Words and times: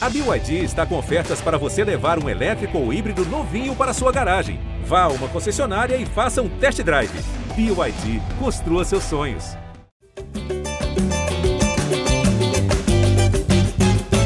A 0.00 0.08
BYD 0.08 0.62
está 0.62 0.86
com 0.86 0.96
ofertas 0.96 1.40
para 1.42 1.58
você 1.58 1.82
levar 1.82 2.22
um 2.22 2.28
elétrico 2.28 2.78
ou 2.78 2.92
híbrido 2.92 3.24
novinho 3.24 3.74
para 3.74 3.92
sua 3.92 4.12
garagem. 4.12 4.60
Vá 4.84 5.02
a 5.02 5.08
uma 5.08 5.28
concessionária 5.28 5.96
e 5.96 6.06
faça 6.06 6.40
um 6.40 6.48
test 6.60 6.80
drive. 6.84 7.10
BYD, 7.56 8.20
construa 8.38 8.84
seus 8.84 9.02
sonhos. 9.02 9.56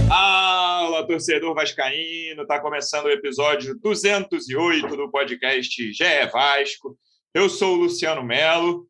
Fala, 0.07 1.07
torcedor 1.07 1.55
vascaíno! 1.55 2.43
Está 2.43 2.61
começando 2.61 3.07
o 3.07 3.11
episódio 3.11 3.75
208 3.81 4.95
do 4.95 5.11
podcast 5.11 5.91
GE 5.91 6.27
Vasco. 6.31 6.99
Eu 7.33 7.49
sou 7.49 7.77
o 7.77 7.79
Luciano 7.79 8.23
Melo. 8.23 8.87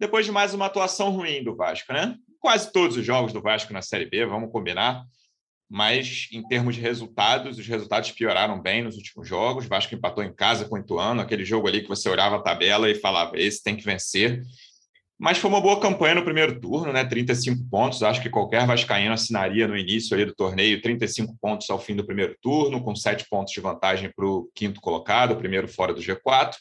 Depois 0.00 0.24
de 0.24 0.32
mais 0.32 0.54
uma 0.54 0.64
atuação 0.64 1.10
ruim 1.10 1.44
do 1.44 1.54
Vasco, 1.54 1.92
né? 1.92 2.16
Quase 2.40 2.72
todos 2.72 2.96
os 2.96 3.04
jogos 3.04 3.34
do 3.34 3.42
Vasco 3.42 3.74
na 3.74 3.82
Série 3.82 4.06
B, 4.06 4.24
vamos 4.24 4.50
combinar 4.50 5.04
mas 5.72 6.28
em 6.30 6.46
termos 6.46 6.74
de 6.74 6.82
resultados, 6.82 7.58
os 7.58 7.66
resultados 7.66 8.10
pioraram 8.12 8.60
bem 8.60 8.84
nos 8.84 8.94
últimos 8.94 9.26
jogos. 9.26 9.64
O 9.64 9.68
Vasco 9.70 9.94
empatou 9.94 10.22
em 10.22 10.30
casa 10.30 10.66
com 10.66 10.74
o 10.74 10.78
Ituano, 10.78 11.22
aquele 11.22 11.46
jogo 11.46 11.66
ali 11.66 11.80
que 11.80 11.88
você 11.88 12.10
olhava 12.10 12.36
a 12.36 12.42
tabela 12.42 12.90
e 12.90 12.94
falava, 12.94 13.38
esse 13.40 13.62
tem 13.62 13.74
que 13.74 13.82
vencer. 13.82 14.42
Mas 15.18 15.38
foi 15.38 15.48
uma 15.48 15.62
boa 15.62 15.80
campanha 15.80 16.16
no 16.16 16.24
primeiro 16.24 16.60
turno, 16.60 16.92
né? 16.92 17.02
35 17.06 17.64
pontos. 17.70 18.02
Acho 18.02 18.20
que 18.20 18.28
qualquer 18.28 18.66
vascaíno 18.66 19.14
assinaria 19.14 19.66
no 19.66 19.74
início 19.74 20.14
ali 20.14 20.26
do 20.26 20.34
torneio 20.34 20.82
35 20.82 21.34
pontos 21.40 21.70
ao 21.70 21.78
fim 21.78 21.96
do 21.96 22.04
primeiro 22.04 22.36
turno, 22.42 22.82
com 22.84 22.94
sete 22.94 23.24
pontos 23.30 23.54
de 23.54 23.60
vantagem 23.62 24.12
para 24.14 24.26
o 24.26 24.50
quinto 24.54 24.78
colocado, 24.78 25.32
o 25.32 25.36
primeiro 25.36 25.68
fora 25.68 25.94
do 25.94 26.02
G4. 26.02 26.52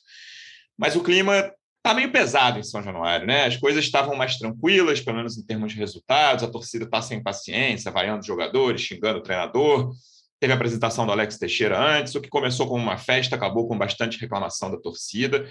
Mas 0.78 0.96
o 0.96 1.04
clima 1.04 1.52
Está 1.84 1.96
meio 1.96 2.12
pesado 2.12 2.60
em 2.60 2.64
São 2.64 2.84
Januário, 2.84 3.26
né? 3.26 3.46
As 3.46 3.58
coisas 3.58 3.84
estavam 3.84 4.16
mais 4.16 4.38
tranquilas, 4.38 5.02
pelo 5.02 5.18
menos 5.18 5.36
em 5.36 5.44
termos 5.44 5.74
de 5.74 5.80
resultados. 5.80 6.44
A 6.44 6.48
torcida 6.48 6.86
está 6.86 7.02
sem 7.02 7.24
paciência, 7.24 7.90
vaiando 7.90 8.24
jogadores, 8.24 8.82
xingando 8.82 9.18
o 9.18 9.24
treinador. 9.24 9.92
Teve 10.40 10.54
a 10.54 10.56
apresentação 10.56 11.08
do 11.08 11.12
Alex 11.12 11.40
Teixeira 11.40 11.80
antes. 11.80 12.14
O 12.14 12.22
que 12.22 12.30
começou 12.30 12.68
como 12.68 12.84
uma 12.84 13.00
festa 13.00 13.36
acabou 13.36 13.68
com 13.68 13.76
bastante 13.76 14.20
reclamação 14.20 14.70
da 14.70 14.78
torcida. 14.78 15.50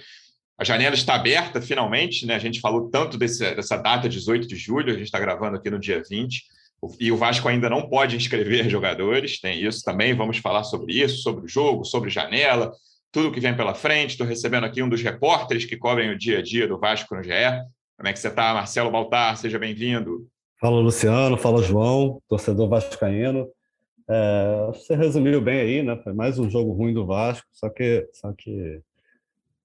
A 0.56 0.62
janela 0.62 0.94
está 0.94 1.16
aberta, 1.16 1.60
finalmente, 1.60 2.24
né? 2.24 2.36
A 2.36 2.38
gente 2.38 2.60
falou 2.60 2.88
tanto 2.88 3.18
desse, 3.18 3.52
dessa 3.56 3.76
data, 3.76 4.08
18 4.08 4.46
de 4.46 4.54
julho, 4.54 4.90
a 4.90 4.96
gente 4.96 5.06
está 5.06 5.18
gravando 5.18 5.56
aqui 5.56 5.68
no 5.68 5.80
dia 5.80 6.00
20, 6.08 6.44
e 7.00 7.10
o 7.10 7.16
Vasco 7.16 7.48
ainda 7.48 7.68
não 7.68 7.88
pode 7.88 8.14
inscrever 8.14 8.68
jogadores, 8.70 9.40
tem 9.40 9.64
isso 9.64 9.82
também. 9.82 10.14
Vamos 10.14 10.38
falar 10.38 10.62
sobre 10.62 10.92
isso, 10.92 11.22
sobre 11.22 11.44
o 11.46 11.48
jogo, 11.48 11.84
sobre 11.84 12.08
janela, 12.08 12.72
tudo 13.12 13.32
que 13.32 13.40
vem 13.40 13.56
pela 13.56 13.74
frente. 13.74 14.10
Estou 14.10 14.26
recebendo 14.26 14.64
aqui 14.64 14.82
um 14.82 14.88
dos 14.88 15.02
repórteres 15.02 15.64
que 15.64 15.76
cobrem 15.76 16.10
o 16.10 16.18
dia 16.18 16.38
a 16.38 16.42
dia 16.42 16.66
do 16.66 16.78
Vasco 16.78 17.14
no 17.14 17.22
GE. 17.22 17.30
Como 17.96 18.08
é 18.08 18.12
que 18.12 18.18
você 18.18 18.28
está, 18.28 18.54
Marcelo 18.54 18.90
Baltar? 18.90 19.36
Seja 19.36 19.58
bem-vindo. 19.58 20.26
Fala, 20.60 20.80
Luciano. 20.80 21.36
Fala, 21.36 21.62
João, 21.62 22.20
torcedor 22.28 22.68
vascaíno. 22.68 23.48
É, 24.08 24.66
você 24.68 24.94
resumiu 24.94 25.40
bem 25.40 25.60
aí, 25.60 25.82
né? 25.82 25.96
Foi 26.02 26.12
mais 26.12 26.38
um 26.38 26.48
jogo 26.48 26.72
ruim 26.72 26.92
do 26.92 27.06
Vasco, 27.06 27.46
só 27.52 27.68
que, 27.68 28.08
só 28.12 28.32
que 28.32 28.80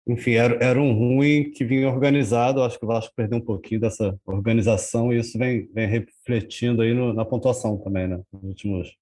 enfim, 0.07 0.33
era, 0.33 0.63
era 0.63 0.79
um 0.79 0.93
ruim 0.93 1.51
que 1.51 1.65
vinha 1.65 1.89
organizado. 1.89 2.61
Acho 2.61 2.77
que 2.77 2.85
o 2.85 2.87
Vasco 2.87 3.13
perdeu 3.15 3.39
um 3.39 3.41
pouquinho 3.41 3.81
dessa 3.81 4.17
organização 4.25 5.11
e 5.11 5.19
isso 5.19 5.37
vem, 5.37 5.67
vem 5.73 5.87
refletindo 5.87 6.81
aí 6.81 6.93
no, 6.93 7.11
na 7.13 7.25
pontuação 7.25 7.77
também, 7.77 8.07
né? 8.07 8.21
Os 8.31 8.43
últimos, 8.43 8.95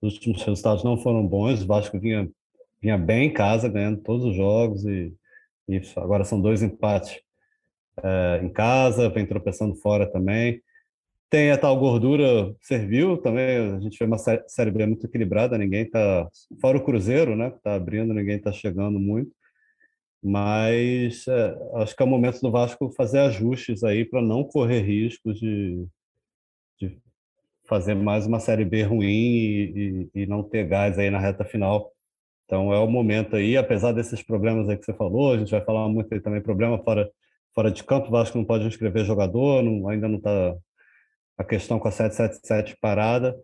os 0.00 0.14
últimos 0.14 0.42
resultados 0.42 0.84
não 0.84 0.96
foram 0.96 1.26
bons. 1.26 1.62
O 1.62 1.66
Vasco 1.66 1.98
vinha 1.98 2.28
vinha 2.84 2.98
bem 2.98 3.28
em 3.28 3.32
casa, 3.32 3.66
ganhando 3.66 4.02
todos 4.02 4.26
os 4.26 4.36
jogos 4.36 4.84
e, 4.84 5.10
agora 5.96 6.22
são 6.22 6.38
dois 6.38 6.62
empates 6.62 7.18
é, 8.02 8.40
em 8.42 8.50
casa, 8.50 9.08
vem 9.08 9.24
tropeçando 9.24 9.74
fora 9.76 10.06
também. 10.06 10.60
Tem 11.30 11.50
a 11.50 11.56
tal 11.56 11.78
gordura, 11.78 12.54
serviu 12.60 13.16
também, 13.16 13.74
a 13.74 13.80
gente 13.80 13.98
vê 13.98 14.04
uma 14.04 14.18
série 14.18 14.70
B 14.70 14.84
muito 14.84 15.06
equilibrada, 15.06 15.56
ninguém 15.56 15.88
tá, 15.88 16.28
fora 16.60 16.76
o 16.76 16.84
Cruzeiro, 16.84 17.34
né, 17.34 17.50
que 17.52 17.62
tá 17.62 17.74
abrindo, 17.74 18.12
ninguém 18.12 18.38
tá 18.38 18.52
chegando 18.52 19.00
muito, 19.00 19.32
mas 20.22 21.26
é, 21.26 21.58
acho 21.76 21.96
que 21.96 22.02
é 22.02 22.06
o 22.06 22.08
momento 22.08 22.40
do 22.42 22.50
Vasco 22.50 22.92
fazer 22.94 23.20
ajustes 23.20 23.82
aí 23.82 24.04
para 24.04 24.20
não 24.20 24.44
correr 24.44 24.82
riscos 24.82 25.40
de, 25.40 25.86
de 26.78 26.98
fazer 27.66 27.94
mais 27.94 28.26
uma 28.26 28.40
série 28.40 28.64
B 28.66 28.82
ruim 28.82 29.06
e, 29.06 30.10
e, 30.14 30.22
e 30.22 30.26
não 30.26 30.42
ter 30.42 30.68
gás 30.68 30.98
aí 30.98 31.10
na 31.10 31.18
reta 31.18 31.46
final 31.46 31.94
então 32.44 32.72
é 32.72 32.78
o 32.78 32.86
momento 32.86 33.36
aí, 33.36 33.56
apesar 33.56 33.92
desses 33.92 34.22
problemas 34.22 34.68
aí 34.68 34.76
que 34.76 34.84
você 34.84 34.92
falou, 34.94 35.32
a 35.32 35.38
gente 35.38 35.50
vai 35.50 35.64
falar 35.64 35.88
muito 35.88 36.12
aí 36.12 36.20
também 36.20 36.40
problema 36.40 36.78
fora 36.82 37.10
fora 37.54 37.70
de 37.70 37.84
campo, 37.84 38.08
o 38.08 38.10
Vasco 38.10 38.36
não 38.36 38.44
pode 38.44 38.66
inscrever 38.66 39.04
jogador, 39.04 39.62
não, 39.62 39.88
ainda 39.88 40.08
não 40.08 40.16
está 40.16 40.56
a 41.38 41.44
questão 41.44 41.78
com 41.78 41.86
a 41.86 41.90
777 41.90 42.76
parada, 42.80 43.36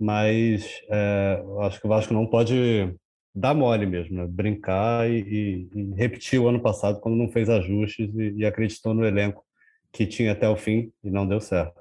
mas 0.00 0.82
é, 0.90 1.42
acho 1.60 1.78
que 1.78 1.86
o 1.86 1.88
Vasco 1.88 2.14
não 2.14 2.26
pode 2.26 2.94
dar 3.34 3.54
mole 3.54 3.84
mesmo, 3.84 4.16
né? 4.16 4.26
brincar 4.26 5.10
e, 5.10 5.20
e, 5.20 5.68
e, 5.74 5.94
repetir 5.94 6.40
o 6.40 6.48
ano 6.48 6.60
passado 6.60 7.00
quando 7.00 7.16
não 7.16 7.28
fez 7.28 7.50
ajustes 7.50 8.14
e, 8.14 8.34
e 8.38 8.46
acreditou 8.46 8.94
no 8.94 9.04
elenco 9.04 9.44
que 9.92 10.06
tinha 10.06 10.32
até 10.32 10.48
o 10.48 10.56
fim 10.56 10.90
e 11.02 11.10
não 11.10 11.26
deu 11.26 11.40
certo. 11.40 11.80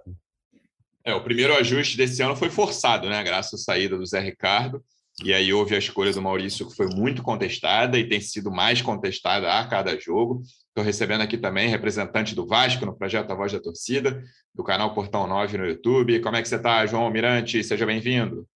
É, 1.06 1.14
o 1.14 1.24
primeiro 1.24 1.56
ajuste 1.56 1.98
desse 1.98 2.22
ano 2.24 2.36
foi 2.36 2.50
forçado, 2.50 3.10
né? 3.10 3.24
Graças 3.24 3.62
à 3.62 3.64
saída 3.64 3.98
do 3.98 4.06
Zé 4.06 4.20
Ricardo. 4.20 4.84
E 5.22 5.34
aí 5.34 5.54
houve 5.54 5.76
a 5.76 5.78
escolha 5.78 6.12
do 6.12 6.22
Maurício, 6.22 6.68
que 6.68 6.76
foi 6.76 6.88
muito 6.88 7.22
contestada 7.22 8.00
e 8.00 8.08
tem 8.08 8.20
sido 8.20 8.50
mais 8.50 8.82
contestada 8.82 9.60
a 9.60 9.68
cada 9.68 10.00
jogo. 10.00 10.42
Estou 10.68 10.84
recebendo 10.84 11.22
aqui 11.22 11.38
também 11.38 11.70
representante 11.70 12.34
do 12.34 12.48
Vasco 12.48 12.86
no 12.86 12.98
projeto 12.98 13.30
A 13.32 13.36
Voz 13.36 13.52
da 13.52 13.60
Torcida, 13.60 14.24
do 14.56 14.64
canal 14.64 14.94
Portão 14.96 15.28
9 15.28 15.58
no 15.58 15.68
YouTube. 15.68 16.20
Como 16.20 16.36
é 16.36 16.42
que 16.42 16.48
você 16.48 16.56
está, 16.56 16.86
João 16.88 17.04
Almirante? 17.04 17.64
Seja 17.64 17.86
bem-vindo. 17.86 18.48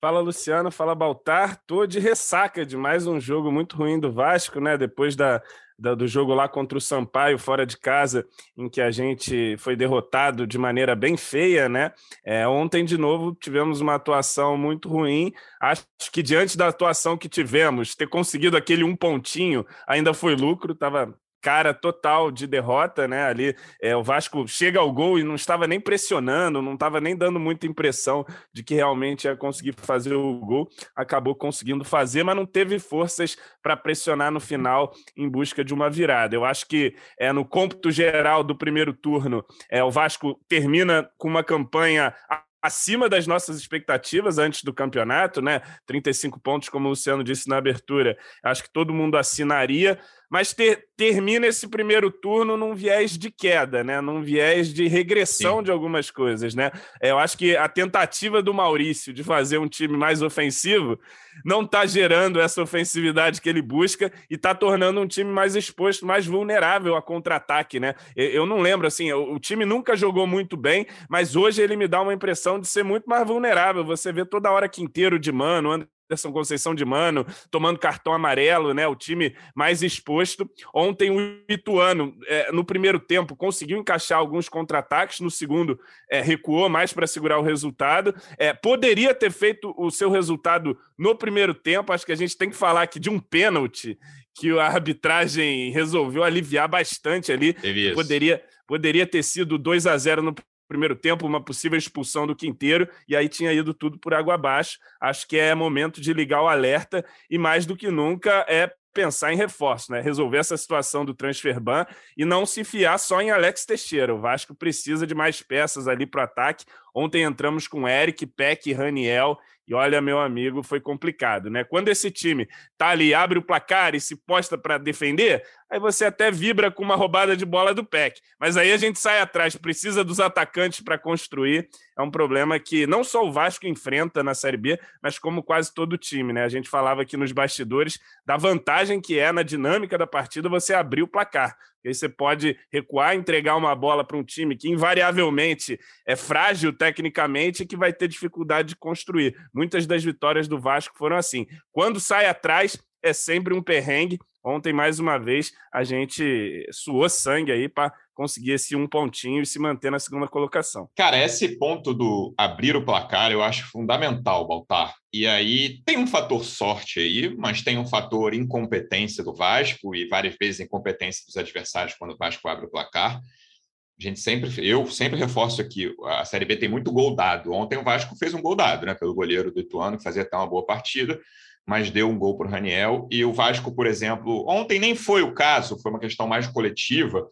Fala 0.00 0.20
Luciano, 0.20 0.70
fala 0.70 0.94
Baltar. 0.94 1.60
Tô 1.66 1.84
de 1.84 1.98
ressaca 1.98 2.64
de 2.64 2.76
mais 2.76 3.06
um 3.06 3.20
jogo 3.20 3.52
muito 3.52 3.76
ruim 3.76 4.00
do 4.00 4.10
Vasco, 4.10 4.60
né? 4.60 4.78
Depois 4.78 5.16
da, 5.16 5.42
do 5.78 6.08
jogo 6.08 6.34
lá 6.34 6.48
contra 6.48 6.76
o 6.76 6.80
Sampaio, 6.80 7.38
fora 7.38 7.64
de 7.64 7.76
casa, 7.78 8.26
em 8.56 8.68
que 8.68 8.80
a 8.80 8.90
gente 8.90 9.56
foi 9.58 9.76
derrotado 9.76 10.46
de 10.46 10.58
maneira 10.58 10.96
bem 10.96 11.16
feia, 11.16 11.68
né? 11.68 11.92
É, 12.24 12.46
ontem, 12.48 12.84
de 12.84 12.98
novo, 12.98 13.34
tivemos 13.34 13.80
uma 13.80 13.94
atuação 13.94 14.56
muito 14.56 14.88
ruim. 14.88 15.32
Acho 15.60 15.84
que 16.12 16.22
diante 16.22 16.58
da 16.58 16.68
atuação 16.68 17.16
que 17.16 17.28
tivemos, 17.28 17.94
ter 17.94 18.08
conseguido 18.08 18.56
aquele 18.56 18.82
um 18.82 18.96
pontinho 18.96 19.64
ainda 19.86 20.12
foi 20.12 20.34
lucro, 20.34 20.72
estava 20.72 21.14
cara 21.48 21.72
total 21.72 22.30
de 22.30 22.46
derrota, 22.46 23.08
né? 23.08 23.24
Ali 23.24 23.56
é, 23.80 23.96
o 23.96 24.02
Vasco 24.02 24.46
chega 24.46 24.80
ao 24.80 24.92
gol 24.92 25.18
e 25.18 25.24
não 25.24 25.34
estava 25.34 25.66
nem 25.66 25.80
pressionando, 25.80 26.60
não 26.60 26.74
estava 26.74 27.00
nem 27.00 27.16
dando 27.16 27.40
muita 27.40 27.66
impressão 27.66 28.22
de 28.52 28.62
que 28.62 28.74
realmente 28.74 29.24
ia 29.24 29.34
conseguir 29.34 29.74
fazer 29.78 30.14
o 30.14 30.40
gol. 30.40 30.68
Acabou 30.94 31.34
conseguindo 31.34 31.86
fazer, 31.86 32.22
mas 32.22 32.36
não 32.36 32.44
teve 32.44 32.78
forças 32.78 33.34
para 33.62 33.78
pressionar 33.78 34.30
no 34.30 34.40
final 34.40 34.92
em 35.16 35.26
busca 35.26 35.64
de 35.64 35.72
uma 35.72 35.88
virada. 35.88 36.36
Eu 36.36 36.44
acho 36.44 36.68
que 36.68 36.94
é 37.18 37.32
no 37.32 37.46
cômputo 37.46 37.90
geral 37.90 38.44
do 38.44 38.54
primeiro 38.54 38.92
turno, 38.92 39.42
é, 39.70 39.82
o 39.82 39.90
Vasco 39.90 40.38
termina 40.50 41.08
com 41.16 41.28
uma 41.28 41.42
campanha 41.42 42.14
acima 42.62 43.08
das 43.08 43.26
nossas 43.26 43.56
expectativas 43.56 44.38
antes 44.38 44.62
do 44.62 44.72
campeonato, 44.72 45.40
né? 45.40 45.62
35 45.86 46.40
pontos, 46.40 46.68
como 46.68 46.86
o 46.86 46.90
Luciano 46.90 47.22
disse 47.22 47.48
na 47.48 47.56
abertura. 47.56 48.16
Acho 48.42 48.64
que 48.64 48.72
todo 48.72 48.92
mundo 48.92 49.16
assinaria, 49.16 49.98
mas 50.30 50.52
ter, 50.52 50.88
termina 50.96 51.46
esse 51.46 51.66
primeiro 51.68 52.10
turno 52.10 52.56
num 52.56 52.74
viés 52.74 53.16
de 53.16 53.30
queda, 53.30 53.82
né? 53.82 54.00
num 54.00 54.22
viés 54.22 54.72
de 54.72 54.86
regressão 54.86 55.58
Sim. 55.58 55.64
de 55.64 55.70
algumas 55.70 56.10
coisas. 56.10 56.54
Né? 56.54 56.70
É, 57.00 57.10
eu 57.10 57.18
acho 57.18 57.38
que 57.38 57.56
a 57.56 57.68
tentativa 57.68 58.42
do 58.42 58.52
Maurício 58.52 59.12
de 59.12 59.24
fazer 59.24 59.58
um 59.58 59.68
time 59.68 59.96
mais 59.96 60.20
ofensivo 60.20 60.98
não 61.44 61.62
está 61.62 61.86
gerando 61.86 62.40
essa 62.40 62.60
ofensividade 62.60 63.40
que 63.40 63.48
ele 63.48 63.62
busca 63.62 64.12
e 64.28 64.34
está 64.34 64.54
tornando 64.54 65.00
um 65.00 65.06
time 65.06 65.30
mais 65.30 65.56
exposto, 65.56 66.04
mais 66.04 66.26
vulnerável 66.26 66.96
a 66.96 67.02
contra-ataque. 67.02 67.80
Né? 67.80 67.94
Eu 68.14 68.44
não 68.44 68.60
lembro, 68.60 68.86
assim, 68.86 69.12
o 69.12 69.38
time 69.38 69.64
nunca 69.64 69.96
jogou 69.96 70.26
muito 70.26 70.56
bem, 70.56 70.86
mas 71.08 71.36
hoje 71.36 71.62
ele 71.62 71.76
me 71.76 71.88
dá 71.88 72.00
uma 72.02 72.12
impressão 72.12 72.60
de 72.60 72.66
ser 72.66 72.82
muito 72.82 73.08
mais 73.08 73.26
vulnerável. 73.26 73.84
Você 73.84 74.12
vê 74.12 74.24
toda 74.24 74.50
hora 74.50 74.68
Quinteiro 74.68 75.18
de 75.18 75.32
mano, 75.32 75.86
Anderson 76.08 76.32
Conceição 76.32 76.74
de 76.74 76.84
Mano, 76.84 77.26
tomando 77.50 77.78
cartão 77.78 78.14
amarelo, 78.14 78.72
né? 78.72 78.86
O 78.88 78.96
time 78.96 79.36
mais 79.54 79.82
exposto. 79.82 80.50
Ontem 80.74 81.10
o 81.10 81.42
Ituano, 81.48 82.16
é, 82.26 82.50
no 82.50 82.64
primeiro 82.64 82.98
tempo, 82.98 83.36
conseguiu 83.36 83.78
encaixar 83.78 84.18
alguns 84.18 84.48
contra-ataques, 84.48 85.20
no 85.20 85.30
segundo 85.30 85.78
é, 86.10 86.22
recuou 86.22 86.68
mais 86.68 86.92
para 86.92 87.06
segurar 87.06 87.38
o 87.38 87.42
resultado. 87.42 88.14
É, 88.38 88.54
poderia 88.54 89.14
ter 89.14 89.30
feito 89.30 89.74
o 89.76 89.90
seu 89.90 90.10
resultado 90.10 90.78
no 90.96 91.14
primeiro 91.14 91.52
tempo. 91.52 91.92
Acho 91.92 92.06
que 92.06 92.12
a 92.12 92.16
gente 92.16 92.36
tem 92.36 92.48
que 92.48 92.56
falar 92.56 92.82
aqui 92.82 92.98
de 92.98 93.10
um 93.10 93.20
pênalti 93.20 93.98
que 94.34 94.56
a 94.58 94.66
arbitragem 94.66 95.70
resolveu 95.72 96.22
aliviar 96.22 96.68
bastante 96.68 97.30
ali. 97.32 97.54
Poderia, 97.94 98.42
poderia 98.66 99.06
ter 99.06 99.22
sido 99.22 99.58
2 99.58 99.86
a 99.86 99.98
0 99.98 100.22
no 100.22 100.34
primeiro 100.68 100.94
tempo, 100.94 101.26
uma 101.26 101.42
possível 101.42 101.78
expulsão 101.78 102.26
do 102.26 102.36
Quinteiro, 102.36 102.88
e 103.08 103.16
aí 103.16 103.28
tinha 103.28 103.52
ido 103.52 103.72
tudo 103.72 103.98
por 103.98 104.12
água 104.12 104.34
abaixo. 104.34 104.78
Acho 105.00 105.26
que 105.26 105.38
é 105.38 105.54
momento 105.54 106.00
de 106.00 106.12
ligar 106.12 106.42
o 106.42 106.48
alerta 106.48 107.04
e, 107.30 107.38
mais 107.38 107.64
do 107.64 107.74
que 107.76 107.90
nunca, 107.90 108.44
é 108.48 108.70
pensar 108.92 109.32
em 109.32 109.36
reforço, 109.36 109.92
né? 109.92 110.00
Resolver 110.00 110.38
essa 110.38 110.56
situação 110.56 111.04
do 111.04 111.14
transfer 111.14 111.60
ban 111.60 111.86
e 112.16 112.24
não 112.24 112.44
se 112.44 112.64
fiar 112.64 112.98
só 112.98 113.20
em 113.20 113.30
Alex 113.30 113.64
Teixeira. 113.64 114.14
O 114.14 114.20
Vasco 114.20 114.54
precisa 114.54 115.06
de 115.06 115.14
mais 115.14 115.40
peças 115.40 115.86
ali 115.86 116.04
para 116.04 116.22
o 116.22 116.24
ataque. 116.24 116.64
Ontem 116.94 117.22
entramos 117.22 117.68
com 117.68 117.88
Eric, 117.88 118.26
Peck 118.26 118.68
e 118.68 118.72
Raniel 118.72 119.38
E 119.68 119.74
olha, 119.74 120.00
meu 120.00 120.18
amigo, 120.18 120.62
foi 120.62 120.80
complicado, 120.80 121.50
né? 121.50 121.62
Quando 121.62 121.88
esse 121.88 122.10
time 122.10 122.48
tá 122.78 122.88
ali, 122.88 123.12
abre 123.12 123.38
o 123.38 123.42
placar 123.42 123.94
e 123.94 124.00
se 124.00 124.16
posta 124.16 124.56
para 124.56 124.78
defender, 124.78 125.44
aí 125.70 125.78
você 125.78 126.06
até 126.06 126.30
vibra 126.30 126.70
com 126.70 126.82
uma 126.82 126.96
roubada 126.96 127.36
de 127.36 127.44
bola 127.44 127.74
do 127.74 127.84
PEC. 127.84 128.18
Mas 128.40 128.56
aí 128.56 128.72
a 128.72 128.78
gente 128.78 128.98
sai 128.98 129.20
atrás, 129.20 129.54
precisa 129.56 130.02
dos 130.02 130.20
atacantes 130.20 130.80
para 130.80 130.96
construir. 130.96 131.68
É 131.98 132.00
um 132.00 132.10
problema 132.10 132.58
que 132.58 132.86
não 132.86 133.04
só 133.04 133.22
o 133.26 133.30
Vasco 133.30 133.66
enfrenta 133.66 134.22
na 134.22 134.32
Série 134.32 134.56
B, 134.56 134.80
mas 135.02 135.18
como 135.18 135.42
quase 135.42 135.74
todo 135.74 135.98
time, 135.98 136.32
né? 136.32 136.44
A 136.44 136.48
gente 136.48 136.70
falava 136.70 137.02
aqui 137.02 137.18
nos 137.18 137.30
bastidores 137.30 138.00
da 138.24 138.38
vantagem 138.38 139.02
que 139.02 139.18
é 139.18 139.30
na 139.32 139.42
dinâmica 139.42 139.98
da 139.98 140.06
partida 140.06 140.48
você 140.48 140.72
abrir 140.72 141.02
o 141.02 141.08
placar. 141.08 141.54
Aí 141.84 141.94
você 141.94 142.08
pode 142.08 142.58
recuar, 142.72 143.14
entregar 143.14 143.56
uma 143.56 143.74
bola 143.74 144.04
para 144.04 144.16
um 144.16 144.24
time 144.24 144.56
que 144.56 144.68
invariavelmente 144.68 145.78
é 146.06 146.16
frágil 146.16 146.72
tecnicamente 146.72 147.62
e 147.62 147.66
que 147.66 147.76
vai 147.76 147.92
ter 147.92 148.08
dificuldade 148.08 148.70
de 148.70 148.76
construir. 148.76 149.36
Muitas 149.52 149.86
das 149.86 150.04
vitórias 150.04 150.48
do 150.48 150.58
Vasco 150.58 150.96
foram 150.96 151.16
assim. 151.16 151.46
Quando 151.72 152.00
sai 152.00 152.26
atrás, 152.26 152.78
é 153.02 153.12
sempre 153.12 153.54
um 153.54 153.62
perrengue. 153.62 154.18
Ontem, 154.44 154.72
mais 154.72 154.98
uma 154.98 155.18
vez, 155.18 155.52
a 155.72 155.84
gente 155.84 156.66
suou 156.72 157.08
sangue 157.08 157.52
aí 157.52 157.68
para 157.68 157.92
conseguir 158.18 158.50
esse 158.50 158.74
um 158.74 158.88
pontinho 158.88 159.40
e 159.40 159.46
se 159.46 159.60
manter 159.60 159.92
na 159.92 160.00
segunda 160.00 160.26
colocação. 160.26 160.90
Cara, 160.96 161.16
esse 161.16 161.56
ponto 161.56 161.94
do 161.94 162.34
abrir 162.36 162.74
o 162.74 162.84
placar 162.84 163.30
eu 163.30 163.40
acho 163.40 163.70
fundamental, 163.70 164.44
Baltar. 164.44 164.92
E 165.12 165.24
aí 165.24 165.80
tem 165.86 165.96
um 165.96 166.06
fator 166.06 166.44
sorte 166.44 166.98
aí, 166.98 167.32
mas 167.36 167.62
tem 167.62 167.78
um 167.78 167.86
fator 167.86 168.34
incompetência 168.34 169.22
do 169.22 169.32
Vasco 169.32 169.94
e 169.94 170.08
várias 170.08 170.34
vezes 170.34 170.58
incompetência 170.58 171.24
dos 171.24 171.36
adversários 171.36 171.94
quando 171.96 172.14
o 172.14 172.16
Vasco 172.16 172.48
abre 172.48 172.66
o 172.66 172.70
placar. 172.70 173.20
A 173.20 174.02
gente 174.02 174.18
sempre, 174.18 174.50
eu 174.68 174.84
sempre 174.88 175.16
reforço 175.16 175.60
aqui, 175.60 175.94
a 176.04 176.24
Série 176.24 176.44
B 176.44 176.56
tem 176.56 176.68
muito 176.68 176.90
gol 176.90 177.14
dado. 177.14 177.52
Ontem 177.52 177.78
o 177.78 177.84
Vasco 177.84 178.16
fez 178.16 178.34
um 178.34 178.42
gol 178.42 178.56
dado, 178.56 178.84
né, 178.84 178.94
pelo 178.94 179.14
goleiro 179.14 179.52
do 179.52 179.60
Ituano, 179.60 179.96
que 179.96 180.02
fazia 180.02 180.22
até 180.22 180.36
uma 180.36 180.46
boa 180.46 180.66
partida, 180.66 181.20
mas 181.64 181.88
deu 181.88 182.08
um 182.08 182.18
gol 182.18 182.36
para 182.36 182.48
o 182.48 182.50
Raniel. 182.50 183.06
E 183.12 183.24
o 183.24 183.32
Vasco, 183.32 183.72
por 183.72 183.86
exemplo, 183.86 184.44
ontem 184.48 184.80
nem 184.80 184.96
foi 184.96 185.22
o 185.22 185.32
caso, 185.32 185.78
foi 185.80 185.92
uma 185.92 186.00
questão 186.00 186.26
mais 186.26 186.48
coletiva 186.48 187.24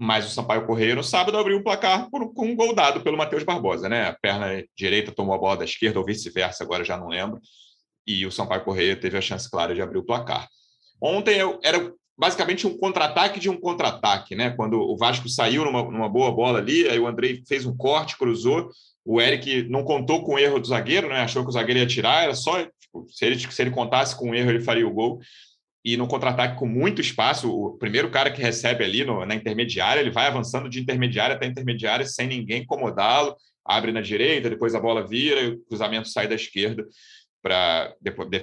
mas 0.00 0.24
o 0.24 0.30
Sampaio 0.30 0.64
Correia 0.64 0.94
no 0.94 1.04
sábado 1.04 1.36
abriu 1.36 1.58
o 1.58 1.62
placar 1.62 2.08
por, 2.10 2.32
com 2.32 2.46
um 2.46 2.56
gol 2.56 2.74
dado 2.74 3.02
pelo 3.02 3.18
Matheus 3.18 3.44
Barbosa, 3.44 3.86
né? 3.86 4.08
A 4.08 4.14
perna 4.14 4.64
direita 4.74 5.12
tomou 5.12 5.34
a 5.34 5.38
bola 5.38 5.58
da 5.58 5.64
esquerda 5.66 5.98
ou 5.98 6.06
vice-versa, 6.06 6.64
agora 6.64 6.82
já 6.82 6.96
não 6.96 7.08
lembro. 7.08 7.38
E 8.06 8.24
o 8.24 8.32
Sampaio 8.32 8.64
Correia 8.64 8.96
teve 8.96 9.18
a 9.18 9.20
chance 9.20 9.50
clara 9.50 9.74
de 9.74 9.82
abrir 9.82 9.98
o 9.98 10.02
placar. 10.02 10.48
Ontem 11.02 11.38
era 11.62 11.92
basicamente 12.18 12.66
um 12.66 12.78
contra-ataque 12.78 13.38
de 13.38 13.50
um 13.50 13.60
contra-ataque, 13.60 14.34
né? 14.34 14.48
Quando 14.56 14.80
o 14.80 14.96
Vasco 14.96 15.28
saiu 15.28 15.66
numa, 15.66 15.82
numa, 15.82 16.08
boa 16.08 16.32
bola 16.32 16.60
ali, 16.60 16.88
aí 16.88 16.98
o 16.98 17.06
Andrei 17.06 17.42
fez 17.46 17.66
um 17.66 17.76
corte, 17.76 18.16
cruzou. 18.16 18.70
O 19.04 19.20
Eric 19.20 19.68
não 19.68 19.84
contou 19.84 20.24
com 20.24 20.36
o 20.36 20.38
erro 20.38 20.58
do 20.58 20.66
zagueiro, 20.66 21.10
né? 21.10 21.20
Achou 21.20 21.42
que 21.42 21.50
o 21.50 21.52
zagueiro 21.52 21.80
ia 21.80 21.86
tirar, 21.86 22.24
era 22.24 22.34
só 22.34 22.62
tipo, 22.62 23.06
se 23.10 23.26
ele, 23.26 23.38
se 23.38 23.62
ele 23.62 23.70
contasse 23.70 24.16
com 24.16 24.30
o 24.30 24.34
erro, 24.34 24.48
ele 24.48 24.60
faria 24.62 24.88
o 24.88 24.94
gol 24.94 25.20
e 25.84 25.96
no 25.96 26.06
contra-ataque 26.06 26.58
com 26.58 26.66
muito 26.66 27.00
espaço, 27.00 27.50
o 27.50 27.78
primeiro 27.78 28.10
cara 28.10 28.30
que 28.30 28.42
recebe 28.42 28.84
ali 28.84 29.04
no, 29.04 29.24
na 29.24 29.34
intermediária, 29.34 30.00
ele 30.00 30.10
vai 30.10 30.26
avançando 30.26 30.68
de 30.68 30.80
intermediária 30.80 31.36
até 31.36 31.46
intermediária 31.46 32.04
sem 32.04 32.26
ninguém 32.26 32.62
incomodá-lo, 32.62 33.34
abre 33.64 33.92
na 33.92 34.00
direita, 34.00 34.50
depois 34.50 34.74
a 34.74 34.80
bola 34.80 35.06
vira, 35.06 35.40
e 35.40 35.48
o 35.48 35.64
cruzamento 35.64 36.08
sai 36.08 36.28
da 36.28 36.34
esquerda 36.34 36.86
para 37.42 37.94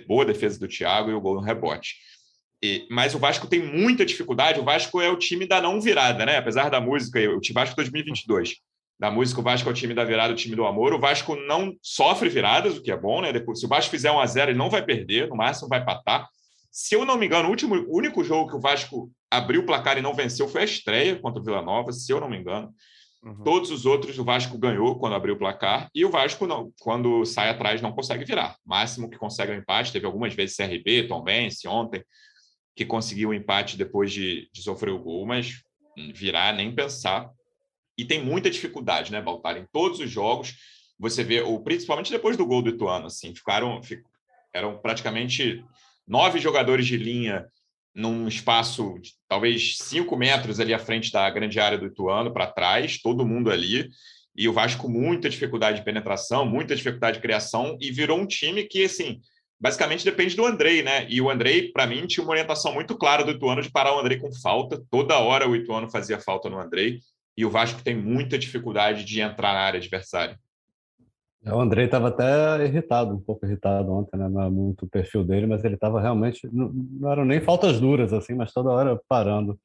boa 0.07 0.25
defesa 0.25 0.59
do 0.59 0.67
Thiago 0.67 1.11
e 1.11 1.13
o 1.13 1.21
gol 1.21 1.35
no 1.35 1.41
rebote. 1.41 1.95
E, 2.63 2.87
mas 2.89 3.13
o 3.13 3.19
Vasco 3.19 3.45
tem 3.45 3.61
muita 3.61 4.03
dificuldade, 4.03 4.59
o 4.59 4.63
Vasco 4.63 4.99
é 4.99 5.09
o 5.09 5.17
time 5.17 5.45
da 5.45 5.61
não 5.61 5.79
virada, 5.79 6.25
né? 6.25 6.37
Apesar 6.37 6.69
da 6.69 6.81
música, 6.81 7.19
o 7.19 7.39
Vasco 7.53 7.75
2022, 7.75 8.55
da 8.99 9.11
música, 9.11 9.39
o 9.39 9.43
Vasco 9.43 9.69
é 9.69 9.71
o 9.71 9.75
time 9.75 9.93
da 9.93 10.03
virada, 10.03 10.33
o 10.33 10.35
time 10.35 10.55
do 10.55 10.65
amor. 10.65 10.91
O 10.91 10.99
Vasco 10.99 11.35
não 11.35 11.75
sofre 11.83 12.29
viradas, 12.29 12.77
o 12.77 12.81
que 12.81 12.91
é 12.91 12.97
bom, 12.97 13.21
né? 13.21 13.31
Depois, 13.31 13.59
se 13.59 13.65
o 13.67 13.69
Vasco 13.69 13.91
fizer 13.91 14.11
1 14.11 14.19
a 14.19 14.25
0 14.25 14.51
ele 14.51 14.57
não 14.57 14.71
vai 14.71 14.83
perder, 14.83 15.27
no 15.27 15.35
máximo 15.35 15.69
vai 15.69 15.81
empatar 15.81 16.27
se 16.77 16.93
eu 16.93 17.03
não 17.03 17.17
me 17.17 17.25
engano, 17.25 17.47
o 17.47 17.49
último, 17.49 17.73
o 17.73 17.97
único 17.97 18.23
jogo 18.23 18.51
que 18.51 18.55
o 18.55 18.59
Vasco 18.59 19.11
abriu 19.31 19.61
o 19.61 19.65
placar 19.65 19.97
e 19.97 20.01
não 20.01 20.13
venceu 20.13 20.47
foi 20.47 20.61
a 20.61 20.63
estreia 20.63 21.15
contra 21.15 21.41
o 21.41 21.43
Vila 21.43 21.59
Nova, 21.59 21.91
se 21.91 22.13
eu 22.13 22.19
não 22.21 22.29
me 22.29 22.37
engano. 22.37 22.71
Uhum. 23.23 23.41
Todos 23.43 23.71
os 23.71 23.87
outros 23.87 24.19
o 24.19 24.23
Vasco 24.23 24.55
ganhou 24.59 24.99
quando 24.99 25.15
abriu 25.15 25.33
o 25.33 25.39
placar 25.39 25.89
e 25.93 26.05
o 26.05 26.11
Vasco 26.11 26.45
não, 26.45 26.71
quando 26.79 27.25
sai 27.25 27.49
atrás 27.49 27.81
não 27.81 27.91
consegue 27.91 28.23
virar. 28.23 28.55
Máximo 28.63 29.09
que 29.09 29.17
consegue 29.17 29.51
o 29.51 29.55
um 29.55 29.57
empate, 29.57 29.91
teve 29.91 30.05
algumas 30.05 30.35
vezes 30.35 30.55
CRB, 30.55 31.07
Tom 31.07 31.23
Vence 31.23 31.67
ontem, 31.67 32.05
que 32.75 32.85
conseguiu 32.85 33.29
o 33.29 33.31
um 33.31 33.35
empate 33.35 33.75
depois 33.75 34.13
de, 34.13 34.47
de, 34.53 34.61
sofrer 34.61 34.91
o 34.91 34.99
gol, 34.99 35.25
mas 35.25 35.63
virar 36.13 36.53
nem 36.53 36.75
pensar. 36.75 37.27
E 37.97 38.05
tem 38.05 38.23
muita 38.23 38.51
dificuldade, 38.51 39.11
né, 39.11 39.19
Baltar? 39.19 39.57
Em 39.57 39.65
todos 39.73 39.99
os 39.99 40.11
jogos, 40.11 40.53
você 40.99 41.23
vê, 41.23 41.41
ou 41.41 41.59
principalmente 41.63 42.11
depois 42.11 42.37
do 42.37 42.45
gol 42.45 42.61
do 42.61 42.69
Ituano, 42.69 43.07
assim, 43.07 43.33
ficaram, 43.33 43.81
eram 44.53 44.77
praticamente 44.77 45.65
nove 46.07 46.39
jogadores 46.39 46.85
de 46.85 46.97
linha 46.97 47.45
num 47.93 48.27
espaço 48.27 48.99
de 49.01 49.13
talvez 49.27 49.77
cinco 49.79 50.15
metros 50.15 50.59
ali 50.59 50.73
à 50.73 50.79
frente 50.79 51.11
da 51.11 51.29
grande 51.29 51.59
área 51.59 51.77
do 51.77 51.87
Ituano, 51.87 52.31
para 52.31 52.45
trás, 52.45 52.99
todo 53.01 53.25
mundo 53.25 53.49
ali. 53.51 53.89
E 54.35 54.47
o 54.47 54.53
Vasco 54.53 54.87
muita 54.87 55.27
dificuldade 55.27 55.79
de 55.79 55.83
penetração, 55.83 56.45
muita 56.45 56.75
dificuldade 56.75 57.17
de 57.17 57.23
criação, 57.23 57.75
e 57.81 57.91
virou 57.91 58.19
um 58.19 58.27
time 58.27 58.63
que, 58.65 58.83
assim, 58.83 59.19
basicamente 59.59 60.05
depende 60.05 60.35
do 60.35 60.45
Andrei, 60.45 60.83
né? 60.83 61.07
E 61.09 61.19
o 61.19 61.29
Andrei, 61.29 61.71
para 61.71 61.87
mim, 61.87 62.05
tinha 62.05 62.23
uma 62.23 62.33
orientação 62.33 62.71
muito 62.71 62.95
clara 62.95 63.23
do 63.23 63.31
Ituano 63.31 63.63
de 63.63 63.71
parar 63.71 63.95
o 63.95 63.99
Andrei 63.99 64.19
com 64.19 64.31
falta. 64.31 64.79
Toda 64.91 65.17
hora 65.17 65.49
o 65.49 65.55
Ituano 65.55 65.89
fazia 65.89 66.19
falta 66.19 66.51
no 66.51 66.59
Andrei, 66.59 66.99
e 67.35 67.45
o 67.45 67.49
Vasco 67.49 67.83
tem 67.83 67.95
muita 67.95 68.37
dificuldade 68.37 69.03
de 69.03 69.21
entrar 69.21 69.53
na 69.53 69.61
área 69.61 69.79
adversária. 69.79 70.39
É, 71.43 71.53
o 71.53 71.59
Andrei 71.59 71.85
estava 71.85 72.09
até 72.09 72.65
irritado, 72.65 73.15
um 73.15 73.19
pouco 73.19 73.45
irritado 73.45 73.91
ontem, 73.91 74.17
né? 74.17 74.27
Não 74.27 74.41
é 74.41 74.49
muito 74.49 74.85
o 74.85 74.89
perfil 74.89 75.23
dele, 75.23 75.47
mas 75.47 75.63
ele 75.63 75.75
estava 75.75 76.01
realmente. 76.01 76.47
Não, 76.51 76.69
não, 76.69 77.11
eram 77.11 77.25
nem 77.25 77.41
faltas 77.41 77.79
duras, 77.79 78.11
assim, 78.11 78.33
mas 78.33 78.51
toda 78.51 78.71
hora 78.71 78.99
parando, 79.07 79.59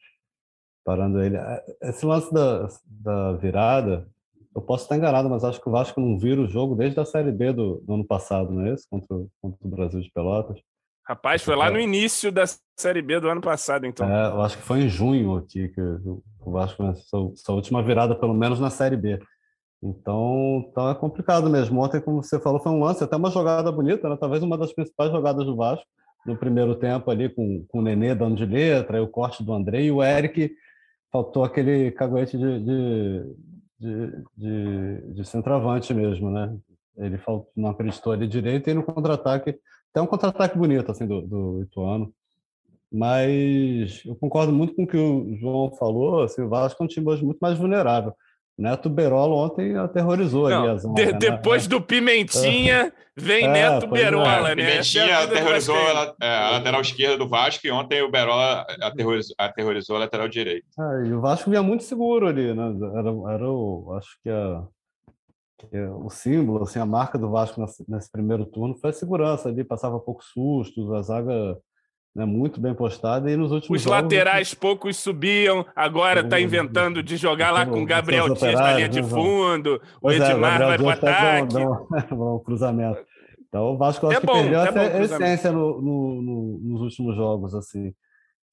parando 0.85 1.23
ele. 1.23 1.37
É, 1.37 1.65
esse 1.83 2.05
lance 2.05 2.33
da, 2.33 2.69
da 2.87 3.33
virada, 3.33 4.07
eu 4.55 4.61
posso 4.61 4.85
estar 4.85 4.97
enganado, 4.97 5.29
mas 5.29 5.45
acho 5.45 5.61
que 5.61 5.69
o 5.69 5.73
Vasco 5.73 6.01
não 6.01 6.19
vira 6.19 6.41
o 6.41 6.49
jogo 6.49 6.75
desde 6.75 7.01
a 7.01 7.05
Série 7.05 7.33
B 7.33 7.53
do, 7.53 7.83
do 7.87 7.95
ano 7.95 8.05
passado, 8.05 8.53
não 8.53 8.67
é 8.67 8.75
isso? 8.75 8.87
Contra, 8.91 9.17
contra 9.41 9.67
o 9.67 9.71
Brasil 9.71 10.01
de 10.01 10.11
Pelotas. 10.11 10.61
Rapaz, 11.05 11.43
foi 11.43 11.57
lá 11.57 11.69
no 11.69 11.81
início 11.81 12.31
da 12.31 12.45
Série 12.79 13.03
B 13.03 13.19
do 13.19 13.29
ano 13.29 13.41
passado, 13.41 13.87
então. 13.87 14.09
É, 14.09 14.29
eu 14.29 14.41
acho 14.41 14.57
que 14.57 14.63
foi 14.63 14.83
em 14.83 14.89
junho 14.89 15.37
aqui 15.37 15.69
que 15.69 15.81
o 15.81 16.23
Vasco 16.53 16.77
começou 16.77 17.33
sua 17.35 17.55
última 17.57 17.83
virada, 17.83 18.15
pelo 18.15 18.35
menos 18.35 18.61
na 18.61 18.71
Série 18.71 18.97
B. 18.97 19.19
Então, 19.83 20.65
então 20.71 20.91
é 20.91 20.95
complicado 20.95 21.51
mesmo. 21.51 21.81
Ontem, 21.81 22.01
como 22.01 22.23
você 22.23 22.39
falou, 22.39 22.61
foi 22.61 22.71
um 22.71 22.81
lance, 22.81 23.03
até 23.03 23.17
uma 23.17 23.31
jogada 23.31 23.73
bonita, 23.73 24.09
né? 24.09 24.17
talvez 24.19 24.43
uma 24.43 24.57
das 24.57 24.73
principais 24.73 25.11
jogadas 25.11 25.45
do 25.45 25.57
Vasco 25.57 25.87
no 26.25 26.37
primeiro 26.37 26.77
tempo 26.77 27.11
ali, 27.11 27.29
com, 27.29 27.65
com 27.67 27.81
o 27.81 27.83
Nenê 27.83 28.15
dando 28.15 28.37
de 28.37 28.47
letra, 28.47 28.99
e 28.99 29.01
o 29.01 29.09
corte 29.09 29.43
do 29.43 29.53
André, 29.53 29.83
e 29.83 29.91
o 29.91 30.03
Eric 30.03 30.55
faltou 31.11 31.43
aquele 31.43 31.91
caguete 31.91 32.39
de, 32.39 32.61
de, 32.61 33.37
de, 33.81 34.25
de, 34.37 35.15
de 35.15 35.25
centroavante 35.25 35.93
mesmo, 35.93 36.31
né? 36.31 36.57
Ele 36.97 37.19
faltou, 37.19 37.51
não 37.57 37.71
acreditou 37.71 38.13
ali 38.13 38.29
direito, 38.29 38.71
e 38.71 38.75
no 38.75 38.85
contra-ataque, 38.85 39.59
até 39.91 40.01
um 40.01 40.07
contra-ataque 40.07 40.57
bonito 40.57 40.91
assim, 40.93 41.07
do, 41.07 41.23
do 41.23 41.63
Ituano. 41.63 42.13
Mas 42.91 44.03
eu 44.05 44.15
concordo 44.15 44.53
muito 44.53 44.75
com 44.75 44.85
o 44.85 44.87
que 44.87 44.97
o 44.97 45.35
João 45.39 45.73
falou, 45.73 46.23
assim, 46.23 46.43
o 46.43 46.49
Vasco 46.49 46.83
é 46.83 46.85
um 46.85 46.89
time 46.89 47.09
hoje 47.09 47.25
muito 47.25 47.39
mais 47.41 47.59
vulnerável. 47.59 48.15
Neto 48.59 48.91
Berolo 48.91 49.37
ontem 49.37 49.77
aterrorizou 49.77 50.49
Não, 50.49 50.63
ali 50.63 50.71
a 50.71 50.77
zona. 50.77 50.95
De, 50.95 51.07
né? 51.07 51.13
depois 51.19 51.67
do 51.67 51.81
Pimentinha, 51.81 52.93
vem 53.17 53.47
é, 53.47 53.49
Neto 53.49 53.87
Berola, 53.87 54.53
é. 54.53 54.55
né? 54.55 54.67
Pimentinha 54.67 55.05
é 55.05 55.25
aterrorizou 55.25 55.77
a, 55.77 56.15
é, 56.21 56.39
a, 56.39 56.51
lateral 56.51 56.81
esquerda 56.81 57.17
do 57.17 57.29
Vasco 57.29 57.67
e 57.67 57.71
ontem 57.71 58.03
o 58.03 58.11
Berola 58.11 58.67
aterrorizou, 58.81 59.35
aterrorizou 59.39 59.97
a 59.97 60.01
lateral 60.01 60.29
direita. 60.29 60.67
É, 60.79 61.07
e 61.07 61.15
o 61.15 61.21
Vasco 61.21 61.51
vinha 61.51 61.63
muito 61.63 61.85
seguro 61.85 62.27
ali, 62.27 62.53
né? 62.55 62.75
Era, 62.95 63.35
era 63.35 63.51
o, 63.51 63.95
acho 63.97 64.19
que, 64.23 64.29
a, 64.29 64.63
que 65.59 65.79
o 65.79 66.11
símbolo, 66.11 66.63
assim, 66.63 66.79
a 66.79 66.87
marca 66.87 67.19
do 67.19 67.31
Vasco 67.31 67.61
nesse, 67.61 67.85
nesse 67.89 68.13
primeiro 68.13 68.45
turno 68.45 68.77
foi 68.77 68.91
a 68.91 68.95
segurança 68.95 69.49
ali, 69.49 69.65
passava 69.65 69.99
poucos 69.99 70.27
sustos, 70.27 70.93
a 70.93 71.01
zaga 71.01 71.59
né, 72.15 72.25
muito 72.25 72.61
bem 72.61 72.75
postada. 72.75 73.31
E 73.31 73.37
nos 73.37 73.53
últimos 73.53 73.81
Os 73.81 73.85
jogos, 73.85 74.03
laterais 74.03 74.55
poucos 74.55 74.97
subiam, 74.97 75.65
agora 75.75 76.21
está 76.21 76.41
inventando 76.41 77.03
de 77.03 77.17
jogar 77.17 77.51
lá 77.51 77.65
com 77.67 77.83
o 77.83 77.87
Gabriel 77.87 78.33
Dias 78.35 78.55
na 78.55 78.75
linha 78.75 78.89
de 78.89 79.03
fundo, 79.03 79.81
o 80.01 80.11
é, 80.11 80.17
Edmar 80.17 80.59
vai 80.59 80.79
para 80.79 80.87
o 80.87 80.91
ataque. 80.91 81.57
um 82.15 82.39
cruzamento. 82.41 83.01
Então 83.49 83.75
o 83.75 83.77
Vasco 83.77 84.07
acho 84.07 84.19
é 84.19 84.21
que 84.21 84.27
bom, 84.27 84.35
perdeu 84.35 84.61
é 84.61 84.69
essa 84.69 85.03
essência 85.03 85.53
no, 85.53 85.81
no, 85.81 86.23
no, 86.23 86.59
nos 86.59 86.81
últimos 86.83 87.17
jogos. 87.17 87.55
assim. 87.55 87.93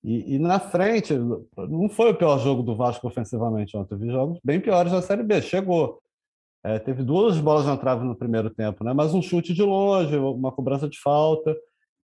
E, 0.01 0.36
e, 0.36 0.39
na 0.39 0.60
frente, 0.60 1.13
não 1.58 1.89
foi 1.89 2.12
o 2.12 2.16
pior 2.16 2.39
jogo 2.39 2.63
do 2.63 2.74
Vasco 2.74 3.06
ofensivamente 3.06 3.75
ontem. 3.75 3.96
Eu 3.96 4.00
vi 4.00 4.10
jogos 4.10 4.39
bem 4.42 4.60
piores 4.60 4.94
na 4.94 5.01
Série 5.01 5.24
B. 5.24 5.42
Chegou. 5.42 6.00
É, 6.63 6.80
teve 6.80 7.04
duas 7.04 7.38
bolas 7.38 7.66
na 7.66 7.78
trave 7.78 8.04
no 8.06 8.16
primeiro 8.16 8.50
tempo, 8.50 8.84
né? 8.84 8.94
mas 8.94 9.13
um 9.13 9.22
chute 9.22 9.54
de 9.54 9.63
longe, 9.63 10.18
uma 10.18 10.51
cobrança 10.51 10.89
de 10.89 11.00
falta 11.00 11.56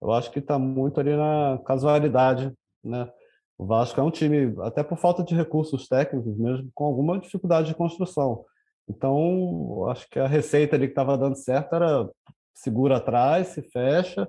eu 0.02 0.10
acho 0.12 0.30
que 0.32 0.40
está 0.40 0.58
muito 0.58 0.98
ali 0.98 1.16
na 1.16 1.60
casualidade, 1.64 2.52
né? 2.84 3.08
O 3.56 3.64
Vasco 3.64 4.00
é 4.00 4.02
um 4.02 4.10
time, 4.10 4.52
até 4.62 4.82
por 4.82 4.98
falta 4.98 5.22
de 5.22 5.36
recursos 5.36 5.86
técnicos 5.86 6.36
mesmo, 6.36 6.68
com 6.74 6.84
alguma 6.84 7.20
dificuldade 7.20 7.68
de 7.68 7.74
construção. 7.76 8.44
Então, 8.88 9.86
acho 9.88 10.08
que 10.10 10.18
a 10.18 10.26
receita 10.26 10.74
ali 10.74 10.86
que 10.86 10.92
estava 10.92 11.16
dando 11.16 11.36
certo 11.36 11.76
era 11.76 12.10
segura 12.52 12.96
atrás, 12.96 13.48
se 13.48 13.62
fecha. 13.62 14.24
O 14.24 14.28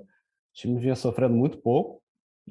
time 0.53 0.79
vinha 0.79 0.95
sofrendo 0.95 1.33
muito 1.33 1.57
pouco. 1.57 1.99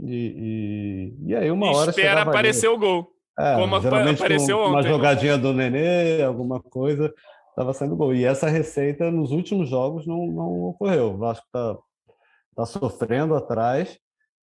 E, 0.01 1.15
e, 1.25 1.29
e 1.29 1.37
aí, 1.37 1.51
uma 1.53 1.71
hora. 1.71 1.91
Espera 1.91 2.23
aparecer 2.23 2.69
o 2.69 2.79
gol. 2.79 3.13
É, 3.39 3.55
como 3.55 3.77
apareceu 3.77 4.59
ontem. 4.59 4.71
Uma 4.71 4.83
jogadinha 4.83 5.39
do 5.39 5.53
Nenê, 5.53 6.23
alguma 6.23 6.61
coisa, 6.61 7.15
estava 7.51 7.73
sendo 7.73 7.95
gol. 7.95 8.13
E 8.13 8.25
essa 8.25 8.49
receita 8.49 9.09
nos 9.11 9.31
últimos 9.31 9.69
jogos 9.69 10.05
não, 10.05 10.27
não 10.27 10.63
ocorreu. 10.65 11.15
O 11.15 11.19
Vasco 11.19 11.47
está 11.47 11.79
tá 12.55 12.67
sofrendo 12.67 13.35
atrás. 13.35 13.99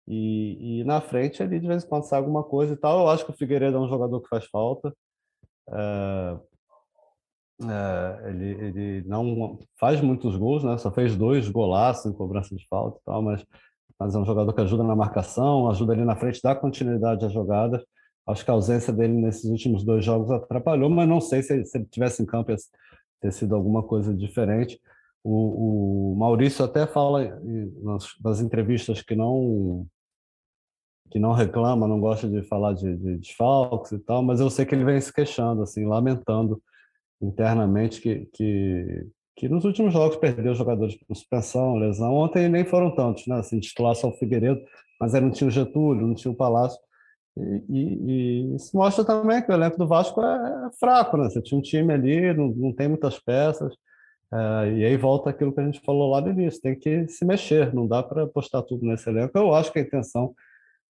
E, 0.07 0.79
e, 0.79 0.83
na 0.85 1.01
frente 1.01 1.43
ali 1.43 1.59
de 1.59 1.67
vez 1.67 1.83
em 1.83 1.87
quando 1.87 2.03
sai 2.03 2.19
alguma 2.19 2.43
coisa 2.43 2.73
e 2.73 2.77
tal. 2.77 3.01
Eu 3.01 3.09
acho 3.09 3.25
que 3.25 3.31
o 3.31 3.35
Figueiredo 3.35 3.77
é 3.77 3.79
um 3.79 3.89
jogador 3.89 4.21
que 4.21 4.29
faz 4.29 4.45
falta. 4.45 4.93
É, 5.69 6.37
é, 7.63 8.29
ele, 8.29 8.65
ele 8.65 9.07
não 9.07 9.59
faz 9.79 9.99
muitos 10.01 10.35
gols, 10.37 10.63
né? 10.63 10.77
Só 10.77 10.91
fez 10.91 11.15
dois 11.15 11.49
golaços 11.49 12.05
em 12.05 12.13
cobrança 12.13 12.55
de 12.55 12.65
falta 12.67 12.99
e 12.99 13.03
tal, 13.03 13.21
mas, 13.21 13.45
mas 13.99 14.15
é 14.15 14.19
um 14.19 14.25
jogador 14.25 14.53
que 14.53 14.61
ajuda 14.61 14.83
na 14.83 14.95
marcação, 14.95 15.69
ajuda 15.69 15.93
ali 15.93 16.05
na 16.05 16.15
frente, 16.15 16.39
dá 16.41 16.55
continuidade 16.55 17.25
às 17.25 17.33
jogadas. 17.33 17.83
Acho 18.27 18.43
que 18.45 18.51
a 18.51 18.53
ausência 18.53 18.93
dele 18.93 19.13
nesses 19.13 19.45
últimos 19.45 19.83
dois 19.83 20.05
jogos 20.05 20.29
atrapalhou, 20.29 20.89
mas 20.89 21.07
não 21.07 21.19
sei 21.21 21.41
se, 21.41 21.65
se 21.65 21.77
ele 21.77 21.85
tivesse 21.85 22.21
em 22.21 22.25
campo 22.25 22.51
ia 22.51 22.57
ter 23.21 23.31
sido 23.31 23.55
alguma 23.55 23.81
coisa 23.81 24.13
diferente. 24.13 24.79
O, 25.29 26.13
o 26.13 26.15
Maurício 26.15 26.63
até 26.63 26.87
fala 26.87 27.37
nas, 27.83 28.05
nas, 28.23 28.39
entrevistas 28.39 29.01
que 29.01 29.13
não 29.13 29.85
que 31.11 31.19
não 31.19 31.33
reclama, 31.33 31.87
não 31.87 31.99
gosta 31.99 32.29
de 32.29 32.41
falar 32.43 32.73
de, 32.73 32.95
de 32.95 33.17
desfalques 33.17 33.91
e 33.91 33.99
tal, 33.99 34.23
mas 34.23 34.39
eu 34.39 34.49
sei 34.49 34.65
que 34.65 34.73
ele 34.73 34.85
vem 34.85 34.99
se 34.99 35.11
queixando, 35.11 35.61
assim, 35.63 35.85
lamentando 35.85 36.61
internamente 37.21 37.99
que, 38.01 38.25
que, 38.33 39.07
que 39.35 39.49
nos 39.49 39.65
últimos 39.65 39.93
jogos 39.93 40.17
perdeu 40.17 40.53
jogadores 40.53 40.95
por 40.95 41.15
suspensão, 41.15 41.75
lesão. 41.75 42.13
Ontem 42.13 42.47
nem 42.47 42.63
foram 42.65 42.93
tantos, 42.93 43.25
né? 43.27 43.37
Assim, 43.39 43.59
titular 43.59 43.95
só 43.95 44.09
o 44.09 44.17
Figueiredo, 44.17 44.61
mas 44.99 45.13
aí 45.13 45.21
não 45.21 45.31
tinha 45.31 45.47
o 45.47 45.51
Getúlio, 45.51 46.07
não 46.07 46.15
tinha 46.15 46.31
o 46.31 46.35
Palácio. 46.37 46.79
E, 47.37 47.63
e, 47.69 48.11
e 48.11 48.55
isso 48.55 48.75
mostra 48.75 49.03
também 49.03 49.41
que 49.41 49.51
o 49.51 49.53
elenco 49.53 49.77
do 49.77 49.87
Vasco 49.87 50.21
é, 50.21 50.67
é 50.67 50.71
fraco, 50.79 51.17
né? 51.17 51.29
Você 51.29 51.41
tinha 51.41 51.57
um 51.57 51.61
time 51.61 51.93
ali, 51.93 52.33
não, 52.33 52.47
não 52.49 52.73
tem 52.73 52.87
muitas 52.87 53.19
peças. 53.19 53.73
É, 54.33 54.71
e 54.73 54.85
aí 54.85 54.97
volta 54.97 55.29
aquilo 55.29 55.53
que 55.53 55.59
a 55.59 55.65
gente 55.65 55.79
falou 55.81 56.11
lá 56.11 56.21
no 56.21 56.29
início, 56.29 56.61
tem 56.61 56.77
que 56.77 57.07
se 57.07 57.23
mexer, 57.23 57.73
não 57.73 57.87
dá 57.87 58.03
para 58.03 58.23
apostar 58.23 58.61
tudo 58.63 58.85
nesse 58.85 59.09
elenco. 59.09 59.37
Eu 59.37 59.53
acho 59.53 59.71
que 59.71 59.79
a 59.79 59.81
intenção 59.81 60.33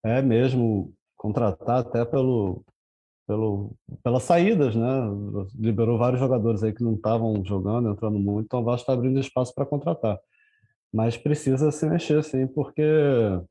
é 0.03 0.21
mesmo 0.21 0.93
contratar 1.15 1.79
até 1.79 2.03
pelo, 2.05 2.63
pelo, 3.27 3.75
pelas 4.03 4.23
saídas, 4.23 4.75
né? 4.75 4.87
Liberou 5.55 5.97
vários 5.97 6.19
jogadores 6.19 6.63
aí 6.63 6.73
que 6.73 6.83
não 6.83 6.95
estavam 6.95 7.43
jogando, 7.45 7.89
entrando 7.89 8.17
muito, 8.17 8.45
então 8.45 8.61
o 8.61 8.63
Vasco 8.63 8.83
está 8.83 8.93
abrindo 8.93 9.19
espaço 9.19 9.53
para 9.53 9.65
contratar. 9.65 10.17
Mas 10.91 11.17
precisa 11.17 11.71
se 11.71 11.85
mexer, 11.87 12.23
sim, 12.23 12.47
porque 12.47 12.81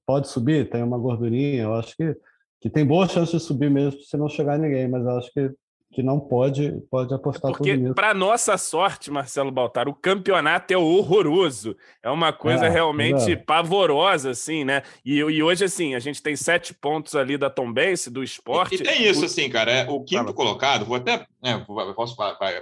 pode 0.06 0.28
subir, 0.28 0.70
tem 0.70 0.82
uma 0.82 0.98
gordurinha, 0.98 1.64
eu 1.64 1.74
acho 1.74 1.94
que, 1.96 2.16
que 2.60 2.70
tem 2.70 2.84
boa 2.84 3.06
chance 3.06 3.32
de 3.32 3.40
subir 3.40 3.70
mesmo 3.70 4.00
se 4.00 4.16
não 4.16 4.28
chegar 4.28 4.58
ninguém, 4.58 4.88
mas 4.88 5.04
eu 5.04 5.18
acho 5.18 5.30
que 5.32 5.52
que 5.96 6.02
não 6.02 6.20
pode 6.20 6.72
pode 6.90 7.14
apostar 7.14 7.50
Porque, 7.50 7.72
tudo 7.72 7.82
nisso. 7.82 7.94
Para 7.94 8.12
nossa 8.12 8.58
sorte, 8.58 9.10
Marcelo 9.10 9.50
Baltar, 9.50 9.88
o 9.88 9.94
campeonato 9.94 10.70
é 10.70 10.76
horroroso. 10.76 11.74
É 12.02 12.10
uma 12.10 12.34
coisa 12.34 12.66
é, 12.66 12.68
realmente 12.68 13.32
é. 13.32 13.36
pavorosa, 13.36 14.30
assim, 14.30 14.62
né? 14.62 14.82
E, 15.02 15.14
e, 15.16 15.42
hoje, 15.42 15.64
assim, 15.64 15.94
a 15.94 15.98
gente 15.98 16.22
tem 16.22 16.36
sete 16.36 16.74
pontos 16.74 17.14
ali 17.14 17.38
da 17.38 17.48
Tombense, 17.48 18.10
do 18.10 18.22
esporte. 18.22 18.74
E, 18.74 18.78
e 18.80 18.82
tem 18.82 19.08
isso, 19.08 19.22
o... 19.22 19.24
assim, 19.24 19.48
cara. 19.48 19.72
É, 19.72 19.88
o 19.88 20.00
quinto 20.00 20.24
Fala. 20.24 20.34
colocado, 20.34 20.84
vou 20.84 20.98
até. 20.98 21.26
É, 21.42 21.56
posso 21.94 22.14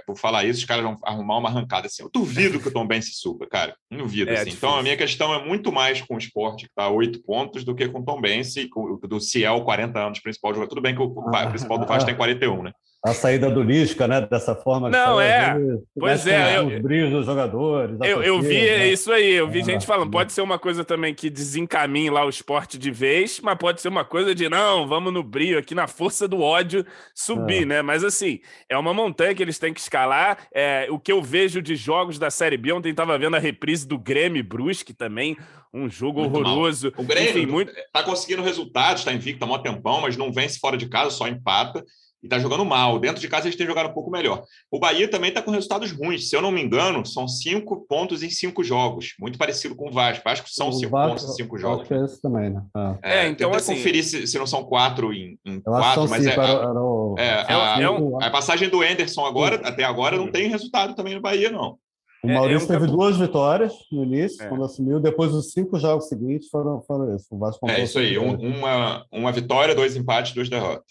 por 0.05 0.17
falar 0.17 0.45
isso, 0.45 0.59
os 0.59 0.65
caras 0.65 0.85
vão 0.85 0.97
arrumar 1.03 1.37
uma 1.37 1.49
arrancada 1.49 1.87
assim. 1.87 2.03
Eu 2.03 2.09
duvido 2.13 2.57
que 2.57 2.69
o 2.69 2.71
Tombense 2.71 3.11
suba, 3.15 3.45
cara. 3.47 3.75
Duvido, 3.91 4.31
é, 4.31 4.37
assim. 4.37 4.51
Então, 4.51 4.77
a 4.77 4.81
minha 4.81 4.95
questão 4.95 5.33
é 5.33 5.45
muito 5.45 5.73
mais 5.73 6.01
com 6.01 6.15
o 6.15 6.17
esporte, 6.17 6.65
que 6.65 6.71
está 6.71 6.87
oito 6.87 7.21
pontos, 7.21 7.65
do 7.65 7.75
que 7.75 7.89
com 7.89 7.99
o 7.99 8.05
Tombense, 8.05 8.69
com, 8.69 8.97
do 8.97 9.19
Ciel, 9.19 9.61
40 9.61 9.99
anos, 9.99 10.19
principal 10.19 10.53
jogador. 10.53 10.69
Tudo 10.69 10.81
bem 10.81 10.95
que 10.95 11.01
o, 11.01 11.13
ah, 11.33 11.47
principal 11.47 11.77
do 11.77 11.85
Vasco 11.85 12.05
tem 12.05 12.15
41, 12.15 12.63
né? 12.63 12.71
A 13.05 13.13
saída 13.13 13.51
do 13.51 13.61
Lisca, 13.61 14.07
né? 14.07 14.19
Dessa 14.21 14.55
forma. 14.55 14.89
Não, 14.89 15.21
é. 15.21 15.55
pois 15.97 16.25
é. 16.25 16.57
Eu, 16.57 16.65
os 16.65 16.81
brilhos 16.81 17.11
dos 17.11 17.25
jogadores. 17.27 17.99
Eu, 18.01 18.23
eu 18.23 18.41
vi 18.41 18.59
né? 18.59 18.87
isso 18.87 19.11
aí. 19.11 19.31
Eu 19.31 19.47
vi 19.47 19.61
ah, 19.61 19.63
gente 19.63 19.85
falando. 19.85 20.09
Pode 20.09 20.33
ser 20.33 20.41
uma 20.41 20.57
coisa 20.57 20.83
também 20.83 21.13
que 21.13 21.29
desencaminhe 21.29 22.09
lá 22.09 22.25
o 22.25 22.29
esporte 22.29 22.79
de 22.79 22.89
vez, 22.89 23.39
mas 23.39 23.55
pode 23.59 23.79
ser 23.79 23.89
uma 23.89 24.03
coisa 24.03 24.33
de 24.33 24.49
não, 24.49 24.87
vamos 24.87 25.13
no 25.13 25.21
brilho 25.21 25.59
aqui 25.59 25.75
na 25.75 25.85
força 25.85 26.27
do 26.27 26.41
ódio 26.41 26.83
subir, 27.13 27.61
é. 27.61 27.65
né? 27.65 27.81
Mas 27.83 28.03
assim, 28.03 28.39
é 28.67 28.75
uma 28.75 28.91
montanha 28.91 29.35
que 29.35 29.43
eles 29.43 29.59
têm 29.59 29.71
que 29.71 29.79
escalar. 29.79 30.39
É, 30.51 30.87
o 30.89 30.97
que 30.97 31.11
eu 31.11 31.21
vejo 31.21 31.61
de 31.61 31.75
jogos 31.75 32.17
da 32.17 32.31
Série 32.31 32.57
B, 32.57 32.71
ontem 32.71 32.89
estava 32.89 33.15
vendo 33.19 33.35
a 33.35 33.39
reprise 33.39 33.87
do 33.87 33.99
Grêmio 33.99 34.43
Brusque 34.43 34.95
também, 34.95 35.37
um 35.71 35.87
jogo 35.87 36.21
muito 36.21 36.39
horroroso. 36.39 36.91
Mal. 36.95 37.05
O 37.05 37.07
Grêmio 37.07 37.29
Enfim, 37.29 37.45
muito... 37.45 37.71
tá 37.93 38.01
conseguindo 38.01 38.41
resultados, 38.41 39.01
está 39.01 39.13
invicto 39.13 39.45
há 39.45 39.47
um 39.47 39.61
tempão, 39.61 40.01
mas 40.01 40.17
não 40.17 40.33
vence 40.33 40.57
fora 40.57 40.75
de 40.75 40.87
casa, 40.87 41.11
só 41.11 41.27
empata 41.27 41.85
e 42.25 42.27
está 42.27 42.39
jogando 42.39 42.65
mal. 42.65 42.97
Dentro 42.97 43.21
de 43.21 43.27
casa 43.27 43.45
eles 43.45 43.55
têm 43.55 43.67
jogado 43.67 43.89
um 43.89 43.93
pouco 43.93 44.09
melhor. 44.09 44.43
O 44.71 44.79
Bahia 44.79 45.07
também 45.07 45.29
está 45.29 45.41
com 45.41 45.51
resultados 45.51 45.91
ruins. 45.91 46.27
Se 46.27 46.35
eu 46.35 46.41
não 46.41 46.51
me 46.51 46.61
engano, 46.61 47.05
são 47.05 47.27
cinco 47.27 47.85
pontos 47.87 48.23
em 48.23 48.29
cinco 48.31 48.63
jogos. 48.63 49.13
Muito 49.19 49.37
parecido 49.37 49.75
com 49.75 49.89
o 49.89 49.91
Vasco. 49.91 50.23
Vasco 50.25 50.47
são 50.49 50.69
o 50.69 50.73
cinco 50.73 50.91
Vasco, 50.91 51.09
pontos 51.09 51.29
em 51.29 51.33
cinco 51.43 51.57
jogos. 51.57 51.81
Acho 51.81 51.87
que 51.87 51.93
é 51.93 52.03
esse 52.03 52.21
também, 52.21 52.49
né? 52.49 52.63
Ah. 52.73 52.95
É, 53.03 53.27
então 53.27 53.53
assim... 53.53 53.75
conferir 53.75 54.03
se, 54.03 54.25
se, 54.25 54.39
não 54.39 54.47
são 54.47 54.63
quatro 54.63 55.13
em, 55.13 55.37
em 55.45 55.61
quatro, 55.61 56.09
mas 56.09 56.23
cinco, 56.23 56.41
é, 56.41 56.43
era, 56.43 56.53
era 56.53 56.81
o... 56.81 57.15
é, 57.17 57.29
a, 57.29 57.79
é 57.79 58.25
a, 58.25 58.29
passagem 58.31 58.69
do 58.69 58.81
Anderson 58.81 59.23
agora, 59.25 59.61
até 59.63 59.83
agora, 59.83 60.17
não 60.17 60.31
tem 60.31 60.49
resultado 60.49 60.95
também 60.95 61.13
no 61.13 61.21
Bahia, 61.21 61.51
não. 61.51 61.77
O 62.25 62.33
Maurício 62.33 62.65
é, 62.65 62.79
teve 62.79 62.91
duas 62.91 63.17
vitórias 63.17 63.73
no 63.91 64.03
início, 64.03 64.43
é. 64.43 64.47
quando 64.47 64.63
assumiu. 64.63 64.99
Depois, 64.99 65.33
os 65.33 65.51
cinco 65.51 65.77
jogos 65.79 66.07
seguintes 66.07 66.49
foram, 66.49 66.81
foram 66.81 67.15
isso. 67.15 67.27
O 67.31 67.37
Vasco 67.37 67.69
é 67.69 67.83
isso 67.83 67.99
aí. 67.99 68.17
Um, 68.17 68.35
uma, 68.35 69.05
uma 69.11 69.31
vitória, 69.31 69.75
dois 69.75 69.95
empates, 69.95 70.33
duas 70.33 70.49
derrotas. 70.49 70.83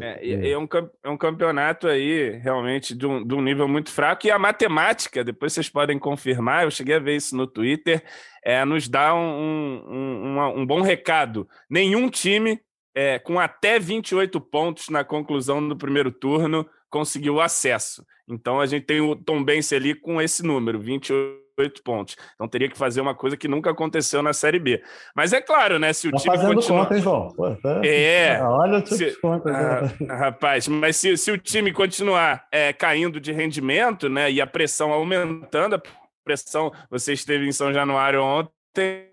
É, 0.00 0.50
é, 0.50 0.58
um, 0.58 0.68
é 1.04 1.08
um 1.08 1.16
campeonato 1.16 1.86
aí, 1.86 2.38
realmente, 2.42 2.94
de 2.94 3.06
um, 3.06 3.24
de 3.24 3.34
um 3.34 3.40
nível 3.40 3.68
muito 3.68 3.90
fraco. 3.90 4.26
E 4.26 4.30
a 4.30 4.38
matemática, 4.38 5.22
depois 5.22 5.52
vocês 5.52 5.68
podem 5.68 5.98
confirmar, 5.98 6.64
eu 6.64 6.70
cheguei 6.70 6.96
a 6.96 7.00
ver 7.00 7.16
isso 7.16 7.36
no 7.36 7.46
Twitter, 7.46 8.02
é, 8.44 8.64
nos 8.64 8.88
dá 8.88 9.14
um, 9.14 9.82
um, 9.88 10.60
um 10.60 10.66
bom 10.66 10.80
recado. 10.80 11.48
Nenhum 11.68 12.08
time 12.08 12.60
é, 12.94 13.18
com 13.18 13.38
até 13.38 13.78
28 13.78 14.40
pontos 14.40 14.88
na 14.88 15.04
conclusão 15.04 15.66
do 15.66 15.76
primeiro 15.76 16.10
turno 16.10 16.66
conseguiu 16.90 17.40
acesso. 17.40 18.04
Então 18.28 18.60
a 18.60 18.66
gente 18.66 18.84
tem 18.86 19.00
o 19.00 19.16
Tom 19.16 19.42
Bense 19.42 19.74
ali 19.74 19.94
com 19.94 20.20
esse 20.20 20.42
número, 20.42 20.78
28 20.78 21.82
pontos. 21.84 22.16
Então 22.34 22.48
teria 22.48 22.68
que 22.68 22.78
fazer 22.78 23.00
uma 23.00 23.14
coisa 23.14 23.36
que 23.36 23.48
nunca 23.48 23.70
aconteceu 23.70 24.22
na 24.22 24.32
Série 24.32 24.58
B. 24.58 24.82
Mas 25.14 25.32
é 25.32 25.40
claro, 25.40 25.78
né? 25.78 25.92
Se 25.92 26.08
o 26.08 26.10
tá 26.12 26.18
time 26.18 26.36
fazendo 26.36 26.54
continuar... 26.54 26.82
conta, 26.82 26.94
hein, 26.96 27.02
João? 27.02 27.28
Pô, 27.28 27.54
tá... 27.56 27.80
É. 27.84 28.36
Ah, 28.36 28.50
olha 28.50 28.82
conta. 29.20 29.50
Ah, 29.50 30.16
rapaz, 30.16 30.68
mas 30.68 30.96
se, 30.96 31.16
se 31.16 31.30
o 31.30 31.38
time 31.38 31.72
continuar 31.72 32.46
é, 32.52 32.72
caindo 32.72 33.20
de 33.20 33.32
rendimento, 33.32 34.08
né? 34.08 34.30
E 34.30 34.40
a 34.40 34.46
pressão 34.46 34.92
aumentando, 34.92 35.74
a 35.74 35.82
pressão, 36.24 36.72
você 36.88 37.12
esteve 37.12 37.46
em 37.46 37.52
São 37.52 37.72
Januário 37.72 38.22
ontem, 38.22 39.09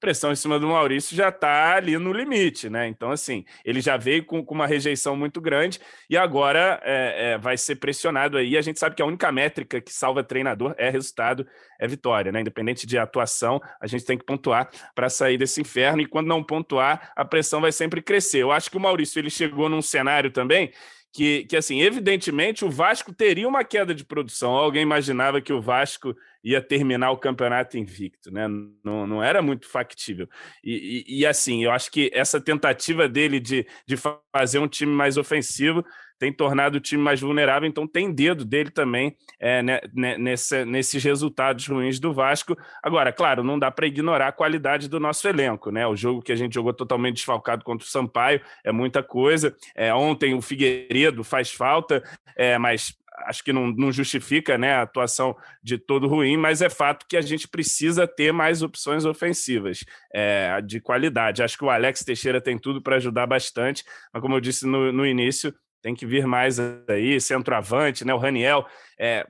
pressão 0.00 0.32
em 0.32 0.36
cima 0.36 0.58
do 0.58 0.68
Maurício 0.68 1.16
já 1.16 1.28
está 1.28 1.76
ali 1.76 1.96
no 1.98 2.12
limite, 2.12 2.68
né? 2.68 2.86
Então, 2.86 3.10
assim, 3.10 3.44
ele 3.64 3.80
já 3.80 3.96
veio 3.96 4.24
com, 4.24 4.44
com 4.44 4.54
uma 4.54 4.66
rejeição 4.66 5.16
muito 5.16 5.40
grande 5.40 5.80
e 6.08 6.16
agora 6.16 6.80
é, 6.82 7.32
é, 7.32 7.38
vai 7.38 7.56
ser 7.56 7.76
pressionado 7.76 8.36
aí. 8.36 8.56
A 8.56 8.62
gente 8.62 8.78
sabe 8.78 8.94
que 8.94 9.02
a 9.02 9.06
única 9.06 9.30
métrica 9.32 9.80
que 9.80 9.92
salva 9.92 10.22
treinador 10.22 10.74
é 10.76 10.90
resultado, 10.90 11.46
é 11.80 11.86
vitória, 11.86 12.30
né? 12.30 12.40
Independente 12.40 12.86
de 12.86 12.98
atuação, 12.98 13.60
a 13.80 13.86
gente 13.86 14.04
tem 14.04 14.18
que 14.18 14.24
pontuar 14.24 14.70
para 14.94 15.08
sair 15.08 15.38
desse 15.38 15.60
inferno 15.60 16.02
e 16.02 16.06
quando 16.06 16.26
não 16.26 16.42
pontuar, 16.42 17.12
a 17.16 17.24
pressão 17.24 17.60
vai 17.60 17.72
sempre 17.72 18.02
crescer. 18.02 18.38
Eu 18.38 18.52
acho 18.52 18.70
que 18.70 18.76
o 18.76 18.80
Maurício 18.80 19.18
ele 19.18 19.30
chegou 19.30 19.68
num 19.68 19.82
cenário 19.82 20.30
também 20.30 20.72
que, 21.14 21.44
que, 21.44 21.56
assim, 21.56 21.80
evidentemente 21.80 22.64
o 22.64 22.70
Vasco 22.70 23.14
teria 23.14 23.46
uma 23.46 23.62
queda 23.62 23.94
de 23.94 24.04
produção. 24.04 24.50
Alguém 24.50 24.82
imaginava 24.82 25.40
que 25.40 25.52
o 25.52 25.62
Vasco 25.62 26.12
ia 26.42 26.60
terminar 26.60 27.12
o 27.12 27.16
campeonato 27.16 27.78
invicto, 27.78 28.32
né? 28.32 28.48
Não, 28.82 29.06
não 29.06 29.22
era 29.22 29.40
muito 29.40 29.68
factível. 29.68 30.28
E, 30.62 31.04
e, 31.06 31.20
e, 31.20 31.26
assim, 31.26 31.62
eu 31.62 31.70
acho 31.70 31.88
que 31.92 32.10
essa 32.12 32.40
tentativa 32.40 33.08
dele 33.08 33.38
de, 33.38 33.64
de 33.86 33.96
fazer 34.32 34.58
um 34.58 34.66
time 34.66 34.92
mais 34.92 35.16
ofensivo 35.16 35.84
tem 36.18 36.32
tornado 36.32 36.76
o 36.76 36.80
time 36.80 37.02
mais 37.02 37.20
vulnerável, 37.20 37.68
então 37.68 37.86
tem 37.86 38.12
dedo 38.12 38.44
dele 38.44 38.70
também 38.70 39.16
é, 39.40 39.62
né, 39.62 39.80
né, 39.92 40.16
nesse, 40.18 40.64
nesses 40.64 41.02
resultados 41.02 41.66
ruins 41.66 41.98
do 41.98 42.12
Vasco. 42.12 42.56
Agora, 42.82 43.12
claro, 43.12 43.42
não 43.42 43.58
dá 43.58 43.70
para 43.70 43.86
ignorar 43.86 44.28
a 44.28 44.32
qualidade 44.32 44.88
do 44.88 45.00
nosso 45.00 45.26
elenco, 45.28 45.70
né? 45.70 45.86
O 45.86 45.96
jogo 45.96 46.22
que 46.22 46.32
a 46.32 46.36
gente 46.36 46.54
jogou 46.54 46.72
totalmente 46.72 47.16
desfalcado 47.16 47.64
contra 47.64 47.86
o 47.86 47.90
Sampaio 47.90 48.40
é 48.64 48.72
muita 48.72 49.02
coisa. 49.02 49.54
É, 49.74 49.92
ontem 49.94 50.34
o 50.34 50.42
Figueiredo 50.42 51.24
faz 51.24 51.52
falta, 51.52 52.02
é, 52.36 52.58
mas 52.58 52.96
acho 53.26 53.44
que 53.44 53.52
não, 53.52 53.68
não, 53.68 53.92
justifica 53.92 54.58
né, 54.58 54.74
a 54.74 54.82
atuação 54.82 55.36
de 55.62 55.78
todo 55.78 56.08
ruim, 56.08 56.36
mas 56.36 56.60
é 56.60 56.68
fato 56.68 57.06
que 57.08 57.16
a 57.16 57.20
gente 57.20 57.46
precisa 57.46 58.06
ter 58.06 58.32
mais 58.32 58.62
opções 58.62 59.04
ofensivas 59.04 59.84
é, 60.12 60.60
de 60.60 60.80
qualidade. 60.80 61.42
Acho 61.42 61.56
que 61.56 61.64
o 61.64 61.70
Alex 61.70 62.04
Teixeira 62.04 62.40
tem 62.40 62.58
tudo 62.58 62.82
para 62.82 62.96
ajudar 62.96 63.26
bastante, 63.26 63.84
mas 64.12 64.20
como 64.20 64.34
eu 64.34 64.40
disse 64.40 64.66
no, 64.66 64.92
no 64.92 65.06
início, 65.06 65.54
tem 65.84 65.94
que 65.94 66.06
vir 66.06 66.26
mais 66.26 66.58
aí, 66.88 67.20
centroavante, 67.20 68.06
né? 68.06 68.14
O 68.14 68.16
Raniel 68.18 68.66
é, 68.98 69.26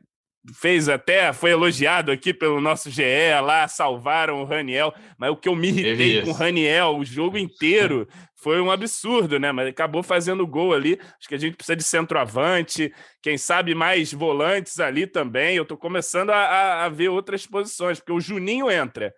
fez 0.54 0.88
até, 0.88 1.32
foi 1.32 1.50
elogiado 1.50 2.12
aqui 2.12 2.32
pelo 2.32 2.60
nosso 2.60 2.88
GE 2.92 3.02
lá, 3.42 3.66
salvaram 3.66 4.40
o 4.40 4.44
Raniel, 4.44 4.94
mas 5.18 5.32
o 5.32 5.36
que 5.36 5.48
eu 5.48 5.56
me 5.56 5.66
irritei 5.66 6.22
com 6.22 6.30
o 6.30 6.32
Raniel 6.32 6.96
o 6.96 7.04
jogo 7.04 7.36
inteiro 7.36 8.06
foi 8.40 8.60
um 8.60 8.70
absurdo, 8.70 9.36
né? 9.40 9.50
Mas 9.50 9.66
acabou 9.66 10.00
fazendo 10.00 10.46
gol 10.46 10.72
ali. 10.72 10.96
Acho 11.18 11.28
que 11.28 11.34
a 11.34 11.38
gente 11.38 11.56
precisa 11.56 11.74
de 11.74 11.82
centroavante, 11.82 12.94
quem 13.20 13.36
sabe 13.36 13.74
mais 13.74 14.12
volantes 14.12 14.78
ali 14.78 15.08
também. 15.08 15.56
Eu 15.56 15.64
tô 15.64 15.76
começando 15.76 16.30
a, 16.30 16.36
a, 16.36 16.84
a 16.84 16.88
ver 16.88 17.08
outras 17.08 17.44
posições, 17.44 17.98
porque 17.98 18.12
o 18.12 18.20
Juninho 18.20 18.70
entra. 18.70 19.12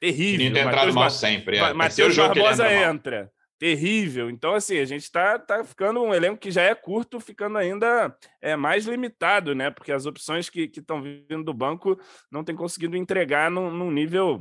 Terrível. 0.00 0.46
Juninho 0.46 0.54
tem 0.54 0.62
entrado 0.62 0.94
mal 0.94 1.10
sempre. 1.10 1.58
É. 1.58 1.74
Matheus 1.74 2.16
Barbosa 2.16 2.72
entra. 2.72 2.88
entra 2.88 3.39
terrível. 3.60 4.30
Então, 4.30 4.54
assim, 4.54 4.78
a 4.78 4.86
gente 4.86 5.02
está 5.02 5.38
tá 5.38 5.62
ficando 5.62 6.00
um 6.02 6.14
elenco 6.14 6.38
que 6.38 6.50
já 6.50 6.62
é 6.62 6.74
curto, 6.74 7.20
ficando 7.20 7.58
ainda 7.58 8.16
é, 8.40 8.56
mais 8.56 8.86
limitado, 8.86 9.54
né? 9.54 9.70
Porque 9.70 9.92
as 9.92 10.06
opções 10.06 10.48
que 10.48 10.62
estão 10.74 11.02
vindo 11.02 11.44
do 11.44 11.52
banco 11.52 12.00
não 12.32 12.42
têm 12.42 12.56
conseguido 12.56 12.96
entregar 12.96 13.50
num, 13.50 13.70
num 13.70 13.90
nível 13.90 14.40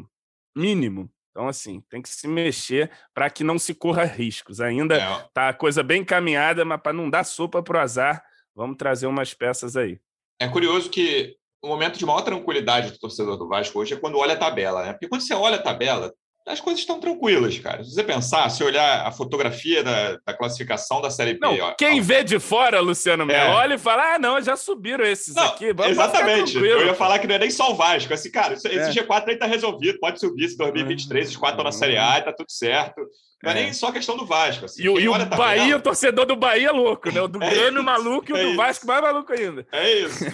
mínimo. 0.56 1.12
Então, 1.32 1.50
assim, 1.50 1.82
tem 1.90 2.02
que 2.02 2.08
se 2.08 2.30
mexer 2.30 2.90
para 3.14 3.30
que 3.30 3.44
não 3.44 3.60
se 3.60 3.76
corra 3.76 4.06
riscos. 4.06 4.62
Ainda 4.62 4.96
é. 4.96 5.28
tá 5.34 5.50
a 5.50 5.54
coisa 5.54 5.84
bem 5.84 6.02
encaminhada, 6.02 6.64
mas 6.64 6.82
para 6.82 6.94
não 6.94 7.10
dar 7.10 7.26
sopa 7.26 7.62
para 7.62 7.78
o 7.78 7.82
azar, 7.82 8.24
vamos 8.56 8.78
trazer 8.78 9.06
umas 9.06 9.34
peças 9.34 9.76
aí. 9.76 10.00
É 10.42 10.48
curioso 10.48 10.90
que 10.90 11.36
o 11.62 11.68
momento 11.68 12.00
de 12.00 12.06
maior 12.06 12.22
tranquilidade 12.22 12.92
do 12.92 13.00
torcedor 13.00 13.36
do 13.38 13.50
Vasco 13.50 13.78
hoje 13.80 13.96
é 13.96 13.98
quando 13.98 14.18
olha 14.18 14.34
a 14.36 14.40
tabela, 14.40 14.86
né? 14.86 14.94
Porque 14.94 15.10
quando 15.10 15.22
você 15.22 15.34
olha 15.34 15.58
a 15.58 15.62
tabela, 15.62 16.14
as 16.50 16.60
coisas 16.60 16.80
estão 16.80 17.00
tranquilas, 17.00 17.60
cara. 17.60 17.84
Se 17.84 17.94
você 17.94 18.04
pensar, 18.04 18.50
se 18.50 18.64
olhar 18.64 19.06
a 19.06 19.12
fotografia 19.12 19.84
da, 19.84 20.18
da 20.26 20.34
classificação 20.34 21.00
da 21.00 21.12
Série 21.12 21.34
B... 21.34 21.40
Não, 21.42 21.56
ó, 21.60 21.76
quem 21.76 22.00
ó, 22.00 22.04
vê 22.04 22.24
de 22.24 22.40
fora, 22.40 22.80
Luciano 22.80 23.24
Melo, 23.24 23.52
é. 23.52 23.56
olha 23.56 23.76
e 23.76 23.78
fala, 23.78 24.16
ah, 24.16 24.20
não, 24.20 24.42
já 24.42 24.56
subiram 24.56 25.06
esses 25.06 25.36
não, 25.36 25.44
aqui. 25.44 25.72
Vamos 25.72 25.92
exatamente. 25.92 26.58
Eu 26.58 26.88
ia 26.88 26.96
falar 26.96 27.20
que 27.20 27.28
não 27.28 27.36
é 27.36 27.40
nem 27.40 27.52
só 27.52 27.72
o 27.72 27.76
Vasco. 27.76 28.12
Assim, 28.12 28.32
cara, 28.32 28.56
esse 28.56 28.68
é. 28.68 28.90
G4 28.90 29.30
aí 29.30 29.38
tá 29.38 29.46
resolvido, 29.46 30.00
pode 30.00 30.20
subir. 30.20 30.50
Se 30.50 30.58
2023 30.58 31.30
os 31.30 31.38
quatro 31.38 31.58
estão 31.58 31.66
na 31.66 31.72
Série 31.72 31.98
A 31.98 32.18
e 32.18 32.24
tá 32.24 32.34
tudo 32.34 32.52
certo. 32.52 33.00
Não 33.44 33.52
é, 33.52 33.60
é 33.60 33.64
nem 33.64 33.74
só 33.74 33.92
questão 33.92 34.18
do 34.18 34.26
Vasco. 34.26 34.66
Assim. 34.66 34.82
E, 34.82 34.90
o, 34.90 35.00
e 35.00 35.08
o 35.08 35.26
Bahia, 35.28 35.78
o 35.78 35.82
torcedor 35.82 36.26
do 36.26 36.36
Bahia 36.36 36.70
é 36.70 36.72
louco, 36.72 37.12
né? 37.12 37.22
O 37.22 37.28
do 37.30 37.44
é 37.44 37.50
Grêmio 37.50 37.84
maluco 37.84 38.32
e 38.32 38.34
o 38.34 38.38
é 38.38 38.42
do 38.42 38.48
isso. 38.48 38.58
Vasco 38.58 38.88
mais 38.88 39.02
maluco 39.04 39.32
ainda. 39.32 39.68
É 39.72 39.94
isso. 40.00 40.26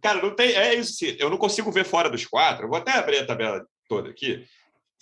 Cara, 0.00 0.22
não 0.22 0.30
tem. 0.30 0.54
É 0.54 0.74
isso. 0.74 1.04
Eu 1.18 1.28
não 1.28 1.36
consigo 1.36 1.72
ver 1.72 1.84
fora 1.84 2.08
dos 2.08 2.24
quatro. 2.24 2.66
Eu 2.66 2.68
vou 2.68 2.78
até 2.78 2.92
abrir 2.92 3.18
a 3.18 3.26
tabela 3.26 3.64
toda 3.88 4.10
aqui 4.10 4.46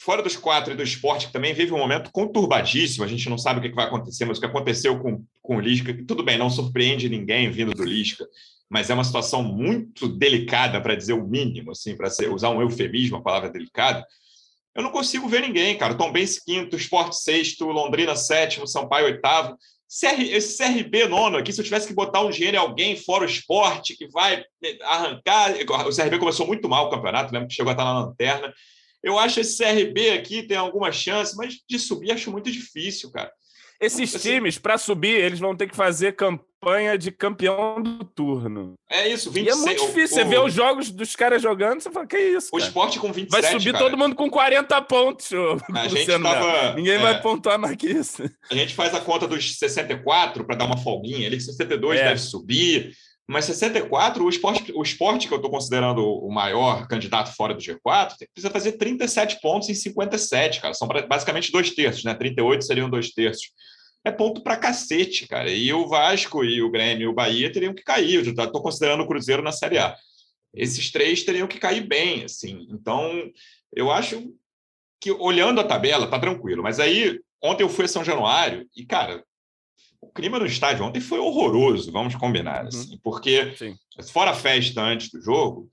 fora 0.02 0.20
dos 0.20 0.36
quatro 0.36 0.72
e 0.72 0.76
do 0.76 0.82
esporte, 0.82 1.28
que 1.28 1.32
também 1.32 1.54
vive 1.54 1.72
um 1.72 1.78
momento 1.78 2.10
conturbadíssimo, 2.10 3.04
a 3.04 3.08
gente 3.08 3.28
não 3.30 3.38
sabe 3.38 3.60
o 3.60 3.62
que 3.62 3.74
vai 3.74 3.86
acontecer, 3.86 4.24
mas 4.24 4.36
o 4.36 4.40
que 4.40 4.46
aconteceu 4.46 4.98
com, 4.98 5.24
com 5.40 5.56
o 5.56 5.60
Lisca, 5.60 5.96
tudo 6.06 6.24
bem, 6.24 6.36
não 6.36 6.50
surpreende 6.50 7.08
ninguém 7.08 7.50
vindo 7.50 7.72
do 7.72 7.84
Lisca, 7.84 8.26
mas 8.68 8.90
é 8.90 8.94
uma 8.94 9.04
situação 9.04 9.44
muito 9.44 10.08
delicada, 10.08 10.80
para 10.80 10.96
dizer 10.96 11.12
o 11.12 11.24
mínimo, 11.24 11.70
assim, 11.70 11.96
para 11.96 12.08
usar 12.32 12.50
um 12.50 12.60
eufemismo, 12.60 13.16
a 13.16 13.22
palavra 13.22 13.48
delicada. 13.48 14.04
Eu 14.74 14.82
não 14.82 14.90
consigo 14.90 15.28
ver 15.28 15.42
ninguém, 15.42 15.76
cara. 15.76 15.94
Tom 15.94 16.10
Benz 16.10 16.42
quinto, 16.42 16.74
Esporte 16.74 17.16
sexto, 17.16 17.66
Londrina 17.66 18.16
sétimo, 18.16 18.66
Sampaio 18.66 19.04
oitavo. 19.04 19.56
CR, 19.86 20.20
esse 20.22 20.56
CRB 20.56 21.06
nono 21.06 21.36
aqui, 21.36 21.52
se 21.52 21.60
eu 21.60 21.64
tivesse 21.64 21.86
que 21.86 21.92
botar 21.92 22.22
um 22.22 22.30
dinheiro 22.30 22.56
em 22.56 22.60
alguém 22.60 22.96
fora 22.96 23.24
o 23.24 23.26
esporte 23.26 23.94
que 23.94 24.08
vai 24.08 24.42
arrancar. 24.84 25.52
O 25.86 25.94
CRB 25.94 26.18
começou 26.18 26.46
muito 26.46 26.66
mal 26.66 26.86
o 26.86 26.90
campeonato, 26.90 27.32
lembro 27.32 27.48
que 27.48 27.54
chegou 27.54 27.68
a 27.68 27.74
estar 27.74 27.84
na 27.84 28.00
lanterna. 28.00 28.52
Eu 29.02 29.18
acho 29.18 29.40
esse 29.40 29.62
CRB 29.62 30.10
aqui 30.10 30.42
tem 30.42 30.56
alguma 30.56 30.92
chance, 30.92 31.36
mas 31.36 31.58
de 31.68 31.78
subir 31.78 32.12
acho 32.12 32.30
muito 32.30 32.50
difícil, 32.50 33.10
cara. 33.10 33.30
Esses 33.82 34.14
assim, 34.14 34.30
times, 34.30 34.58
para 34.58 34.78
subir, 34.78 35.16
eles 35.16 35.40
vão 35.40 35.56
ter 35.56 35.66
que 35.66 35.74
fazer 35.74 36.14
campanha 36.14 36.96
de 36.96 37.10
campeão 37.10 37.82
do 37.82 38.04
turno. 38.04 38.74
É 38.88 39.08
isso, 39.08 39.28
26. 39.28 39.44
E 39.44 39.50
é 39.50 39.66
muito 39.66 39.86
difícil. 39.88 40.18
O, 40.18 40.20
você 40.20 40.24
vê 40.24 40.38
os 40.38 40.54
jogos 40.54 40.88
dos 40.92 41.16
caras 41.16 41.42
jogando, 41.42 41.80
você 41.80 41.90
fala, 41.90 42.06
que 42.06 42.16
isso? 42.16 42.52
Cara? 42.52 42.62
O 42.62 42.64
esporte 42.64 43.00
com 43.00 43.12
27. 43.12 43.42
Vai 43.42 43.50
subir 43.50 43.72
cara. 43.72 43.84
todo 43.84 43.98
mundo 43.98 44.14
com 44.14 44.30
40 44.30 44.82
pontos. 44.82 45.30
A 45.74 45.88
gente 45.88 46.06
tava, 46.06 46.74
Ninguém 46.74 46.94
é, 46.94 46.98
vai 46.98 47.20
pontuar 47.20 47.58
mais 47.58 47.74
que 47.74 47.88
isso. 47.88 48.22
A 48.48 48.54
gente 48.54 48.72
faz 48.72 48.94
a 48.94 49.00
conta 49.00 49.26
dos 49.26 49.58
64 49.58 50.44
para 50.44 50.54
dar 50.54 50.66
uma 50.66 50.76
folguinha 50.76 51.26
ali, 51.26 51.40
62 51.40 51.98
é. 51.98 52.04
deve 52.04 52.20
subir. 52.20 52.92
Mas 53.28 53.44
64, 53.44 54.24
o 54.24 54.28
esporte, 54.28 54.72
o 54.74 54.82
esporte 54.82 55.28
que 55.28 55.32
eu 55.32 55.36
estou 55.36 55.50
considerando 55.50 56.04
o 56.04 56.30
maior 56.30 56.86
candidato 56.88 57.34
fora 57.34 57.54
do 57.54 57.60
G4, 57.60 58.16
precisa 58.32 58.50
fazer 58.50 58.72
37 58.72 59.40
pontos 59.40 59.68
em 59.68 59.74
57, 59.74 60.60
cara. 60.60 60.74
São 60.74 60.88
basicamente 60.88 61.52
dois 61.52 61.70
terços, 61.70 62.04
né? 62.04 62.14
38 62.14 62.64
seriam 62.64 62.90
dois 62.90 63.10
terços. 63.10 63.50
É 64.04 64.10
ponto 64.10 64.42
para 64.42 64.56
cacete, 64.56 65.28
cara. 65.28 65.50
E 65.50 65.72
o 65.72 65.88
Vasco 65.88 66.44
e 66.44 66.60
o 66.60 66.70
Grêmio 66.70 67.04
e 67.04 67.08
o 67.08 67.14
Bahia 67.14 67.52
teriam 67.52 67.72
que 67.72 67.84
cair. 67.84 68.14
Eu 68.14 68.22
estou 68.22 68.62
considerando 68.62 69.04
o 69.04 69.06
Cruzeiro 69.06 69.42
na 69.42 69.52
Série 69.52 69.78
A. 69.78 69.96
Esses 70.52 70.90
três 70.90 71.22
teriam 71.22 71.46
que 71.46 71.58
cair 71.58 71.86
bem, 71.86 72.24
assim. 72.24 72.66
Então, 72.70 73.30
eu 73.72 73.90
acho 73.90 74.34
que 75.00 75.12
olhando 75.12 75.60
a 75.60 75.64
tabela, 75.64 76.08
tá 76.08 76.18
tranquilo. 76.18 76.62
Mas 76.62 76.80
aí, 76.80 77.20
ontem 77.42 77.62
eu 77.62 77.68
fui 77.68 77.84
a 77.84 77.88
São 77.88 78.04
Januário 78.04 78.68
e, 78.76 78.84
cara, 78.84 79.24
clima 80.14 80.38
no 80.38 80.46
estádio 80.46 80.84
ontem 80.84 81.00
foi 81.00 81.18
horroroso, 81.18 81.90
vamos 81.92 82.14
combinar, 82.14 82.62
uhum. 82.62 82.68
assim, 82.68 82.98
porque 83.02 83.54
Sim. 83.56 83.74
fora 84.12 84.30
a 84.30 84.34
festa 84.34 84.82
antes 84.82 85.10
do 85.10 85.20
jogo, 85.20 85.68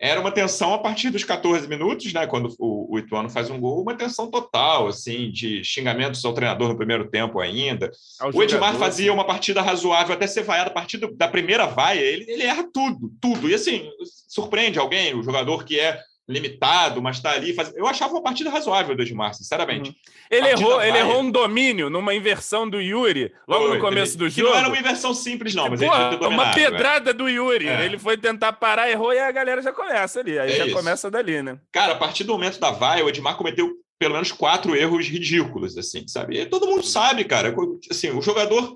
era 0.00 0.18
uma 0.18 0.32
tensão 0.32 0.72
a 0.72 0.78
partir 0.78 1.10
dos 1.10 1.24
14 1.24 1.68
minutos, 1.68 2.10
né, 2.14 2.26
quando 2.26 2.54
o, 2.58 2.94
o 2.94 2.98
Ituano 2.98 3.28
faz 3.28 3.50
um 3.50 3.60
gol, 3.60 3.82
uma 3.82 3.94
tensão 3.94 4.30
total, 4.30 4.88
assim, 4.88 5.30
de 5.30 5.62
xingamentos 5.62 6.24
ao 6.24 6.32
treinador 6.32 6.70
no 6.70 6.76
primeiro 6.76 7.10
tempo 7.10 7.38
ainda. 7.38 7.90
Ao 8.18 8.34
o 8.34 8.42
Edmar 8.42 8.74
fazia 8.76 9.12
uma 9.12 9.26
partida 9.26 9.60
razoável 9.60 10.14
até 10.14 10.26
ser 10.26 10.42
vaiado 10.42 10.70
a 10.70 10.72
partir 10.72 10.96
do, 10.96 11.14
da 11.14 11.28
primeira 11.28 11.66
vaia, 11.66 12.00
ele, 12.00 12.24
ele 12.26 12.44
erra 12.44 12.64
tudo, 12.72 13.12
tudo. 13.20 13.50
E 13.50 13.54
assim, 13.54 13.90
surpreende 14.26 14.78
alguém, 14.78 15.14
o 15.14 15.22
jogador 15.22 15.64
que 15.64 15.78
é 15.78 16.00
limitado, 16.30 17.02
mas 17.02 17.16
está 17.16 17.32
ali. 17.32 17.52
Faz... 17.52 17.74
Eu 17.74 17.86
achava 17.86 18.12
uma 18.12 18.22
partida 18.22 18.48
razoável 18.48 18.94
do 18.94 19.02
Edmar, 19.02 19.34
sinceramente. 19.34 19.90
Uhum. 19.90 19.96
Ele, 20.30 20.48
errou, 20.48 20.82
ele 20.82 20.98
errou 20.98 21.20
um 21.20 21.30
domínio 21.30 21.90
numa 21.90 22.14
inversão 22.14 22.68
do 22.68 22.80
Yuri, 22.80 23.32
logo 23.48 23.74
no 23.74 23.80
começo 23.80 24.16
do 24.16 24.28
jogo. 24.28 24.46
Que 24.46 24.52
não 24.52 24.58
era 24.58 24.68
uma 24.68 24.78
inversão 24.78 25.12
simples, 25.12 25.54
não, 25.54 25.68
mas 25.68 25.80
Pô, 25.80 25.86
dominado, 25.86 26.28
Uma 26.28 26.52
pedrada 26.52 27.10
é. 27.10 27.12
do 27.12 27.28
Yuri. 27.28 27.68
É. 27.68 27.84
Ele 27.84 27.98
foi 27.98 28.16
tentar 28.16 28.52
parar, 28.52 28.88
errou 28.88 29.12
e 29.12 29.18
a 29.18 29.30
galera 29.32 29.60
já 29.60 29.72
começa 29.72 30.20
ali. 30.20 30.38
Aí 30.38 30.52
é 30.52 30.56
já 30.56 30.66
isso. 30.66 30.76
começa 30.76 31.10
dali, 31.10 31.42
né? 31.42 31.58
Cara, 31.72 31.92
a 31.94 31.96
partir 31.96 32.22
do 32.22 32.32
momento 32.32 32.60
da 32.60 32.70
vai, 32.70 33.02
o 33.02 33.08
Edmar 33.08 33.36
cometeu 33.36 33.72
pelo 33.98 34.14
menos 34.14 34.32
quatro 34.32 34.74
erros 34.74 35.06
ridículos, 35.08 35.76
assim, 35.76 36.08
sabe? 36.08 36.40
E 36.40 36.46
todo 36.46 36.66
mundo 36.66 36.82
sabe, 36.82 37.24
cara. 37.24 37.54
Assim, 37.90 38.10
o 38.10 38.22
jogador 38.22 38.74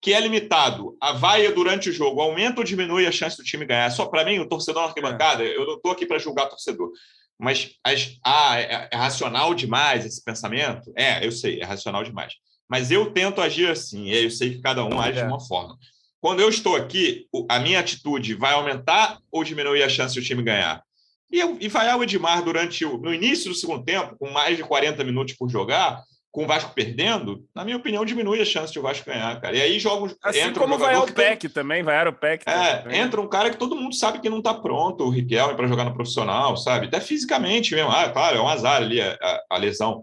que 0.00 0.12
é 0.12 0.20
limitado, 0.20 0.96
a 1.00 1.12
vaia 1.12 1.52
durante 1.52 1.90
o 1.90 1.92
jogo 1.92 2.20
aumenta 2.20 2.60
ou 2.60 2.64
diminui 2.64 3.06
a 3.06 3.12
chance 3.12 3.36
do 3.36 3.42
time 3.42 3.64
ganhar? 3.64 3.90
Só 3.90 4.06
para 4.06 4.24
mim, 4.24 4.38
o 4.38 4.48
torcedor 4.48 4.82
na 4.82 4.88
arquibancada, 4.88 5.42
é. 5.42 5.56
eu 5.56 5.66
não 5.66 5.74
estou 5.74 5.90
aqui 5.90 6.06
para 6.06 6.18
julgar 6.18 6.46
torcedor, 6.46 6.90
mas 7.38 7.72
as, 7.84 8.16
ah, 8.24 8.58
é, 8.58 8.88
é, 8.90 8.96
racional 8.96 9.54
demais 9.54 10.04
esse 10.06 10.22
pensamento? 10.22 10.92
É, 10.96 11.24
eu 11.24 11.32
sei, 11.32 11.60
é 11.60 11.64
racional 11.64 12.02
demais. 12.02 12.34
Mas 12.68 12.90
eu 12.90 13.12
tento 13.12 13.40
agir 13.40 13.70
assim, 13.70 14.10
eu 14.10 14.30
sei 14.30 14.54
que 14.54 14.60
cada 14.60 14.84
um 14.84 15.00
age 15.00 15.18
é. 15.18 15.22
de 15.22 15.28
uma 15.28 15.40
forma. 15.40 15.76
Quando 16.20 16.40
eu 16.40 16.48
estou 16.48 16.74
aqui, 16.74 17.26
a 17.48 17.58
minha 17.58 17.78
atitude 17.78 18.34
vai 18.34 18.52
aumentar 18.52 19.18
ou 19.30 19.44
diminuir 19.44 19.82
a 19.82 19.88
chance 19.88 20.14
do 20.14 20.24
time 20.24 20.42
ganhar? 20.42 20.82
E, 21.30 21.40
e 21.60 21.68
vai 21.68 21.88
ao 21.88 22.02
Edmar 22.02 22.42
durante 22.42 22.84
o, 22.84 22.98
no 22.98 23.12
início 23.12 23.50
do 23.50 23.54
segundo 23.54 23.84
tempo, 23.84 24.16
com 24.18 24.30
mais 24.30 24.56
de 24.56 24.64
40 24.64 25.04
minutos 25.04 25.34
por 25.34 25.48
jogar, 25.48 26.02
com 26.36 26.44
o 26.44 26.46
Vasco 26.46 26.74
perdendo, 26.74 27.48
na 27.54 27.64
minha 27.64 27.78
opinião, 27.78 28.04
diminui 28.04 28.42
a 28.42 28.44
chance 28.44 28.70
de 28.70 28.78
o 28.78 28.82
Vasco 28.82 29.06
ganhar, 29.06 29.40
cara. 29.40 29.56
E 29.56 29.62
aí 29.62 29.78
joga 29.78 30.14
assim 30.22 30.40
entra 30.40 30.60
como 30.60 30.74
um 30.74 30.78
vai 30.78 30.94
o 30.94 31.10
PEC 31.10 31.48
também, 31.48 31.82
vai 31.82 32.06
o 32.06 32.12
PEC. 32.12 32.42
É, 32.46 32.76
também. 32.76 33.00
entra 33.00 33.22
um 33.22 33.26
cara 33.26 33.48
que 33.48 33.56
todo 33.56 33.74
mundo 33.74 33.94
sabe 33.94 34.20
que 34.20 34.28
não 34.28 34.40
está 34.40 34.52
pronto, 34.52 35.02
o 35.02 35.08
Riquelme, 35.08 35.56
para 35.56 35.66
jogar 35.66 35.84
no 35.84 35.94
profissional, 35.94 36.54
sabe? 36.58 36.88
Até 36.88 37.00
fisicamente 37.00 37.74
mesmo. 37.74 37.90
Ah, 37.90 38.10
claro, 38.10 38.36
é 38.36 38.40
um 38.42 38.48
azar 38.48 38.76
ali 38.76 39.00
a, 39.00 39.16
a, 39.18 39.44
a 39.52 39.56
lesão. 39.56 40.02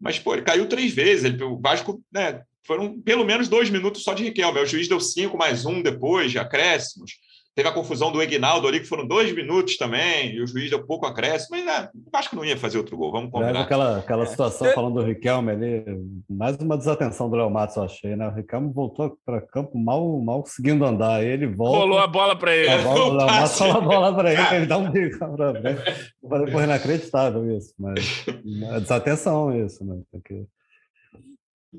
Mas, 0.00 0.20
pô, 0.20 0.34
ele 0.34 0.42
caiu 0.42 0.68
três 0.68 0.94
vezes. 0.94 1.24
Ele, 1.24 1.42
o 1.42 1.58
Vasco, 1.60 2.00
né, 2.12 2.42
foram 2.64 3.00
pelo 3.00 3.24
menos 3.24 3.48
dois 3.48 3.68
minutos 3.68 4.04
só 4.04 4.14
de 4.14 4.22
Riquelme. 4.22 4.60
O 4.60 4.66
juiz 4.66 4.86
deu 4.86 5.00
cinco 5.00 5.36
mais 5.36 5.66
um 5.66 5.82
depois, 5.82 6.30
de 6.30 6.38
acréscimos. 6.38 7.14
Teve 7.54 7.68
a 7.68 7.72
confusão 7.72 8.10
do 8.10 8.22
Egnaldo 8.22 8.66
ali, 8.66 8.80
que 8.80 8.86
foram 8.86 9.06
dois 9.06 9.30
minutos 9.34 9.76
também, 9.76 10.34
e 10.34 10.40
o 10.40 10.46
juiz 10.46 10.70
deu 10.70 10.86
pouco 10.86 11.04
acréscimo, 11.04 11.50
mas 11.50 11.66
né, 11.66 11.88
acho 12.14 12.30
que 12.30 12.36
não 12.36 12.44
ia 12.44 12.56
fazer 12.56 12.78
outro 12.78 12.96
gol, 12.96 13.12
vamos 13.12 13.30
combinar. 13.30 13.60
Aquela, 13.60 13.98
aquela 13.98 14.22
é. 14.22 14.26
situação 14.26 14.68
é. 14.68 14.72
falando 14.72 14.94
do 14.94 15.06
Riquelme 15.06 15.50
ali, 15.52 15.84
mais 16.30 16.56
uma 16.56 16.78
desatenção 16.78 17.28
do 17.28 17.36
Léo 17.36 17.50
Matos, 17.50 17.76
eu 17.76 17.82
achei, 17.82 18.16
né? 18.16 18.26
O 18.26 18.34
Riquelme 18.34 18.72
voltou 18.72 19.18
para 19.26 19.42
campo 19.42 19.78
mal, 19.78 20.18
mal 20.20 20.42
conseguindo 20.42 20.82
andar, 20.82 21.22
ele 21.22 21.46
volta... 21.46 21.76
Rolou 21.76 21.98
a 21.98 22.06
bola 22.06 22.34
para 22.34 22.56
ele. 22.56 22.70
A 22.70 22.78
bola, 22.78 23.04
o 23.04 23.12
Léo 23.16 23.26
Matos 23.26 23.60
a 23.60 23.80
bola 23.80 24.14
para 24.14 24.32
ele, 24.32 24.56
ele 24.56 24.66
dá 24.66 24.78
um 24.78 24.90
bico 24.90 25.18
para 25.18 26.50
Foi 26.50 26.64
inacreditável 26.64 27.54
isso, 27.54 27.74
mas 27.78 28.24
é 28.72 28.80
desatenção 28.80 29.54
isso, 29.54 29.84
né? 29.84 30.00
Porque... 30.10 30.46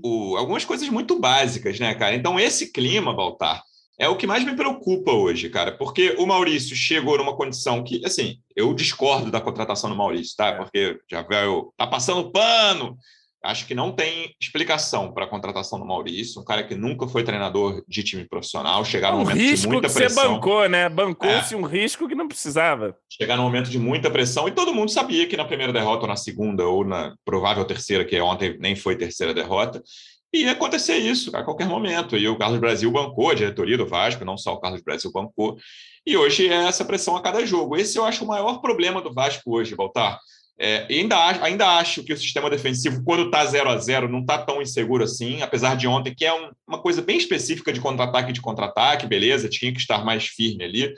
O, 0.04 0.38
algumas 0.38 0.66
coisas 0.66 0.88
muito 0.90 1.20
básicas, 1.20 1.80
né, 1.80 1.96
cara? 1.96 2.16
Então, 2.16 2.40
esse 2.40 2.72
clima, 2.72 3.16
Baltar, 3.16 3.64
é 4.00 4.08
o 4.08 4.16
que 4.16 4.28
mais 4.28 4.44
me 4.44 4.56
preocupa 4.56 5.12
hoje, 5.12 5.50
cara, 5.50 5.72
porque 5.72 6.16
o 6.18 6.26
Maurício 6.26 6.76
chegou 6.76 7.18
numa 7.18 7.36
condição 7.36 7.84
que, 7.84 8.04
assim, 8.06 8.40
eu 8.56 8.74
discordo 8.74 9.30
da 9.30 9.42
contratação 9.42 9.90
do 9.90 9.96
Maurício, 9.96 10.36
tá? 10.36 10.48
É. 10.48 10.56
Porque 10.56 11.00
já 11.10 11.22
veio, 11.22 11.74
tá 11.78 11.86
passando 11.86 12.32
pano, 12.32 12.98
Acho 13.44 13.68
que 13.68 13.76
não 13.76 13.92
tem 13.92 14.34
explicação 14.42 15.12
para 15.12 15.26
a 15.26 15.28
contratação 15.28 15.78
do 15.78 15.86
Maurício, 15.86 16.42
um 16.42 16.46
cara 16.46 16.64
que 16.64 16.76
nunca 16.76 17.06
foi 17.10 17.26
treinador 17.26 17.84
de 17.86 18.02
time 18.02 18.24
profissional, 18.24 18.86
chegar 18.86 19.12
no 19.12 19.18
um 19.18 19.20
momento 19.20 19.38
risco 19.38 19.68
de 19.68 19.68
muita 19.68 19.88
que 19.90 19.94
pressão. 19.94 20.24
você 20.24 20.30
bancou, 20.30 20.70
né? 20.70 20.88
Bancou-se 20.88 21.54
é. 21.54 21.58
um 21.58 21.64
risco 21.64 22.08
que 22.08 22.16
não 22.16 22.26
precisava. 22.26 22.96
Chegar 23.10 23.36
no 23.36 23.44
momento 23.44 23.70
de 23.70 23.78
muita 23.78 24.10
pressão, 24.10 24.48
e 24.48 24.52
todo 24.52 24.74
mundo 24.74 24.92
sabia 24.92 25.28
que 25.28 25.36
na 25.36 25.44
primeira 25.44 25.74
derrota, 25.74 26.04
ou 26.04 26.08
na 26.08 26.16
segunda, 26.16 26.66
ou 26.66 26.86
na 26.86 27.16
provável 27.26 27.66
terceira, 27.66 28.06
que 28.06 28.18
ontem 28.22 28.58
nem 28.60 28.78
foi 28.78 28.96
terceira 28.96 29.34
derrota, 29.34 29.84
ia 30.34 30.52
acontecer 30.52 30.98
isso 30.98 31.36
a 31.36 31.44
qualquer 31.44 31.68
momento. 31.68 32.18
E 32.18 32.28
o 32.28 32.38
Carlos 32.38 32.60
Brasil 32.60 32.92
bancou, 32.92 33.30
a 33.30 33.36
diretoria 33.36 33.78
do 33.78 33.88
Vasco, 33.88 34.26
não 34.26 34.38
só 34.38 34.54
o 34.54 34.60
Carlos 34.60 34.82
Brasil 34.82 35.12
bancou, 35.12 35.58
e 36.06 36.18
hoje 36.18 36.50
é 36.50 36.66
essa 36.68 36.84
pressão 36.84 37.16
a 37.16 37.22
cada 37.22 37.46
jogo. 37.46 37.78
Esse 37.78 37.98
eu 37.98 38.06
acho 38.06 38.24
o 38.24 38.28
maior 38.28 38.60
problema 38.60 39.02
do 39.02 39.14
Vasco 39.14 39.56
hoje, 39.56 39.76
Baltar 39.76 40.20
é, 40.60 40.86
ainda, 40.90 41.18
ainda 41.44 41.68
acho 41.78 42.04
que 42.04 42.14
o 42.14 42.18
sistema 42.18 42.50
defensivo, 42.50 43.04
quando 43.04 43.26
está 43.26 43.44
0 43.46 43.70
a 43.70 43.78
0 43.78 44.08
não 44.08 44.20
está 44.20 44.38
tão 44.38 44.62
inseguro 44.62 45.04
assim, 45.04 45.42
apesar 45.42 45.76
de 45.76 45.88
ontem, 45.88 46.14
que 46.14 46.26
é 46.26 46.34
um, 46.34 46.52
uma 46.68 46.80
coisa 46.80 47.02
bem 47.02 47.18
específica 47.18 47.74
de 47.74 47.82
contra-ataque 47.82 48.32
de 48.32 48.42
contra-ataque, 48.42 49.08
beleza, 49.08 49.50
tinha 49.50 49.74
que 49.74 49.80
estar 49.80 50.06
mais 50.06 50.28
firme 50.28 50.64
ali. 50.64 50.94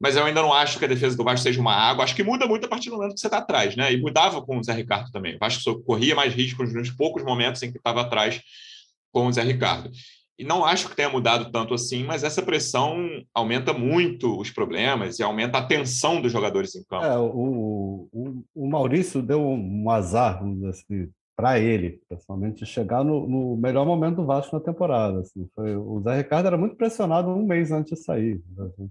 Mas 0.00 0.16
eu 0.16 0.24
ainda 0.24 0.42
não 0.42 0.52
acho 0.52 0.78
que 0.78 0.84
a 0.84 0.88
defesa 0.88 1.16
do 1.16 1.22
Vasco 1.22 1.42
seja 1.42 1.60
uma 1.60 1.74
água. 1.74 2.02
Acho 2.02 2.16
que 2.16 2.24
muda 2.24 2.44
muito 2.44 2.66
a 2.66 2.68
partir 2.68 2.90
do 2.90 2.96
momento 2.96 3.14
que 3.14 3.20
você 3.20 3.28
está 3.28 3.38
atrás, 3.38 3.76
né? 3.76 3.92
E 3.92 4.00
mudava 4.00 4.42
com 4.42 4.58
o 4.58 4.64
Zé 4.64 4.72
Ricardo 4.72 5.12
também. 5.12 5.36
O 5.36 5.38
Vasco 5.38 5.80
corria 5.84 6.16
mais 6.16 6.34
riscos 6.34 6.74
nos 6.74 6.90
poucos 6.90 7.22
momentos 7.22 7.62
em 7.62 7.70
que 7.70 7.78
estava 7.78 8.00
atrás 8.00 8.40
com 9.12 9.26
o 9.26 9.32
Zé 9.32 9.42
Ricardo. 9.42 9.90
E 10.38 10.44
não 10.44 10.64
acho 10.64 10.88
que 10.88 10.96
tenha 10.96 11.10
mudado 11.10 11.52
tanto 11.52 11.74
assim, 11.74 12.02
mas 12.02 12.24
essa 12.24 12.42
pressão 12.42 12.96
aumenta 13.32 13.72
muito 13.72 14.40
os 14.40 14.50
problemas 14.50 15.18
e 15.18 15.22
aumenta 15.22 15.58
a 15.58 15.66
tensão 15.66 16.20
dos 16.20 16.32
jogadores 16.32 16.74
em 16.74 16.82
campo. 16.84 17.04
É, 17.04 17.16
o, 17.18 18.08
o, 18.12 18.44
o 18.54 18.68
Maurício 18.68 19.22
deu 19.22 19.40
um 19.40 19.88
azar, 19.90 20.40
vamos 20.40 20.56
dizer 20.56 20.70
assim, 20.70 21.08
para 21.36 21.58
ele, 21.58 22.00
pessoalmente, 22.08 22.64
chegar 22.66 23.04
no, 23.04 23.28
no, 23.28 23.56
melhor 23.56 23.86
momento 23.86 24.16
do 24.16 24.26
Vasco 24.26 24.56
na 24.56 24.62
temporada. 24.62 25.20
Assim. 25.20 25.48
Foi, 25.54 25.76
o 25.76 26.00
Zé 26.00 26.16
Ricardo 26.16 26.46
era 26.46 26.56
muito 26.56 26.76
pressionado 26.76 27.28
um 27.28 27.46
mês 27.46 27.70
antes 27.70 27.98
de 27.98 28.04
sair. 28.04 28.42
Assim. 28.58 28.90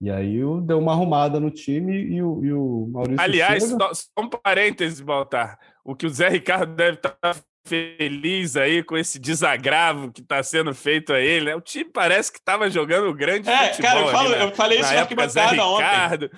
E 0.00 0.10
aí 0.10 0.40
deu 0.64 0.78
uma 0.78 0.92
arrumada 0.92 1.38
no 1.38 1.50
time 1.50 1.96
e 1.96 2.22
o, 2.22 2.44
e 2.44 2.52
o 2.52 2.88
Maurício. 2.90 3.20
Aliás, 3.20 3.68
chega... 3.68 3.94
só 3.94 4.10
um 4.18 4.28
parênteses, 4.28 5.00
Baltar. 5.00 5.58
O 5.84 5.94
que 5.94 6.06
o 6.06 6.10
Zé 6.10 6.28
Ricardo 6.28 6.74
deve 6.74 6.96
estar 6.96 7.16
tá 7.20 7.34
feliz 7.64 8.56
aí 8.56 8.82
com 8.82 8.96
esse 8.96 9.18
desagravo 9.18 10.10
que 10.10 10.20
está 10.20 10.42
sendo 10.42 10.74
feito 10.74 11.12
a 11.12 11.20
ele. 11.20 11.46
Né? 11.46 11.56
O 11.56 11.60
time 11.60 11.90
parece 11.90 12.32
que 12.32 12.38
estava 12.38 12.68
jogando 12.68 13.08
o 13.08 13.14
grande 13.14 13.48
é, 13.48 13.68
futebol. 13.68 13.90
Cara, 13.90 14.00
eu, 14.00 14.08
falo, 14.08 14.28
na, 14.30 14.36
eu 14.36 14.52
falei 14.52 14.80
isso 14.80 14.92
na 14.92 15.00
arquibancada 15.00 15.64
ontem. 15.64 16.30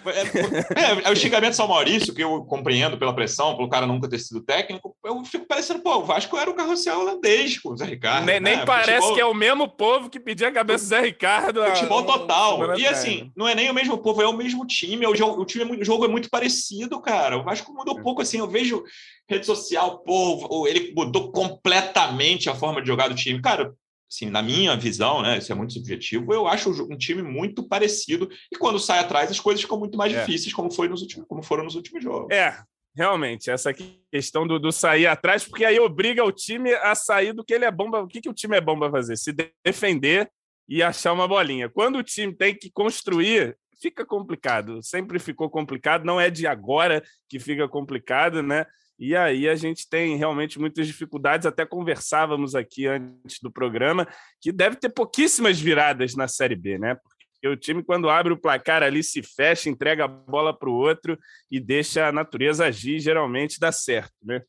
É, 0.76 1.08
é, 1.08 1.12
o 1.12 1.16
xingamento 1.16 1.60
ao 1.60 1.68
Maurício, 1.68 2.14
que 2.14 2.22
eu 2.22 2.44
compreendo 2.44 2.98
pela 2.98 3.14
pressão, 3.14 3.56
pelo 3.56 3.68
cara 3.68 3.86
nunca 3.86 4.08
ter 4.08 4.18
sido 4.18 4.42
técnico. 4.42 4.94
Eu 5.04 5.24
fico 5.24 5.46
parecendo, 5.46 5.80
pô, 5.80 5.96
o 5.96 6.04
Vasco 6.04 6.36
era 6.36 6.50
o 6.50 6.54
carrossel 6.54 7.00
holandês 7.00 7.58
com 7.58 7.70
o 7.70 7.76
Zé 7.76 7.86
Ricardo. 7.86 8.26
Nem, 8.26 8.40
né? 8.40 8.56
nem 8.56 8.66
parece 8.66 8.98
futebol... 8.98 9.14
que 9.14 9.20
é 9.20 9.26
o 9.26 9.34
mesmo 9.34 9.68
povo 9.68 10.10
que 10.10 10.20
pedia 10.20 10.48
a 10.48 10.52
cabeça 10.52 10.84
do 10.84 10.88
Zé 10.88 11.00
Ricardo. 11.00 11.64
Futebol 11.64 12.00
a... 12.00 12.04
total. 12.04 12.78
E 12.78 12.86
assim, 12.86 13.32
não 13.36 13.48
é 13.48 13.54
nem 13.54 13.70
o 13.70 13.74
mesmo 13.74 13.96
povo, 13.98 14.20
é 14.20 14.28
o 14.28 14.36
mesmo 14.36 14.66
time. 14.66 15.06
O 15.06 15.14
jogo, 15.14 15.40
o, 15.40 15.44
time, 15.44 15.80
o 15.80 15.84
jogo 15.84 16.04
é 16.04 16.08
muito 16.08 16.28
parecido, 16.28 17.00
cara. 17.00 17.38
O 17.38 17.42
Vasco 17.42 17.72
mudou 17.72 18.02
pouco 18.02 18.20
assim. 18.20 18.38
Eu 18.38 18.48
vejo 18.48 18.84
rede 19.28 19.46
social, 19.46 20.00
pô, 20.00 20.66
ele 20.66 20.92
mudou 20.94 21.32
completamente 21.32 22.50
a 22.50 22.54
forma 22.54 22.80
de 22.80 22.88
jogar 22.88 23.08
do 23.08 23.14
time. 23.14 23.40
Cara, 23.40 23.74
assim, 24.10 24.30
na 24.30 24.42
minha 24.42 24.76
visão, 24.76 25.22
né, 25.22 25.38
isso 25.38 25.50
é 25.50 25.54
muito 25.54 25.72
subjetivo, 25.72 26.32
eu 26.32 26.46
acho 26.46 26.70
um 26.84 26.96
time 26.96 27.22
muito 27.22 27.66
parecido 27.66 28.28
e 28.52 28.56
quando 28.56 28.78
sai 28.78 29.00
atrás 29.00 29.30
as 29.30 29.40
coisas 29.40 29.62
ficam 29.62 29.78
muito 29.78 29.98
mais 29.98 30.12
é. 30.12 30.20
difíceis, 30.20 30.52
como 30.52 30.70
foi 30.70 30.88
nos 30.88 31.02
últimos, 31.02 31.26
como 31.26 31.42
foram 31.42 31.64
nos 31.64 31.74
últimos 31.74 32.02
jogos. 32.02 32.30
É, 32.30 32.56
realmente, 32.94 33.50
essa 33.50 33.72
questão 34.10 34.46
do, 34.46 34.58
do, 34.58 34.70
sair 34.70 35.06
atrás, 35.06 35.44
porque 35.44 35.64
aí 35.64 35.78
obriga 35.80 36.24
o 36.24 36.32
time 36.32 36.72
a 36.74 36.94
sair 36.94 37.32
do 37.32 37.44
que 37.44 37.54
ele 37.54 37.64
é 37.64 37.70
bom. 37.70 37.88
O 37.90 38.06
que, 38.06 38.20
que 38.20 38.28
o 38.28 38.34
time 38.34 38.56
é 38.56 38.60
bom 38.60 38.78
para 38.78 38.90
fazer? 38.90 39.16
Se 39.16 39.34
defender 39.64 40.30
e 40.68 40.82
achar 40.82 41.12
uma 41.12 41.28
bolinha. 41.28 41.68
Quando 41.68 41.96
o 41.96 42.02
time 42.02 42.34
tem 42.34 42.54
que 42.54 42.70
construir, 42.70 43.56
fica 43.80 44.04
complicado. 44.06 44.82
Sempre 44.82 45.18
ficou 45.18 45.50
complicado, 45.50 46.04
não 46.04 46.20
é 46.20 46.30
de 46.30 46.46
agora 46.46 47.02
que 47.28 47.38
fica 47.38 47.68
complicado, 47.68 48.42
né? 48.42 48.64
E 48.98 49.16
aí 49.16 49.48
a 49.48 49.56
gente 49.56 49.88
tem 49.88 50.16
realmente 50.16 50.58
muitas 50.58 50.86
dificuldades. 50.86 51.46
Até 51.46 51.66
conversávamos 51.66 52.54
aqui 52.54 52.86
antes 52.86 53.40
do 53.42 53.50
programa 53.50 54.06
que 54.40 54.52
deve 54.52 54.76
ter 54.76 54.88
pouquíssimas 54.88 55.60
viradas 55.60 56.14
na 56.14 56.28
Série 56.28 56.56
B, 56.56 56.78
né? 56.78 56.94
Porque 56.94 57.48
o 57.48 57.56
time, 57.56 57.82
quando 57.82 58.08
abre 58.08 58.32
o 58.32 58.40
placar 58.40 58.82
ali, 58.82 59.02
se 59.02 59.22
fecha, 59.22 59.68
entrega 59.68 60.04
a 60.04 60.08
bola 60.08 60.56
para 60.56 60.70
o 60.70 60.74
outro 60.74 61.18
e 61.50 61.60
deixa 61.60 62.06
a 62.06 62.12
natureza 62.12 62.66
agir, 62.66 63.00
geralmente 63.00 63.60
dá 63.60 63.70
certo, 63.70 64.14
né? 64.22 64.40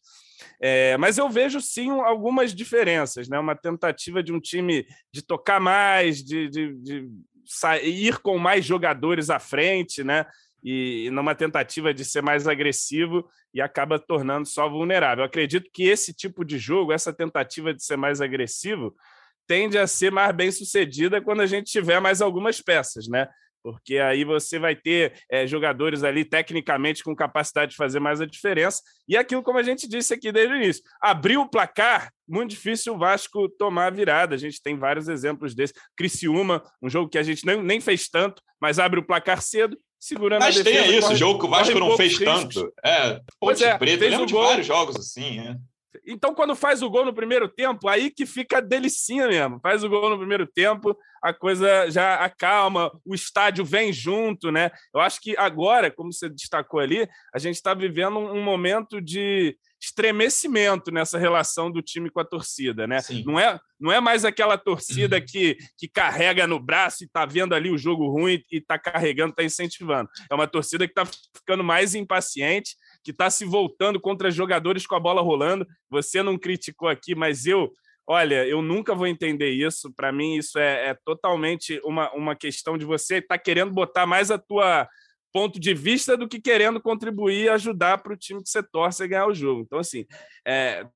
É, 0.62 0.96
mas 0.98 1.18
eu 1.18 1.30
vejo 1.30 1.60
sim 1.60 1.90
algumas 1.90 2.54
diferenças, 2.54 3.28
né? 3.28 3.40
Uma 3.40 3.56
tentativa 3.56 4.22
de 4.22 4.32
um 4.32 4.40
time 4.40 4.86
de 5.12 5.22
tocar 5.22 5.60
mais, 5.60 6.24
de, 6.24 6.50
de, 6.50 6.74
de 6.76 7.10
ir 7.84 8.20
com 8.20 8.38
mais 8.38 8.66
jogadores 8.66 9.30
à 9.30 9.40
frente, 9.40 10.04
né? 10.04 10.26
E 10.68 11.12
numa 11.12 11.36
tentativa 11.36 11.94
de 11.94 12.04
ser 12.04 12.24
mais 12.24 12.48
agressivo 12.48 13.30
e 13.54 13.62
acaba 13.62 14.00
tornando 14.00 14.48
só 14.48 14.68
vulnerável. 14.68 15.22
Eu 15.22 15.28
acredito 15.28 15.70
que 15.72 15.84
esse 15.84 16.12
tipo 16.12 16.44
de 16.44 16.58
jogo, 16.58 16.92
essa 16.92 17.14
tentativa 17.14 17.72
de 17.72 17.84
ser 17.84 17.96
mais 17.98 18.20
agressivo, 18.20 18.96
tende 19.46 19.78
a 19.78 19.86
ser 19.86 20.12
mais 20.12 20.36
bem 20.36 20.52
sucedida 20.52 21.22
quando 21.22 21.42
a 21.42 21.46
gente 21.46 21.72
tiver 21.72 22.00
mais 22.00 22.20
algumas 22.20 22.62
peças, 22.62 23.08
né? 23.08 23.28
Porque 23.62 24.00
aí 24.00 24.24
você 24.24 24.58
vai 24.58 24.76
ter 24.76 25.14
é, 25.30 25.46
jogadores 25.46 26.04
ali 26.04 26.26
tecnicamente 26.26 27.04
com 27.04 27.16
capacidade 27.16 27.72
de 27.72 27.78
fazer 27.78 28.00
mais 28.00 28.20
a 28.20 28.26
diferença. 28.26 28.82
E 29.08 29.16
aquilo, 29.16 29.44
como 29.44 29.60
a 29.60 29.64
gente 29.64 29.88
disse 29.88 30.16
aqui 30.16 30.32
desde 30.32 30.54
o 30.54 30.58
início, 30.58 30.84
abriu 31.00 31.42
o 31.42 31.50
placar, 31.50 32.12
muito 32.28 32.52
difícil 32.52 32.94
o 32.94 32.98
Vasco 32.98 33.50
tomar 33.50 33.88
a 33.88 33.90
virada. 33.92 34.34
A 34.34 34.38
gente 34.38 34.62
tem 34.62 34.78
vários 34.78 35.08
exemplos 35.08 35.54
desse. 35.54 35.74
Criciúma, 35.96 36.64
um 36.82 36.90
jogo 36.90 37.10
que 37.10 37.18
a 37.18 37.24
gente 37.24 37.46
nem, 37.46 37.62
nem 37.62 37.80
fez 37.80 38.08
tanto, 38.08 38.42
mas 38.60 38.80
abre 38.80 39.00
o 39.00 39.06
placar 39.06 39.42
cedo 39.42 39.78
segurando 40.06 40.42
Mas 40.42 40.56
a 40.56 40.64
defesa. 40.64 40.80
Mas 40.80 40.88
tem 40.88 40.98
isso, 40.98 41.08
corre, 41.08 41.20
jogo 41.20 41.40
que 41.40 41.46
o 41.46 41.50
Vasco 41.50 41.80
não 41.80 41.98
fez 41.98 42.18
riscos. 42.18 42.26
tanto. 42.26 42.74
É, 42.84 43.20
Ponte 43.40 43.64
é, 43.64 43.78
Preta, 43.78 44.06
lembro 44.06 44.26
de 44.26 44.34
gol. 44.34 44.44
vários 44.44 44.68
jogos 44.68 44.96
assim, 44.96 45.40
é. 45.40 45.56
Então, 46.08 46.36
quando 46.36 46.56
faz 46.56 46.84
o 46.84 46.90
gol 46.90 47.06
no 47.06 47.14
primeiro 47.14 47.48
tempo, 47.48 47.88
aí 47.88 48.12
que 48.12 48.26
fica 48.26 48.62
delicinha 48.62 49.28
mesmo. 49.28 49.60
Faz 49.62 49.84
o 49.84 49.90
gol 49.90 50.10
no 50.10 50.18
primeiro 50.18 50.46
tempo, 50.46 50.96
a 51.22 51.34
coisa 51.34 51.90
já 51.90 52.16
acalma, 52.16 52.92
o 53.04 53.16
estádio 53.16 53.66
vem 53.66 53.92
junto, 53.92 54.52
né? 54.52 54.70
Eu 54.94 55.02
acho 55.02 55.20
que 55.20 55.36
agora, 55.38 55.90
como 55.90 56.14
você 56.14 56.30
destacou 56.30 56.80
ali, 56.80 57.08
a 57.34 57.40
gente 57.40 57.56
está 57.56 57.74
vivendo 57.74 58.20
um 58.20 58.44
momento 58.44 59.02
de 59.02 59.58
estremecimento 59.86 60.92
nessa 60.92 61.18
relação 61.18 61.72
do 61.72 61.82
time 61.82 62.10
com 62.10 62.20
a 62.20 62.26
torcida, 62.26 62.88
né? 62.88 63.00
Não 63.26 63.40
é, 63.40 63.60
não 63.80 63.92
é 63.92 64.00
mais 64.00 64.26
aquela 64.26 64.58
torcida 64.58 65.22
que, 65.22 65.58
que 65.78 65.88
carrega 65.88 66.48
no 66.48 66.60
braço 66.60 67.04
e 67.04 67.06
está 67.06 67.26
vendo 67.26 67.54
ali 67.54 67.70
o 67.70 67.78
jogo 67.78 68.10
ruim 68.10 68.42
e 68.52 68.58
está 68.58 68.80
carregando, 68.80 69.32
está 69.32 69.44
incentivando. 69.44 70.10
É 70.30 70.34
uma 70.34 70.48
torcida 70.48 70.88
que 70.88 70.92
está 70.92 71.06
ficando 71.36 71.64
mais 71.64 71.94
impaciente, 71.94 72.76
que 73.04 73.12
está 73.12 73.30
se 73.30 73.46
voltando 73.46 74.00
contra 74.00 74.32
jogadores 74.32 74.88
com 74.88 74.96
a 74.96 75.00
bola 75.00 75.22
rolando. 75.22 75.68
Você 75.90 76.24
não 76.24 76.38
criticou 76.38 76.90
aqui, 76.90 77.14
mas 77.14 77.46
eu 77.46 77.72
Olha, 78.08 78.46
eu 78.46 78.62
nunca 78.62 78.94
vou 78.94 79.08
entender 79.08 79.50
isso. 79.50 79.92
Para 79.92 80.12
mim, 80.12 80.36
isso 80.36 80.60
é, 80.60 80.90
é, 80.90 80.98
totalmente 81.04 81.82
uma, 81.84 82.12
uma 82.14 82.36
questão 82.36 82.78
de 82.78 82.86
você 82.86 83.16
estar 83.16 83.36
tá 83.36 83.44
querendo 83.44 83.72
botar 83.72 84.06
mais 84.06 84.30
a 84.30 84.38
tua 84.38 84.88
ponto 85.36 85.60
de 85.60 85.74
vista 85.74 86.16
do 86.16 86.30
que 86.30 86.40
querendo 86.40 86.80
contribuir 86.80 87.44
e 87.44 87.50
ajudar 87.50 87.98
para 87.98 88.14
o 88.14 88.16
time 88.16 88.42
que 88.42 88.50
você 88.50 88.64
torce 88.64 89.04
a 89.04 89.08
ganhar 89.08 89.28
o 89.28 89.34
jogo. 89.34 89.64
Então, 89.64 89.80
assim, 89.80 90.06
é, 90.48 90.88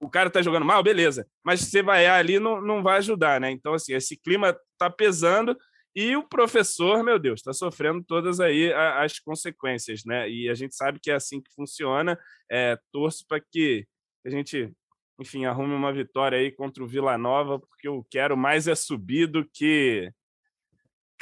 o 0.00 0.10
cara 0.10 0.26
está 0.26 0.42
jogando 0.42 0.66
mal, 0.66 0.82
beleza, 0.82 1.24
mas 1.44 1.60
você 1.60 1.80
vai 1.80 2.04
ali 2.04 2.40
não, 2.40 2.60
não 2.60 2.82
vai 2.82 2.98
ajudar, 2.98 3.40
né? 3.40 3.52
Então, 3.52 3.72
assim, 3.72 3.94
esse 3.94 4.16
clima 4.16 4.58
está 4.72 4.90
pesando 4.90 5.56
e 5.94 6.16
o 6.16 6.24
professor, 6.24 7.04
meu 7.04 7.20
Deus, 7.20 7.38
está 7.38 7.52
sofrendo 7.52 8.02
todas 8.02 8.40
aí 8.40 8.72
as 8.72 9.20
consequências, 9.20 10.04
né? 10.04 10.28
E 10.28 10.50
a 10.50 10.54
gente 10.54 10.74
sabe 10.74 10.98
que 11.00 11.12
é 11.12 11.14
assim 11.14 11.40
que 11.40 11.54
funciona. 11.54 12.18
É, 12.50 12.76
torço 12.90 13.24
para 13.28 13.40
que 13.40 13.86
a 14.26 14.28
gente, 14.30 14.72
enfim, 15.20 15.44
arrume 15.44 15.72
uma 15.72 15.92
vitória 15.92 16.36
aí 16.36 16.50
contra 16.50 16.82
o 16.82 16.88
Vila 16.88 17.16
Nova, 17.16 17.60
porque 17.60 17.86
eu 17.86 18.04
quero 18.10 18.36
mais 18.36 18.66
é 18.66 18.74
subir 18.74 19.28
do 19.28 19.48
que 19.48 20.10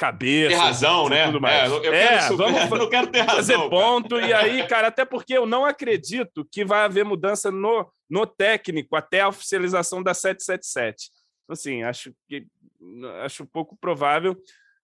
cabeça. 0.03 0.49
Tem 0.49 0.57
razão, 0.57 1.07
né? 1.07 1.25
Tudo 1.27 1.39
mais. 1.39 1.71
É, 1.71 1.75
eu, 1.75 1.93
é, 1.93 2.29
vamos 2.29 2.61
eu 2.79 2.89
quero 2.89 3.07
ter 3.07 3.21
razão. 3.21 3.35
Fazer 3.35 3.69
ponto. 3.69 4.19
E 4.19 4.33
aí, 4.33 4.67
cara, 4.67 4.87
até 4.87 5.05
porque 5.05 5.33
eu 5.33 5.45
não 5.45 5.63
acredito 5.63 6.45
que 6.51 6.65
vai 6.65 6.83
haver 6.83 7.05
mudança 7.05 7.49
no, 7.49 7.89
no 8.09 8.25
técnico 8.25 8.95
até 8.95 9.21
a 9.21 9.29
oficialização 9.29 10.03
da 10.03 10.13
777. 10.13 11.09
Então, 11.43 11.53
assim, 11.53 11.83
acho 11.83 12.13
que 12.27 12.45
acho 13.23 13.45
pouco 13.45 13.77
provável. 13.77 14.37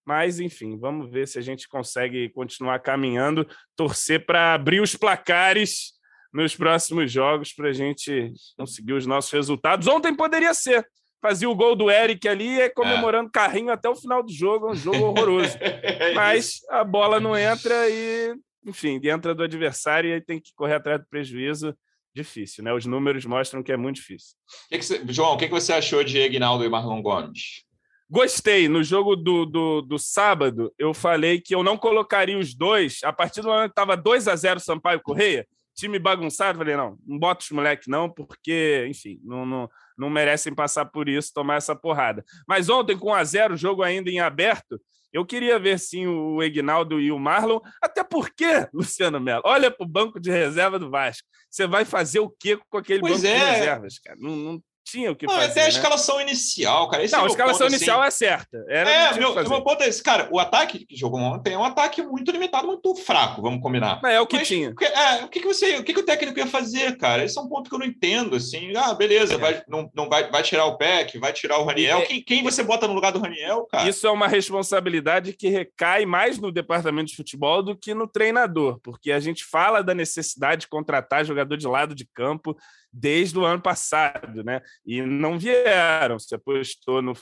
Mas, 0.06 0.40
enfim, 0.40 0.78
vamos 0.78 1.10
ver 1.10 1.28
se 1.28 1.38
a 1.38 1.42
gente 1.42 1.68
consegue 1.68 2.30
continuar 2.30 2.78
caminhando, 2.80 3.46
torcer 3.76 4.24
para 4.24 4.54
abrir 4.54 4.80
os 4.80 4.96
placares 4.96 5.92
nos 6.32 6.56
próximos 6.56 7.12
jogos 7.12 7.52
para 7.52 7.68
a 7.68 7.72
gente 7.72 8.32
conseguir 8.56 8.94
os 8.94 9.06
nossos 9.06 9.30
resultados. 9.30 9.86
Ontem 9.86 10.14
poderia 10.14 10.54
ser, 10.54 10.86
fazia 11.20 11.48
o 11.48 11.54
gol 11.54 11.76
do 11.76 11.90
Eric 11.90 12.26
ali, 12.28 12.60
é 12.60 12.68
comemorando 12.68 13.28
é. 13.28 13.32
carrinho 13.32 13.70
até 13.70 13.88
o 13.88 13.96
final 13.96 14.22
do 14.22 14.32
jogo, 14.32 14.70
um 14.70 14.74
jogo 14.74 15.04
horroroso. 15.04 15.56
é 15.60 16.12
Mas 16.14 16.60
a 16.70 16.82
bola 16.82 17.20
não 17.20 17.36
entra 17.36 17.88
e, 17.88 18.34
enfim, 18.64 19.00
entra 19.04 19.34
do 19.34 19.42
adversário 19.42 20.10
e 20.10 20.14
aí 20.14 20.20
tem 20.20 20.40
que 20.40 20.52
correr 20.54 20.74
atrás 20.74 21.00
do 21.00 21.06
prejuízo. 21.06 21.74
difícil, 22.14 22.64
né? 22.64 22.72
Os 22.72 22.86
números 22.86 23.24
mostram 23.24 23.62
que 23.62 23.72
é 23.72 23.76
muito 23.76 23.96
difícil. 23.96 24.36
Que 24.68 24.78
que 24.78 24.84
você, 24.84 25.02
João, 25.08 25.34
o 25.34 25.38
que, 25.38 25.46
que 25.46 25.52
você 25.52 25.72
achou 25.72 26.02
de 26.02 26.18
Egnaldo 26.18 26.64
e 26.64 26.68
Marlon 26.68 27.02
Gomes? 27.02 27.64
Gostei. 28.10 28.68
No 28.68 28.82
jogo 28.82 29.14
do, 29.14 29.46
do, 29.46 29.82
do, 29.82 29.98
sábado, 29.98 30.74
eu 30.76 30.92
falei 30.92 31.40
que 31.40 31.54
eu 31.54 31.62
não 31.62 31.76
colocaria 31.76 32.36
os 32.36 32.52
dois. 32.54 32.98
A 33.04 33.12
partir 33.12 33.40
do 33.40 33.48
momento 33.48 33.68
que 33.68 33.72
estava 33.72 33.96
2 33.96 34.26
a 34.26 34.34
0 34.34 34.58
Sampaio 34.58 35.00
Correia, 35.00 35.46
time 35.76 35.98
bagunçado, 35.98 36.58
falei, 36.58 36.76
não, 36.76 36.98
não 37.06 37.18
bota 37.18 37.44
os 37.44 37.50
moleques 37.50 37.86
não, 37.86 38.10
porque, 38.10 38.84
enfim, 38.88 39.20
não, 39.22 39.46
não, 39.46 39.70
não 40.00 40.10
merecem 40.10 40.54
passar 40.54 40.86
por 40.86 41.08
isso, 41.08 41.30
tomar 41.32 41.56
essa 41.56 41.76
porrada. 41.76 42.24
Mas 42.48 42.68
ontem, 42.68 42.96
com 42.98 43.10
1 43.10 43.14
a 43.14 43.24
0 43.24 43.54
o 43.54 43.56
jogo 43.56 43.82
ainda 43.82 44.10
em 44.10 44.18
aberto, 44.18 44.80
eu 45.12 45.26
queria 45.26 45.58
ver 45.58 45.78
sim 45.78 46.06
o 46.06 46.42
Egnaldo 46.42 47.00
e 47.00 47.12
o 47.12 47.18
Marlon, 47.18 47.60
até 47.82 48.02
porque, 48.02 48.44
Luciano 48.72 49.20
Melo, 49.20 49.42
olha 49.44 49.70
para 49.70 49.84
o 49.84 49.88
banco 49.88 50.18
de 50.18 50.30
reserva 50.30 50.78
do 50.78 50.90
Vasco. 50.90 51.28
Você 51.50 51.66
vai 51.66 51.84
fazer 51.84 52.20
o 52.20 52.30
quê 52.30 52.58
com 52.68 52.78
aquele 52.78 53.00
pois 53.00 53.22
banco 53.22 53.26
é. 53.26 53.38
de 53.38 53.50
reservas, 53.58 53.98
cara? 53.98 54.16
Não, 54.20 54.36
não 54.36 54.62
tinha 54.90 55.12
o 55.12 55.16
que 55.16 55.26
não, 55.26 55.34
fazer. 55.34 55.50
Até 55.50 55.60
a 55.60 55.64
né? 55.64 55.68
escalação 55.68 56.20
inicial, 56.20 56.88
cara. 56.88 57.04
Esse 57.04 57.14
não, 57.14 57.20
é 57.20 57.24
a 57.24 57.26
escalação 57.26 57.66
ponto, 57.66 57.76
inicial 57.76 58.02
assim... 58.02 58.24
é 58.24 58.28
certa. 58.28 58.64
Era 58.68 58.90
é, 58.90 59.14
meu, 59.14 59.34
meu 59.34 59.62
ponto 59.62 59.82
é 59.82 59.88
esse, 59.88 60.02
cara. 60.02 60.28
O 60.30 60.38
ataque 60.38 60.84
que 60.84 60.96
jogou 60.96 61.20
ontem 61.20 61.54
é 61.54 61.58
um 61.58 61.64
ataque 61.64 62.02
muito 62.02 62.30
limitado, 62.30 62.66
muito 62.66 62.94
fraco, 62.96 63.40
vamos 63.40 63.60
combinar. 63.62 64.00
Mas 64.02 64.14
é 64.14 64.20
o 64.20 64.26
que 64.26 64.36
Mas, 64.36 64.48
tinha. 64.48 64.74
É, 64.80 65.24
o 65.24 65.28
que, 65.28 65.40
que 65.40 65.46
você, 65.46 65.78
o 65.78 65.84
que, 65.84 65.92
que 65.92 66.00
o 66.00 66.04
técnico 66.04 66.38
ia 66.38 66.46
fazer, 66.46 66.96
cara? 66.96 67.24
Esse 67.24 67.38
é 67.38 67.40
um 67.40 67.48
ponto 67.48 67.68
que 67.68 67.74
eu 67.74 67.78
não 67.78 67.86
entendo, 67.86 68.36
assim. 68.36 68.72
Ah, 68.76 68.94
beleza, 68.94 69.34
é. 69.34 69.38
vai, 69.38 69.62
não, 69.68 69.90
não 69.94 70.08
vai, 70.08 70.30
vai 70.30 70.42
tirar 70.42 70.66
o 70.66 70.76
Peck, 70.76 71.18
vai 71.18 71.32
tirar 71.32 71.58
o 71.58 71.64
Raniel. 71.64 71.98
É, 71.98 72.02
quem, 72.02 72.22
quem 72.22 72.42
você 72.42 72.62
bota 72.62 72.88
no 72.88 72.94
lugar 72.94 73.12
do 73.12 73.20
Raniel, 73.20 73.66
cara? 73.70 73.88
Isso 73.88 74.06
é 74.06 74.10
uma 74.10 74.28
responsabilidade 74.28 75.32
que 75.32 75.48
recai 75.48 76.04
mais 76.04 76.38
no 76.38 76.50
departamento 76.50 77.10
de 77.10 77.16
futebol 77.16 77.62
do 77.62 77.76
que 77.76 77.94
no 77.94 78.06
treinador, 78.06 78.80
porque 78.82 79.12
a 79.12 79.20
gente 79.20 79.44
fala 79.44 79.82
da 79.82 79.94
necessidade 79.94 80.62
de 80.62 80.68
contratar 80.68 81.24
jogador 81.24 81.56
de 81.56 81.66
lado 81.66 81.94
de 81.94 82.06
campo 82.14 82.56
desde 82.92 83.38
o 83.38 83.44
ano 83.44 83.62
passado, 83.62 84.42
né? 84.42 84.60
E 84.84 85.02
não 85.02 85.38
vieram. 85.38 86.18
Se 86.18 86.34
apostou 86.34 87.00
no, 87.00 87.14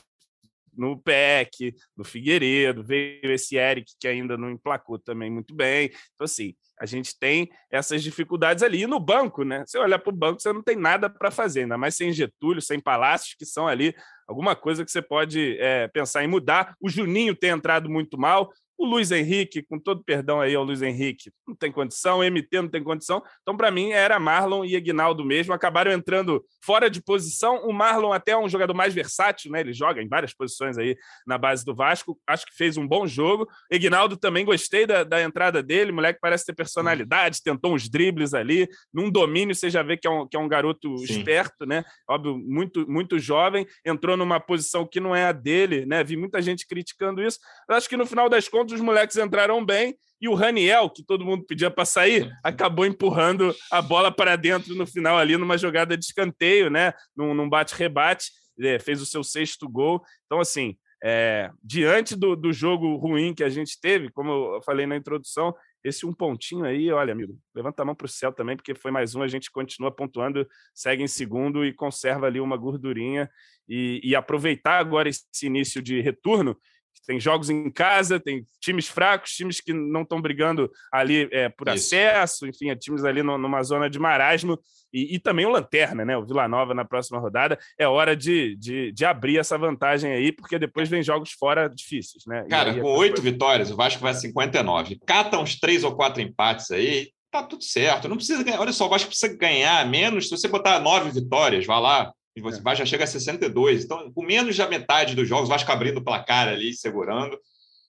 no 0.77 0.99
PEC, 0.99 1.75
no 1.97 2.05
Figueiredo, 2.05 2.83
veio 2.83 3.33
esse 3.33 3.57
Eric 3.57 3.93
que 4.01 4.09
ainda 4.09 4.37
não 4.37 4.51
emplacou 4.51 4.99
também 4.99 5.31
muito 5.31 5.55
bem. 5.55 5.91
Então, 6.15 6.25
assim, 6.25 6.55
a 6.81 6.87
gente 6.87 7.19
tem 7.19 7.51
essas 7.71 8.03
dificuldades 8.03 8.63
ali. 8.63 8.83
E 8.83 8.87
no 8.87 9.01
banco, 9.01 9.45
né? 9.45 9.65
Você 9.67 9.79
olhar 9.79 9.99
para 9.99 10.13
o 10.13 10.17
banco, 10.17 10.41
você 10.41 10.53
não 10.53 10.63
tem 10.63 10.77
nada 10.77 11.11
para 11.11 11.31
fazer, 11.31 11.63
ainda 11.63 11.77
mais 11.77 11.97
sem 11.97 12.13
Getúlio, 12.13 12.63
sem 12.63 12.81
Palácios, 12.81 13.35
que 13.35 13.45
são 13.45 13.67
ali 13.67 13.95
alguma 14.27 14.55
coisa 14.55 14.85
que 14.85 14.91
você 14.91 15.03
pode 15.03 15.59
é, 15.59 15.89
pensar 15.89 16.23
em 16.23 16.29
mudar. 16.29 16.75
O 16.81 16.89
Juninho 16.89 17.35
tem 17.35 17.51
entrado 17.51 17.91
muito 17.91 18.19
mal. 18.19 18.53
O 18.79 18.87
Luiz 18.87 19.11
Henrique, 19.11 19.61
com 19.61 19.79
todo 19.79 20.05
perdão 20.05 20.41
aí 20.41 20.55
ao 20.55 20.63
Luiz 20.63 20.83
Henrique, 20.83 21.33
não 21.47 21.55
tem 21.55 21.73
condição, 21.73 22.21
o 22.21 22.23
MT 22.23 22.63
não 22.63 22.69
tem 22.69 22.83
condição. 22.83 23.21
Então, 23.43 23.57
para 23.57 23.73
mim, 23.73 23.91
era 23.91 24.21
Marlon 24.21 24.65
e 24.65 24.77
Aguinaldo 24.77 25.25
mesmo. 25.25 25.53
Acabaram 25.53 25.91
entrando 25.91 26.45
fora 26.65 26.89
de 26.89 27.03
posição. 27.03 27.67
O 27.67 27.73
Marlon 27.73 28.13
até 28.13 28.33
é 28.33 28.39
um 28.39 28.49
jogador 28.49 28.75
mais 28.75 28.95
versátil, 28.95 29.51
né? 29.51 29.61
Ele 29.61 29.73
joga 29.73 30.01
em 30.01 30.09
várias 30.09 30.33
posições 30.33 30.79
aí 30.79 30.97
na 31.27 31.37
base 31.37 31.65
do 31.65 31.75
Vasco. 31.75 32.19
Acho 32.27 32.47
que 32.47 32.55
fez 32.55 32.77
um 32.77 32.87
bom 32.87 33.07
jogo. 33.07 33.49
Aguinaldo 33.73 34.17
também 34.17 34.45
gostei 34.45 34.87
da, 34.87 35.03
da 35.03 35.23
entrada 35.23 35.63
dele. 35.63 35.91
O 35.91 35.95
moleque 35.95 36.21
parece 36.21 36.47
ter 36.47 36.55
personalidade, 36.55 37.43
tentou 37.43 37.75
uns 37.75 37.89
dribles 37.89 38.33
ali. 38.33 38.69
Num 38.95 39.11
domínio, 39.11 39.55
você 39.55 39.69
já 39.69 39.83
vê 39.83 39.97
que 39.97 40.07
é 40.07 40.11
um, 40.11 40.29
que 40.29 40.37
é 40.37 40.41
um 40.41 40.49
garoto 40.49 40.97
Sim. 40.99 41.05
esperto, 41.05 41.67
né? 41.67 41.85
Óbvio, 42.09 42.39
muito, 42.39 42.89
muito 42.89 43.19
jovem. 43.19 43.67
Entrou 43.85 44.17
numa 44.17 44.39
posição 44.39 44.87
que 44.87 45.01
não 45.01 45.17
é 45.17 45.27
a 45.27 45.33
dele, 45.33 45.85
né? 45.85 46.05
Vi 46.05 46.17
muita 46.17 46.41
gente 46.41 46.67
criticando 46.67 47.23
isso. 47.23 47.39
Eu 47.69 47.75
acho 47.75 47.89
que 47.89 47.97
no 47.97 48.07
final 48.07 48.29
das 48.29 48.49
contas, 48.49 48.68
os 48.73 48.81
moleques 48.81 49.17
entraram 49.17 49.65
bem 49.65 49.97
e 50.21 50.29
o 50.29 50.35
Raniel, 50.35 50.91
que 50.91 51.03
todo 51.03 51.25
mundo 51.25 51.45
pedia 51.47 51.71
para 51.71 51.85
sair, 51.85 52.31
acabou 52.43 52.85
empurrando 52.85 53.55
a 53.71 53.81
bola 53.81 54.11
para 54.11 54.35
dentro 54.35 54.75
no 54.75 54.87
final 54.87 55.17
ali 55.17 55.37
numa 55.37 55.57
jogada 55.57 55.97
de 55.97 56.05
escanteio, 56.05 56.69
né? 56.69 56.93
Num, 57.17 57.35
num 57.35 57.49
bate-rebate, 57.49 58.31
é, 58.61 58.79
fez 58.79 59.01
o 59.01 59.07
seu 59.07 59.23
sexto 59.23 59.69
gol. 59.69 60.03
Então, 60.27 60.41
assim, 60.41 60.77
é, 61.03 61.51
diante 61.63 62.17
do, 62.17 62.35
do 62.35 62.53
jogo 62.53 62.97
ruim 62.97 63.33
que 63.33 63.45
a 63.45 63.49
gente 63.49 63.81
teve, 63.81 64.11
como 64.11 64.57
eu 64.57 64.63
falei 64.63 64.87
na 64.87 64.97
introdução, 64.97 65.55
esse 65.85 66.05
um 66.05 66.13
pontinho 66.13 66.65
aí, 66.65 66.91
olha, 66.91 67.13
amigo, 67.13 67.39
levanta 67.55 67.83
a 67.83 67.85
mão 67.85 67.95
para 67.95 68.07
o 68.07 68.09
céu 68.09 68.33
também, 68.33 68.57
porque 68.57 68.75
foi 68.75 68.91
mais 68.91 69.15
um, 69.15 69.23
a 69.23 69.29
gente 69.29 69.51
continua 69.51 69.93
pontuando, 69.93 70.47
segue 70.75 71.05
em 71.05 71.09
segundo 71.09 71.65
e 71.65 71.73
conserva 71.73 72.27
ali 72.27 72.41
uma 72.41 72.57
gordurinha. 72.57 73.31
E, 73.69 74.01
e 74.03 74.17
aproveitar 74.17 74.79
agora 74.79 75.11
esse 75.11 75.25
início 75.43 75.83
de 75.83 76.01
retorno 76.01 76.57
tem 77.07 77.19
jogos 77.19 77.51
em 77.51 77.71
casa, 77.71 78.21
tem 78.21 78.45
times 78.61 78.87
fracos, 78.89 79.33
times 79.33 79.61
que 79.61 79.73
não 79.73 80.03
estão 80.03 80.21
brigando 80.21 80.71
ali 80.93 81.29
é, 81.33 81.49
por 81.49 81.69
Isso. 81.69 81.95
acesso, 81.95 82.47
enfim, 82.47 82.71
é 82.71 82.77
times 82.77 83.05
ali 83.05 83.23
no, 83.23 83.39
numa 83.39 83.63
zona 83.63 83.89
de 83.89 83.99
marasmo, 83.99 84.59
e, 84.93 85.17
e, 85.17 85.19
também 85.19 85.45
o 85.45 85.51
Lanterna, 85.51 86.05
né? 86.05 86.17
O 86.17 86.25
Vila 86.25 86.49
Nova 86.49 86.75
na 86.75 86.85
próxima 86.85 87.19
rodada. 87.19 87.59
É 87.79 87.87
hora 87.87 88.17
de, 88.17 88.57
de, 88.57 88.93
de 88.93 89.05
abrir 89.05 89.39
essa 89.39 89.59
vantagem 89.59 90.11
aí, 90.11 90.33
porque 90.33 90.59
depois 90.59 90.89
vem 90.89 91.03
jogos 91.03 91.33
fora 91.33 91.69
difíceis, 91.69 92.25
né? 92.27 92.47
Cara, 92.49 92.75
com 92.75 92.93
oito 92.93 93.21
vitórias, 93.21 93.71
o 93.71 93.77
Vasco 93.77 94.01
vai 94.01 94.13
a 94.13 94.15
59. 94.15 94.99
Cata 95.05 95.39
uns 95.39 95.59
três 95.59 95.85
ou 95.85 95.95
quatro 95.95 96.23
empates 96.23 96.71
aí, 96.71 97.11
tá 97.31 97.43
tudo 97.43 97.63
certo. 97.63 98.09
Não 98.09 98.17
precisa 98.17 98.43
ganhar. 98.43 98.61
Olha 98.61 98.73
só, 98.73 98.87
o 98.87 98.89
Vasco 98.89 99.09
precisa 99.09 99.37
ganhar 99.37 99.87
menos. 99.87 100.29
Se 100.29 100.37
você 100.37 100.49
botar 100.49 100.81
nove 100.81 101.11
vitórias, 101.11 101.67
vai 101.67 101.81
lá, 101.81 102.13
e 102.39 102.41
você 102.41 102.61
vai, 102.61 102.77
já 102.77 102.87
chega 102.87 103.03
a 103.03 103.07
62. 103.07 103.85
Então, 103.85 104.13
com 104.13 104.23
menos 104.23 104.57
da 104.57 104.69
metade 104.69 105.17
dos 105.17 105.29
jogos, 105.29 105.49
o 105.49 105.53
Vasco 105.53 105.71
abrindo 105.73 105.99
o 105.99 106.05
placar 106.05 106.49
ali, 106.49 106.73
segurando. 106.73 107.37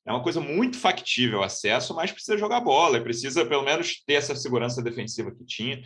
É 0.06 0.12
uma 0.12 0.24
coisa 0.24 0.42
muito 0.42 0.78
factível 0.78 1.40
o 1.40 1.44
acesso, 1.44 1.94
mas 1.94 2.12
precisa 2.12 2.36
jogar 2.36 2.60
bola, 2.62 3.00
precisa 3.00 3.46
pelo 3.46 3.64
menos 3.64 4.04
ter 4.08 4.14
essa 4.14 4.36
segurança 4.36 4.82
defensiva 4.82 5.32
que 5.32 5.46
tinha. 5.46 5.80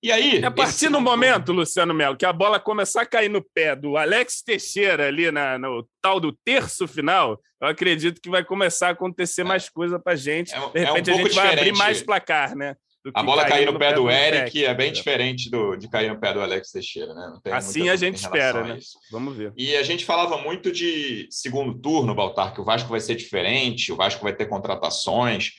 E 0.00 0.12
aí. 0.12 0.36
É 0.36 0.46
a 0.46 0.50
partir 0.52 0.88
do 0.88 1.00
momento, 1.00 1.52
Luciano 1.52 1.92
Melo, 1.92 2.16
que 2.16 2.24
a 2.24 2.32
bola 2.32 2.60
começar 2.60 3.02
a 3.02 3.06
cair 3.06 3.28
no 3.28 3.42
pé 3.42 3.74
do 3.74 3.96
Alex 3.96 4.40
Teixeira 4.40 5.08
ali 5.08 5.32
na, 5.32 5.58
no 5.58 5.84
tal 6.00 6.20
do 6.20 6.32
terço 6.32 6.86
final, 6.86 7.40
eu 7.60 7.66
acredito 7.66 8.20
que 8.20 8.30
vai 8.30 8.44
começar 8.44 8.88
a 8.88 8.92
acontecer 8.92 9.42
mais 9.42 9.68
coisa 9.68 9.98
para 9.98 10.14
gente. 10.14 10.54
É, 10.54 10.60
de 10.70 10.84
repente 10.84 11.10
é 11.10 11.12
um 11.12 11.18
a 11.18 11.22
gente 11.22 11.34
vai 11.34 11.52
abrir 11.52 11.72
mais 11.72 12.02
placar, 12.02 12.54
né? 12.54 12.76
A 13.14 13.22
bola 13.22 13.44
cair 13.44 13.66
no 13.66 13.78
pé 13.78 13.92
do 13.92 14.10
Eric 14.10 14.64
é 14.64 14.74
bem 14.74 14.92
diferente 14.92 15.50
do, 15.50 15.76
de 15.76 15.88
cair 15.88 16.08
no 16.08 16.18
pé 16.18 16.32
do 16.32 16.40
Alex 16.40 16.70
Teixeira, 16.70 17.14
né? 17.14 17.38
assim 17.52 17.88
a 17.88 17.96
gente 17.96 18.16
espera, 18.16 18.64
né? 18.64 18.78
Vamos 19.10 19.36
ver. 19.36 19.52
E 19.56 19.76
a 19.76 19.82
gente 19.82 20.04
falava 20.04 20.38
muito 20.38 20.72
de 20.72 21.26
segundo 21.30 21.78
turno, 21.78 22.14
Baltar, 22.14 22.54
que 22.54 22.60
o 22.60 22.64
Vasco 22.64 22.88
vai 22.88 23.00
ser 23.00 23.14
diferente, 23.14 23.92
o 23.92 23.96
Vasco 23.96 24.22
vai 24.22 24.34
ter 24.34 24.46
contratações. 24.46 25.52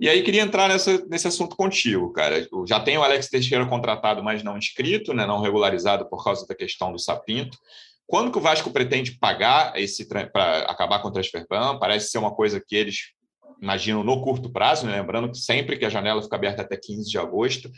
E 0.00 0.08
aí 0.08 0.22
queria 0.22 0.40
entrar 0.40 0.68
nessa, 0.68 1.04
nesse 1.06 1.28
assunto 1.28 1.54
contigo, 1.54 2.10
cara. 2.12 2.48
Já 2.66 2.80
tem 2.80 2.96
o 2.96 3.02
Alex 3.02 3.28
Teixeira 3.28 3.66
contratado, 3.66 4.22
mas 4.22 4.42
não 4.42 4.56
inscrito, 4.56 5.12
né? 5.12 5.26
não 5.26 5.42
regularizado 5.42 6.08
por 6.08 6.24
causa 6.24 6.46
da 6.46 6.54
questão 6.54 6.90
do 6.90 6.98
Sapinto. 6.98 7.58
Quando 8.06 8.32
que 8.32 8.38
o 8.38 8.40
Vasco 8.40 8.70
pretende 8.70 9.12
pagar 9.12 9.78
esse 9.78 10.08
para 10.08 10.60
acabar 10.62 11.00
com 11.00 11.08
o 11.08 11.12
transfer 11.12 11.46
ban? 11.48 11.78
Parece 11.78 12.10
ser 12.10 12.18
uma 12.18 12.34
coisa 12.34 12.60
que 12.60 12.74
eles 12.74 13.12
imagino, 13.60 14.02
no 14.02 14.22
curto 14.22 14.50
prazo, 14.50 14.86
né? 14.86 15.00
lembrando 15.00 15.30
que 15.30 15.38
sempre 15.38 15.76
que 15.76 15.84
a 15.84 15.90
janela 15.90 16.22
fica 16.22 16.36
aberta 16.36 16.62
até 16.62 16.76
15 16.76 17.10
de 17.10 17.18
agosto. 17.18 17.70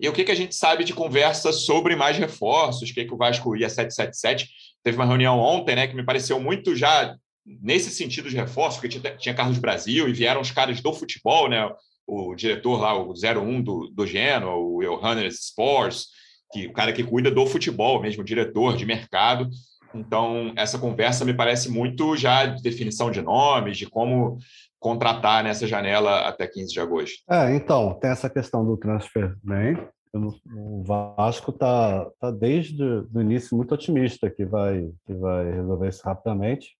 E 0.00 0.08
o 0.08 0.12
que, 0.12 0.24
que 0.24 0.32
a 0.32 0.36
gente 0.36 0.54
sabe 0.54 0.84
de 0.84 0.94
conversa 0.94 1.52
sobre 1.52 1.96
mais 1.96 2.16
reforços? 2.16 2.90
O 2.90 2.94
que, 2.94 3.04
que 3.04 3.14
o 3.14 3.16
Vasco 3.16 3.56
ia 3.56 3.68
777? 3.68 4.48
Teve 4.82 4.96
uma 4.96 5.06
reunião 5.06 5.38
ontem, 5.38 5.74
né, 5.74 5.86
que 5.86 5.96
me 5.96 6.04
pareceu 6.04 6.38
muito 6.40 6.74
já 6.76 7.16
nesse 7.44 7.90
sentido 7.90 8.28
de 8.28 8.36
reforço, 8.36 8.80
porque 8.80 8.98
tinha, 8.98 9.16
tinha 9.16 9.34
Carlos 9.34 9.58
Brasil 9.58 10.08
e 10.08 10.12
vieram 10.12 10.40
os 10.40 10.50
caras 10.50 10.80
do 10.80 10.92
futebol, 10.92 11.48
né? 11.48 11.68
O 12.06 12.34
diretor 12.34 12.80
lá, 12.80 12.96
o 12.96 13.12
01 13.12 13.62
do, 13.62 13.88
do 13.88 14.06
Genoa, 14.06 14.54
o 14.54 14.80
Johannes 14.82 15.46
Sports, 15.46 16.06
que 16.52 16.66
o 16.66 16.72
cara 16.72 16.92
que 16.92 17.04
cuida 17.04 17.30
do 17.30 17.46
futebol 17.46 18.00
mesmo, 18.00 18.24
diretor 18.24 18.76
de 18.76 18.86
mercado. 18.86 19.48
Então, 19.94 20.52
essa 20.56 20.78
conversa 20.78 21.24
me 21.24 21.34
parece 21.34 21.70
muito 21.70 22.16
já 22.16 22.46
de 22.46 22.62
definição 22.62 23.10
de 23.10 23.22
nomes, 23.22 23.78
de 23.78 23.86
como 23.86 24.38
contratar 24.78 25.42
nessa 25.42 25.66
janela 25.66 26.28
até 26.28 26.46
15 26.46 26.72
de 26.72 26.80
agosto? 26.80 27.22
É, 27.28 27.54
então, 27.54 27.94
tem 27.94 28.10
essa 28.10 28.30
questão 28.30 28.64
do 28.64 28.76
transfer 28.76 29.36
bem. 29.42 29.76
O 30.14 30.82
Vasco 30.82 31.50
está 31.50 32.10
tá 32.18 32.30
desde 32.30 32.82
o 32.82 33.20
início 33.20 33.56
muito 33.56 33.74
otimista 33.74 34.30
que 34.30 34.44
vai, 34.44 34.90
que 35.06 35.14
vai 35.14 35.52
resolver 35.52 35.88
isso 35.88 36.02
rapidamente. 36.04 36.76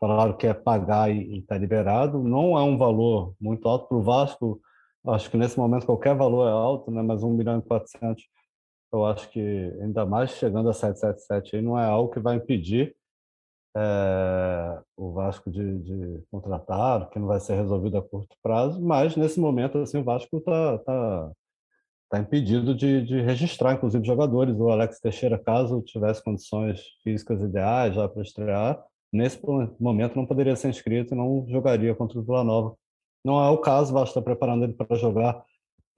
Falaram 0.00 0.36
que 0.36 0.46
é 0.46 0.54
pagar 0.54 1.10
e 1.10 1.38
está 1.38 1.56
liberado. 1.56 2.22
Não 2.22 2.58
é 2.58 2.62
um 2.62 2.76
valor 2.76 3.34
muito 3.40 3.68
alto 3.68 3.86
para 3.86 3.96
o 3.96 4.02
Vasco. 4.02 4.60
Acho 5.06 5.30
que 5.30 5.36
nesse 5.36 5.56
momento 5.58 5.86
qualquer 5.86 6.16
valor 6.16 6.48
é 6.48 6.52
alto, 6.52 6.90
né? 6.90 7.02
mas 7.02 7.22
1 7.22 7.30
milhão 7.30 7.58
e 7.58 7.62
400 7.62 8.22
eu 8.92 9.06
acho 9.06 9.28
que 9.30 9.40
ainda 9.80 10.04
mais 10.04 10.32
chegando 10.32 10.68
a 10.68 10.72
777 10.74 11.56
aí 11.56 11.62
não 11.62 11.78
é 11.78 11.84
algo 11.84 12.12
que 12.12 12.20
vai 12.20 12.36
impedir 12.36 12.94
é, 13.76 14.80
o 14.96 15.12
Vasco 15.12 15.50
de, 15.50 15.78
de, 15.78 16.22
contratar, 16.30 17.08
que 17.10 17.18
não 17.18 17.26
vai 17.26 17.40
ser 17.40 17.54
resolvido 17.54 17.96
a 17.96 18.02
curto 18.02 18.36
prazo, 18.42 18.80
mas 18.82 19.16
nesse 19.16 19.40
momento 19.40 19.78
assim, 19.78 19.98
o 19.98 20.04
Vasco 20.04 20.36
está 20.36 20.78
tá, 20.78 21.30
tá 22.10 22.18
impedido 22.18 22.74
de, 22.74 23.02
de, 23.02 23.20
registrar, 23.22 23.74
inclusive, 23.74 24.04
jogadores. 24.04 24.58
O 24.58 24.68
Alex 24.68 25.00
Teixeira, 25.00 25.38
caso 25.38 25.82
tivesse 25.82 26.22
condições 26.22 26.80
físicas 27.02 27.42
ideais 27.42 27.94
já 27.94 28.08
para 28.08 28.22
estrear, 28.22 28.82
nesse 29.12 29.40
momento 29.80 30.16
não 30.16 30.26
poderia 30.26 30.56
ser 30.56 30.68
inscrito 30.68 31.14
e 31.14 31.16
não 31.16 31.46
jogaria 31.48 31.94
contra 31.94 32.18
o 32.18 32.22
Vila 32.22 32.44
Nova. 32.44 32.74
Não 33.24 33.42
é 33.42 33.48
o 33.50 33.58
caso, 33.58 33.92
o 33.92 33.94
Vasco 33.94 34.08
está 34.08 34.22
preparando 34.22 34.64
ele 34.64 34.72
para 34.72 34.96
jogar 34.96 35.44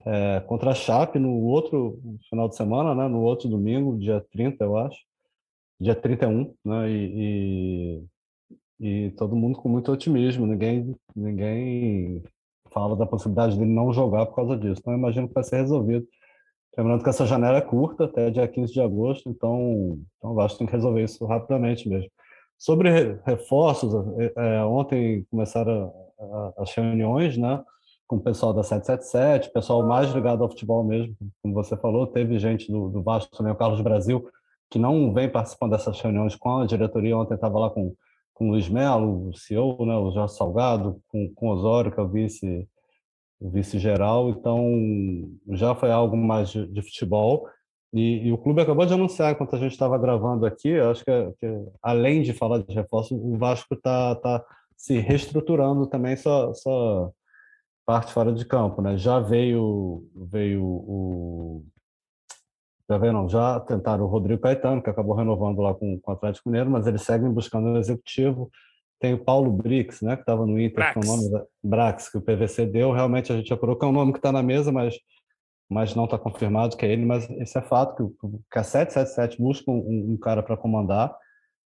é, 0.05 0.39
contra 0.41 0.71
a 0.71 0.75
Chape 0.75 1.17
no 1.17 1.41
outro 1.41 1.99
final 2.29 2.47
de 2.47 2.55
semana, 2.55 2.93
né? 2.93 3.07
no 3.07 3.21
outro 3.21 3.49
domingo, 3.49 3.97
dia 3.97 4.23
30, 4.31 4.63
eu 4.63 4.77
acho, 4.77 4.99
dia 5.79 5.95
31, 5.95 6.53
né? 6.63 6.89
e, 6.89 8.05
e, 8.79 9.07
e 9.07 9.11
todo 9.11 9.35
mundo 9.35 9.57
com 9.59 9.69
muito 9.69 9.91
otimismo, 9.91 10.45
ninguém, 10.45 10.95
ninguém 11.15 12.23
fala 12.71 12.95
da 12.95 13.05
possibilidade 13.05 13.57
dele 13.57 13.71
não 13.71 13.93
jogar 13.93 14.25
por 14.25 14.35
causa 14.35 14.57
disso. 14.57 14.81
Então, 14.81 14.93
eu 14.93 14.99
imagino 14.99 15.27
que 15.27 15.33
vai 15.33 15.43
ser 15.43 15.57
resolvido. 15.57 16.07
Lembrando 16.77 17.03
que 17.03 17.09
essa 17.09 17.25
janela 17.25 17.57
é 17.57 17.61
curta, 17.61 18.05
até 18.05 18.29
dia 18.29 18.47
15 18.47 18.73
de 18.73 18.81
agosto, 18.81 19.29
então, 19.29 19.97
então 20.17 20.31
o 20.31 20.35
Vasco 20.35 20.57
tem 20.57 20.67
que 20.67 20.73
resolver 20.73 21.03
isso 21.03 21.25
rapidamente 21.25 21.87
mesmo. 21.87 22.09
Sobre 22.57 23.19
reforços, 23.25 23.93
é, 24.35 24.63
ontem 24.65 25.25
começaram 25.31 25.93
as 26.57 26.73
reuniões, 26.73 27.37
né? 27.37 27.63
com 28.07 28.17
o 28.17 28.21
pessoal 28.21 28.53
da 28.53 28.61
777, 28.61 29.51
pessoal 29.51 29.85
mais 29.85 30.11
ligado 30.11 30.43
ao 30.43 30.49
futebol 30.49 30.83
mesmo, 30.83 31.15
como 31.41 31.53
você 31.53 31.75
falou, 31.75 32.05
teve 32.05 32.37
gente 32.37 32.71
do, 32.71 32.89
do 32.89 33.01
Vasco 33.01 33.35
também, 33.35 33.51
o 33.51 33.55
Carlos 33.55 33.81
Brasil, 33.81 34.29
que 34.69 34.79
não 34.79 35.13
vem 35.13 35.29
participando 35.29 35.71
dessas 35.71 35.99
reuniões 35.99 36.35
com 36.35 36.57
a 36.57 36.65
diretoria, 36.65 37.17
ontem 37.17 37.35
estava 37.35 37.59
lá 37.59 37.69
com, 37.69 37.93
com 38.33 38.47
o 38.47 38.51
Luiz 38.51 38.67
Melo, 38.69 39.29
o 39.29 39.33
CEO, 39.33 39.85
né, 39.85 39.95
o 39.95 40.11
Jorge 40.11 40.35
Salgado, 40.35 41.01
com, 41.07 41.31
com 41.33 41.49
Osório, 41.49 41.91
que 41.91 41.99
é 41.99 42.03
o 42.03 42.09
vice 42.09 42.67
o 43.39 43.49
vice-geral, 43.49 44.29
então 44.29 44.65
já 45.49 45.75
foi 45.75 45.91
algo 45.91 46.15
mais 46.15 46.49
de, 46.49 46.65
de 46.67 46.81
futebol. 46.81 47.47
E, 47.93 48.27
e, 48.27 48.31
o 48.31 48.37
clube 48.37 48.61
acabou 48.61 48.85
de 48.85 48.93
anunciar, 48.93 49.31
enquanto 49.31 49.55
a 49.55 49.59
gente 49.59 49.71
estava 49.71 49.97
gravando 49.97 50.45
aqui, 50.45 50.77
acho 50.79 51.03
que, 51.03 51.11
que, 51.39 51.65
além 51.81 52.21
de 52.21 52.33
falar 52.33 52.59
de 52.59 52.73
reforço, 52.73 53.15
o 53.15 53.37
Vasco 53.37 53.73
está 53.73 54.15
tá 54.15 54.43
se 54.75 54.97
reestruturando 54.99 55.87
também 55.87 56.17
só, 56.17 56.53
só 56.53 57.11
parte 57.85 58.11
fora 58.11 58.33
de 58.33 58.45
campo, 58.45 58.81
né? 58.81 58.97
Já 58.97 59.19
veio 59.19 60.03
veio 60.13 60.63
o 60.63 61.65
já 62.89 62.97
veio 62.97 63.13
não, 63.13 63.27
já 63.27 63.59
tentaram 63.61 64.03
o 64.03 64.07
Rodrigo 64.07 64.41
Caetano, 64.41 64.81
que 64.81 64.89
acabou 64.89 65.15
renovando 65.15 65.59
lá 65.59 65.73
com, 65.73 65.99
com 65.99 66.11
o 66.11 66.13
Atlético 66.13 66.49
Mineiro, 66.49 66.69
mas 66.69 66.85
eles 66.85 67.01
seguem 67.01 67.31
buscando 67.31 67.67
um 67.67 67.77
executivo. 67.77 68.49
Tem 68.99 69.13
o 69.13 69.23
Paulo 69.23 69.51
Brix, 69.51 70.01
né, 70.01 70.15
que 70.15 70.21
estava 70.21 70.45
no 70.45 70.59
Inter, 70.59 70.93
com 70.93 70.99
o 71.01 71.05
nome 71.05 71.31
da, 71.31 71.43
Brax, 71.63 72.09
que 72.09 72.17
o 72.17 72.21
PVC 72.21 72.65
deu. 72.65 72.91
Realmente 72.91 73.31
a 73.31 73.35
gente 73.35 73.51
apurou 73.51 73.75
que 73.75 73.85
é 73.85 73.87
um 73.87 73.91
nome 73.91 74.11
que 74.13 74.19
está 74.19 74.31
na 74.31 74.43
mesa, 74.43 74.71
mas 74.71 74.95
mas 75.67 75.95
não 75.95 76.05
está 76.05 76.15
confirmado 76.15 76.77
que 76.77 76.85
é 76.85 76.91
ele, 76.91 77.03
mas 77.03 77.27
esse 77.31 77.57
é 77.57 77.61
fato, 77.61 77.95
que, 77.95 78.27
que 78.51 78.59
a 78.59 78.63
777 78.63 79.41
busca 79.41 79.71
um, 79.71 80.13
um 80.13 80.15
cara 80.15 80.43
para 80.43 80.55
comandar 80.55 81.17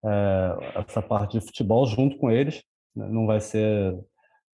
é, 0.04 0.56
essa 0.88 1.02
parte 1.02 1.40
de 1.40 1.44
futebol 1.44 1.84
junto 1.86 2.16
com 2.16 2.30
eles. 2.30 2.62
Né? 2.94 3.08
Não 3.08 3.26
vai 3.26 3.40
ser 3.40 3.98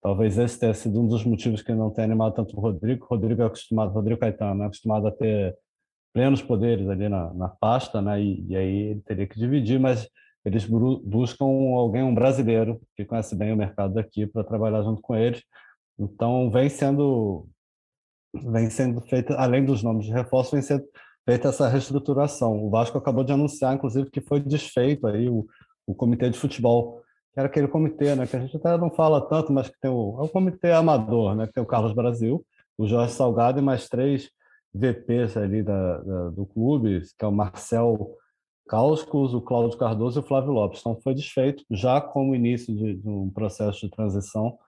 Talvez 0.07 0.39
esse 0.39 0.61
tenha 0.61 0.73
sido 0.73 1.01
um 1.01 1.09
dos 1.09 1.25
motivos 1.25 1.63
que 1.63 1.75
não 1.75 1.91
tenha 1.91 2.05
animado 2.05 2.35
tanto 2.35 2.57
o 2.57 2.61
Rodrigo. 2.61 3.05
O 3.05 3.09
Rodrigo 3.09 3.43
é 3.43 3.47
acostumado, 3.47 3.93
Rodrigo 3.93 4.21
Caetano, 4.21 4.63
é 4.63 4.67
acostumado 4.67 5.09
a 5.09 5.11
ter 5.11 5.53
plenos 6.17 6.41
poderes 6.41 6.89
ali 6.89 7.11
na, 7.11 7.35
na 7.35 7.47
pasta, 7.47 8.01
né? 8.01 8.19
E, 8.23 8.47
e, 8.49 8.57
aí 8.57 8.77
ele 8.91 9.03
teria 9.03 9.27
que 9.27 9.39
dividir, 9.39 9.79
mas 9.79 10.09
eles 10.47 10.65
buscam 10.65 11.45
alguém, 11.45 12.03
um 12.03 12.15
brasileiro 12.15 12.81
que 12.97 13.05
conhece 13.05 13.37
bem 13.37 13.53
o 13.53 13.57
mercado 13.57 13.93
daqui 13.93 14.27
para 14.27 14.43
trabalhar 14.43 14.83
junto 14.83 15.03
com 15.03 15.15
eles. 15.15 15.43
Então 15.99 16.51
vem 16.51 16.71
sendo 16.71 17.47
vem 18.51 18.71
sendo 18.71 19.03
feita, 19.03 19.35
além 19.35 19.63
dos 19.63 19.83
nomes 19.83 20.07
de 20.07 20.13
reforço, 20.13 20.53
vem 20.53 20.63
sendo 20.63 20.85
feita 21.29 21.49
essa 21.49 21.69
reestruturação. 21.69 22.65
O 22.65 22.71
Vasco 22.71 22.97
acabou 22.97 23.23
de 23.23 23.33
anunciar, 23.33 23.75
inclusive, 23.75 24.11
que 24.11 24.23
foi 24.23 24.41
desfeito 24.41 25.07
aí 25.07 25.29
o, 25.29 25.47
o 25.87 25.95
comitê 25.95 26.31
de 26.31 26.39
futebol 26.39 27.03
era 27.37 27.47
aquele 27.47 27.69
comitê, 27.69 28.15
né, 28.15 28.27
que 28.27 28.35
a 28.35 28.41
gente 28.41 28.57
até 28.57 28.79
não 28.79 28.91
fala 28.91 29.21
tanto, 29.21 29.53
mas 29.53 29.69
que 29.69 29.79
tem 29.79 29.91
o, 29.91 30.17
é 30.19 30.25
o 30.25 30.29
comitê 30.31 30.73
amador, 30.73 31.35
né, 31.35 31.47
que 31.47 31.53
tem 31.53 31.63
o 31.63 31.67
Carlos 31.67 31.93
Brasil, 31.93 32.43
o 32.79 32.87
Jorge 32.87 33.13
Salgado 33.13 33.59
e 33.59 33.63
mais 33.63 33.87
três 33.87 34.31
VPs 34.77 35.37
ali 35.37 35.63
da, 35.63 35.99
da 35.99 36.31
do 36.31 36.47
clube, 36.47 37.03
que 37.19 37.25
é 37.25 37.29
o 37.29 37.33
Marcel 37.33 38.17
Causcos, 38.69 39.33
o 39.33 39.41
Cláudio 39.41 39.79
Cardoso 39.79 40.19
e 40.19 40.23
o 40.23 40.27
Flávio 40.27 40.53
Lopes. 40.53 40.81
Então 40.81 40.99
foi 41.03 41.15
desfeito 41.15 41.65
já 41.71 42.01
como 42.01 42.35
início 42.35 42.75
de, 42.75 42.95
de 42.95 43.09
um 43.09 43.31
processo 43.31 43.81
de 43.81 43.91
transição 43.91 44.59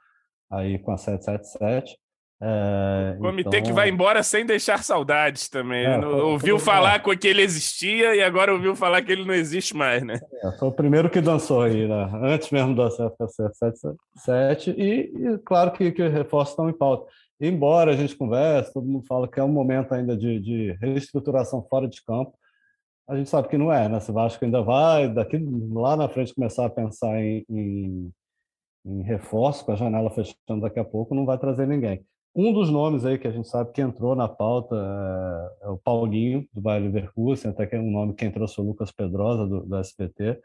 aí 0.51 0.79
com 0.79 0.92
a 0.92 0.97
777. 0.97 1.99
É, 2.40 3.16
o 3.18 3.21
comitê 3.21 3.49
então... 3.49 3.62
que 3.62 3.73
vai 3.73 3.88
embora 3.88 4.23
sem 4.23 4.47
deixar 4.47 4.85
saudades 4.85 5.49
também. 5.49 5.85
É, 5.85 6.01
foi, 6.01 6.21
ouviu 6.21 6.59
foi, 6.59 6.73
falar 6.73 6.94
é. 6.94 7.16
que 7.16 7.27
ele 7.27 7.42
existia 7.42 8.14
e 8.14 8.23
agora 8.23 8.53
ouviu 8.53 8.77
falar 8.77 9.03
que 9.03 9.11
ele 9.11 9.25
não 9.25 9.35
existe 9.35 9.77
mais, 9.77 10.05
né? 10.05 10.21
É, 10.44 10.53
foi 10.53 10.68
o 10.68 10.73
primeiro 10.73 11.11
que 11.11 11.21
dançou 11.21 11.62
aí, 11.62 11.88
né? 11.88 12.11
antes 12.23 12.51
mesmo 12.51 12.77
da 12.77 12.88
CFC77. 12.90 14.75
E, 14.77 15.12
e 15.16 15.38
claro 15.44 15.73
que, 15.73 15.90
que 15.90 16.07
reforços 16.07 16.53
estão 16.53 16.71
em 16.71 16.73
pauta. 16.73 17.11
Embora 17.40 17.92
a 17.92 17.96
gente 17.96 18.16
converse, 18.16 18.72
todo 18.72 18.87
mundo 18.87 19.07
fala 19.07 19.29
que 19.29 19.38
é 19.38 19.44
um 19.44 19.48
momento 19.48 19.92
ainda 19.92 20.16
de, 20.16 20.40
de 20.40 20.72
reestruturação 20.81 21.62
fora 21.62 21.87
de 21.88 22.03
campo, 22.05 22.37
a 23.09 23.16
gente 23.16 23.31
sabe 23.31 23.48
que 23.48 23.57
não 23.57 23.72
é, 23.72 23.88
né? 23.88 24.01
Se 24.01 24.12
Vasco 24.12 24.44
ainda 24.44 24.61
vai, 24.61 25.09
daqui 25.09 25.38
lá 25.72 25.96
na 25.96 26.09
frente, 26.09 26.35
começar 26.35 26.66
a 26.66 26.70
pensar 26.70 27.18
em, 27.22 27.44
em, 27.48 28.12
em 28.85 29.03
reforço, 29.03 29.64
com 29.64 29.72
a 29.72 29.77
janela 29.77 30.11
fechando 30.11 30.61
daqui 30.61 30.79
a 30.79 30.85
pouco, 30.85 31.14
não 31.14 31.24
vai 31.24 31.38
trazer 31.38 31.66
ninguém. 31.66 32.05
Um 32.35 32.53
dos 32.53 32.70
nomes 32.70 33.07
aí 33.07 33.18
que 33.18 33.27
a 33.27 33.31
gente 33.31 33.48
sabe 33.48 33.72
que 33.72 33.81
entrou 33.81 34.14
na 34.14 34.29
pauta 34.29 34.77
é, 35.62 35.66
é 35.66 35.68
o 35.70 35.79
Paulinho, 35.79 36.46
do 36.53 36.61
Bayer 36.61 36.83
Leverkusen, 36.83 37.51
até 37.51 37.66
que 37.66 37.77
é 37.77 37.81
um 37.81 37.90
nome 37.90 38.14
que 38.14 38.29
trouxe 38.31 38.61
o 38.61 38.64
Lucas 38.64 38.92
Pedrosa, 38.92 39.46
do, 39.46 39.64
do 39.64 39.81
SPT, 39.81 40.38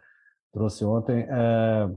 trouxe 0.53 0.86
ontem. 0.86 1.27
É, 1.29 1.89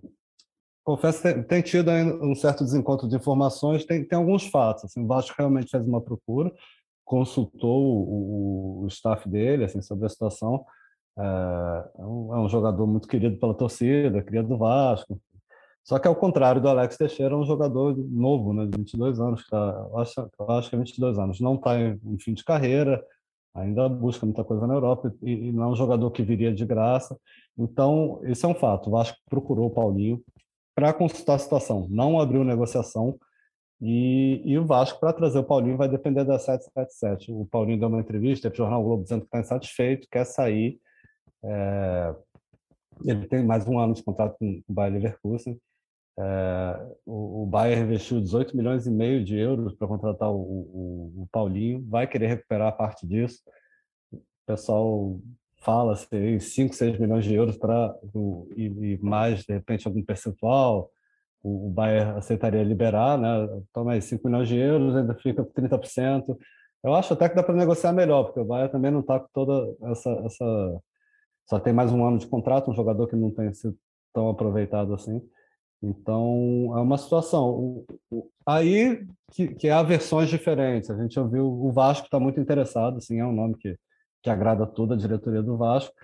confesso 0.86 1.20
que 1.20 1.42
tem, 1.42 1.60
tido 1.62 1.90
um 1.90 2.34
certo 2.36 2.62
desencontro 2.62 3.08
de 3.08 3.16
informações, 3.16 3.84
tem, 3.84 4.04
tem 4.04 4.16
alguns 4.16 4.46
fatos. 4.46 4.84
Assim, 4.84 5.02
o 5.02 5.06
Vasco 5.06 5.34
realmente 5.36 5.68
fez 5.68 5.84
uma 5.84 6.00
procura, 6.00 6.52
consultou 7.04 7.82
o, 7.84 8.84
o 8.84 8.86
staff 8.86 9.28
dele 9.28 9.64
assim, 9.64 9.82
sobre 9.82 10.06
a 10.06 10.08
situação. 10.08 10.64
É, 11.18 11.22
é 11.98 12.04
um, 12.04 12.34
é 12.36 12.38
um 12.38 12.48
jogador 12.48 12.86
muito 12.86 13.08
querido 13.08 13.36
pela 13.36 13.52
torcida, 13.52 14.22
querido 14.22 14.48
do 14.48 14.58
Vasco, 14.58 15.20
só 15.82 15.98
que 15.98 16.06
ao 16.06 16.16
contrário 16.16 16.60
do 16.60 16.68
Alex 16.68 16.96
Teixeira, 16.96 17.34
é 17.34 17.36
um 17.36 17.44
jogador 17.44 17.96
novo, 17.96 18.52
né, 18.52 18.66
de 18.66 18.76
22 18.76 19.20
anos, 19.20 19.42
que 19.42 19.50
tá, 19.50 19.88
eu, 19.90 19.98
acho, 19.98 20.30
eu 20.38 20.50
acho 20.50 20.70
que 20.70 20.76
é 20.76 20.78
22 20.78 21.18
anos, 21.18 21.40
não 21.40 21.54
está 21.54 21.78
em, 21.80 22.00
em, 22.04 22.18
fim 22.18 22.34
de 22.34 22.44
carreira, 22.44 23.04
ainda 23.54 23.88
busca 23.88 24.26
muita 24.26 24.44
coisa 24.44 24.66
na 24.66 24.74
Europa 24.74 25.14
e, 25.22 25.48
e, 25.48 25.52
não 25.52 25.64
é 25.64 25.66
um 25.68 25.76
jogador 25.76 26.10
que 26.10 26.22
viria 26.22 26.52
de 26.52 26.64
graça. 26.64 27.16
Então, 27.56 28.20
esse 28.24 28.44
é 28.44 28.48
um 28.48 28.54
fato. 28.54 28.88
O 28.88 28.90
Vasco 28.92 29.16
procurou 29.30 29.66
o 29.66 29.70
Paulinho 29.70 30.20
para 30.76 30.92
consultar 30.92 31.34
a 31.34 31.38
situação, 31.38 31.88
não 31.90 32.20
abriu 32.20 32.44
negociação 32.44 33.18
e, 33.80 34.40
e 34.44 34.58
o 34.58 34.64
Vasco, 34.64 35.00
para 35.00 35.12
trazer 35.12 35.38
o 35.38 35.44
Paulinho, 35.44 35.76
vai 35.76 35.88
depender 35.88 36.24
da 36.24 36.38
777. 36.38 37.32
O 37.32 37.44
Paulinho 37.46 37.80
deu 37.80 37.88
uma 37.88 38.00
entrevista 38.00 38.48
para 38.48 38.54
o 38.54 38.58
Jornal 38.58 38.84
Globo 38.84 39.02
dizendo 39.02 39.22
que 39.22 39.26
está 39.26 39.40
insatisfeito, 39.40 40.08
quer 40.10 40.24
sair. 40.24 40.78
É... 41.44 42.14
Ele 43.04 43.26
tem 43.26 43.44
mais 43.44 43.66
um 43.66 43.78
ano 43.78 43.94
de 43.94 44.02
contrato 44.02 44.36
com 44.38 44.62
o 44.68 44.72
Bayer 44.72 44.94
Leverkusen 44.94 45.58
é, 46.18 46.96
o, 47.04 47.42
o 47.42 47.46
Bayern 47.46 47.82
investiu 47.82 48.20
18 48.20 48.56
milhões 48.56 48.86
e 48.86 48.90
meio 48.90 49.22
de 49.22 49.36
euros 49.36 49.74
para 49.74 49.86
contratar 49.86 50.30
o, 50.30 50.40
o, 50.40 51.22
o, 51.22 51.28
Paulinho, 51.30 51.84
vai 51.88 52.06
querer 52.06 52.28
recuperar 52.28 52.76
parte 52.76 53.06
disso. 53.06 53.42
O 54.10 54.22
pessoal 54.46 55.20
fala 55.66 55.94
assim, 55.94 56.38
5, 56.38 56.74
6 56.76 56.98
milhões 57.00 57.24
de 57.24 57.34
euros 57.34 57.58
para 57.58 57.92
e, 58.56 58.66
e, 58.66 58.98
mais, 59.02 59.42
de 59.42 59.52
repente, 59.52 59.88
algum 59.88 60.00
percentual. 60.00 60.92
O, 61.42 61.66
o 61.66 61.70
Bayern 61.70 62.16
aceitaria 62.16 62.62
liberar, 62.62 63.18
né? 63.18 63.28
Toma 63.72 63.92
aí 63.92 64.00
5 64.00 64.24
milhões 64.28 64.48
de 64.48 64.56
euros, 64.56 64.94
ainda 64.94 65.14
fica 65.16 65.44
com 65.44 65.52
30%. 65.52 66.38
Eu 66.84 66.94
acho 66.94 67.12
até 67.12 67.28
que 67.28 67.34
dá 67.34 67.42
para 67.42 67.54
negociar 67.56 67.92
melhor, 67.92 68.24
porque 68.24 68.38
o 68.38 68.44
Bayern 68.44 68.70
também 68.70 68.92
não 68.92 69.00
está 69.00 69.18
com 69.18 69.26
toda 69.32 69.74
essa, 69.90 70.10
essa. 70.24 70.80
Só 71.48 71.58
tem 71.58 71.72
mais 71.72 71.92
um 71.92 72.06
ano 72.06 72.18
de 72.18 72.28
contrato, 72.28 72.70
um 72.70 72.74
jogador 72.74 73.08
que 73.08 73.16
não 73.16 73.32
tem 73.32 73.52
sido 73.52 73.76
tão 74.14 74.28
aproveitado 74.28 74.94
assim. 74.94 75.20
Então, 75.82 76.72
é 76.76 76.80
uma 76.80 76.96
situação. 76.96 77.84
Aí 78.46 79.04
que, 79.32 79.48
que 79.48 79.68
há 79.68 79.82
versões 79.82 80.28
diferentes. 80.28 80.90
A 80.90 80.96
gente 80.96 81.18
ouviu 81.18 81.44
o 81.44 81.72
Vasco 81.72 82.04
está 82.06 82.20
muito 82.20 82.40
interessado, 82.40 82.98
assim, 82.98 83.18
é 83.18 83.26
um 83.26 83.32
nome 83.32 83.56
que, 83.56 83.76
que 84.26 84.30
agrada 84.30 84.66
toda 84.66 84.94
a 84.94 84.98
diretoria 84.98 85.40
do 85.40 85.56
Vasco. 85.56 85.94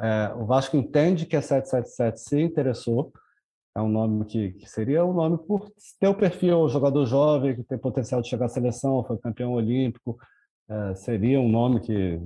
É, 0.00 0.32
o 0.36 0.46
Vasco 0.46 0.76
entende 0.76 1.26
que 1.26 1.34
a 1.34 1.42
777 1.42 2.20
se 2.20 2.40
interessou, 2.40 3.12
é 3.76 3.82
um 3.82 3.88
nome 3.88 4.24
que, 4.26 4.52
que, 4.52 4.70
seria 4.70 5.04
um 5.04 5.12
nome 5.12 5.36
por 5.36 5.68
ter 5.98 6.06
o 6.06 6.14
perfil 6.14 6.68
jogador 6.68 7.04
jovem, 7.06 7.56
que 7.56 7.64
tem 7.64 7.76
potencial 7.76 8.22
de 8.22 8.28
chegar 8.28 8.46
à 8.46 8.48
seleção, 8.48 9.02
foi 9.02 9.18
campeão 9.18 9.52
olímpico, 9.52 10.16
é, 10.70 10.94
seria 10.94 11.40
um 11.40 11.48
nome 11.48 11.80
que 11.80 12.20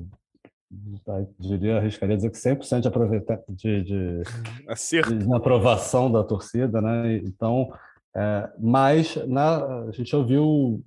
Tá, 1.05 1.25
diria, 1.39 1.79
arriscaria 1.79 2.17
dizer 2.17 2.29
que 2.29 2.37
100% 2.37 2.81
de, 2.81 2.89
aproveitar, 2.89 3.41
de, 3.49 3.83
de, 3.85 4.23
de, 4.25 5.35
aprovação 5.35 6.11
da 6.11 6.25
torcida, 6.25 6.83
né? 6.83 7.17
Então, 7.19 7.73
é, 8.15 8.51
mas 8.59 9.15
na, 9.27 9.85
a 9.85 9.91
gente 9.93 10.15
ouviu 10.15 10.83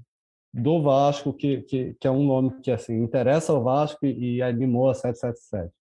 do 0.53 0.81
Vasco, 0.81 1.33
que, 1.33 1.61
que, 1.61 1.93
que, 1.99 2.07
é 2.07 2.11
um 2.11 2.25
nome 2.25 2.59
que 2.61 2.71
assim 2.71 3.01
interessa 3.01 3.51
ao 3.51 3.63
Vasco 3.63 4.05
e, 4.05 4.37
e 4.37 4.41
animou 4.41 4.89
a 4.89 4.93
777. 4.93 5.71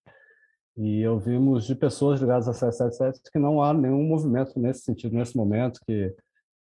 E 0.77 1.05
ouvimos 1.07 1.65
de 1.65 1.75
pessoas 1.75 2.21
ligadas 2.21 2.47
a 2.47 2.53
777 2.53 3.31
que 3.31 3.39
não 3.39 3.61
há 3.61 3.73
nenhum 3.73 4.03
movimento 4.03 4.59
nesse 4.59 4.81
sentido, 4.81 5.15
nesse 5.15 5.35
momento, 5.35 5.79
que 5.85 6.15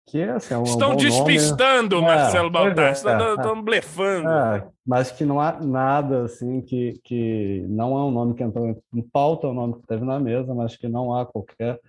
que 0.07 0.21
assim, 0.21 0.53
é 0.53 0.57
um 0.57 0.63
Estão 0.63 0.95
despistando, 0.95 1.95
nome. 1.95 2.07
Marcelo 2.07 2.47
é, 2.47 2.51
Baltar, 2.51 2.89
é, 2.89 2.91
estão 2.91 3.57
é, 3.57 3.61
blefando. 3.61 4.29
É, 4.29 4.67
mas 4.85 5.11
que 5.11 5.25
não 5.25 5.41
há 5.41 5.59
nada 5.59 6.25
assim 6.25 6.61
que, 6.61 6.99
que 7.03 7.65
não 7.67 7.97
é 7.97 8.03
um 8.03 8.11
nome 8.11 8.35
que 8.35 8.43
entrou 8.43 8.67
em 8.67 9.01
pauta, 9.01 9.47
é 9.47 9.49
um 9.49 9.55
nome 9.55 9.73
que 9.75 9.87
teve 9.87 10.05
na 10.05 10.19
mesa, 10.19 10.53
mas 10.53 10.77
que 10.77 10.87
não 10.87 11.15
há 11.15 11.25
qualquer 11.25 11.79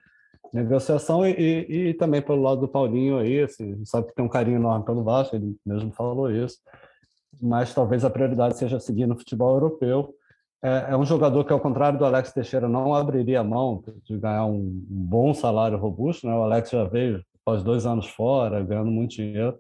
negociação 0.53 1.27
e, 1.27 1.33
e, 1.33 1.89
e 1.89 1.95
também 1.95 2.23
pelo 2.23 2.43
lado 2.43 2.61
do 2.61 2.69
Paulinho 2.69 3.19
aí, 3.19 3.41
assim, 3.41 3.85
sabe 3.85 4.09
que 4.09 4.15
tem 4.15 4.25
um 4.25 4.29
carinho 4.29 4.57
enorme 4.57 4.85
pelo 4.85 5.05
Vasco, 5.05 5.37
ele 5.37 5.57
mesmo 5.65 5.93
falou 5.93 6.31
isso, 6.31 6.59
mas 7.41 7.75
talvez 7.75 8.05
a 8.05 8.11
prioridade 8.11 8.57
seja 8.57 8.81
seguir 8.81 9.07
no 9.07 9.17
futebol 9.19 9.55
europeu. 9.55 10.15
É, 10.63 10.87
é 10.91 10.97
um 10.97 11.05
jogador 11.05 11.45
que, 11.45 11.53
ao 11.53 11.61
contrário 11.61 11.99
do 11.99 12.05
Alex 12.05 12.33
Teixeira, 12.33 12.69
não 12.69 12.95
abriria 12.95 13.45
mão 13.45 13.83
de 14.05 14.17
ganhar 14.19 14.47
um, 14.47 14.69
bom 14.89 15.35
salário 15.35 15.79
robusto, 15.79 16.27
né? 16.27 16.35
O 16.35 16.43
Alex 16.43 16.71
já 16.71 16.85
veio 16.85 17.23
após 17.43 17.63
dois 17.63 17.87
anos 17.87 18.09
fora, 18.09 18.65
ganhando 18.65 18.91
muito 18.91 19.17
dinheiro. 19.17 19.59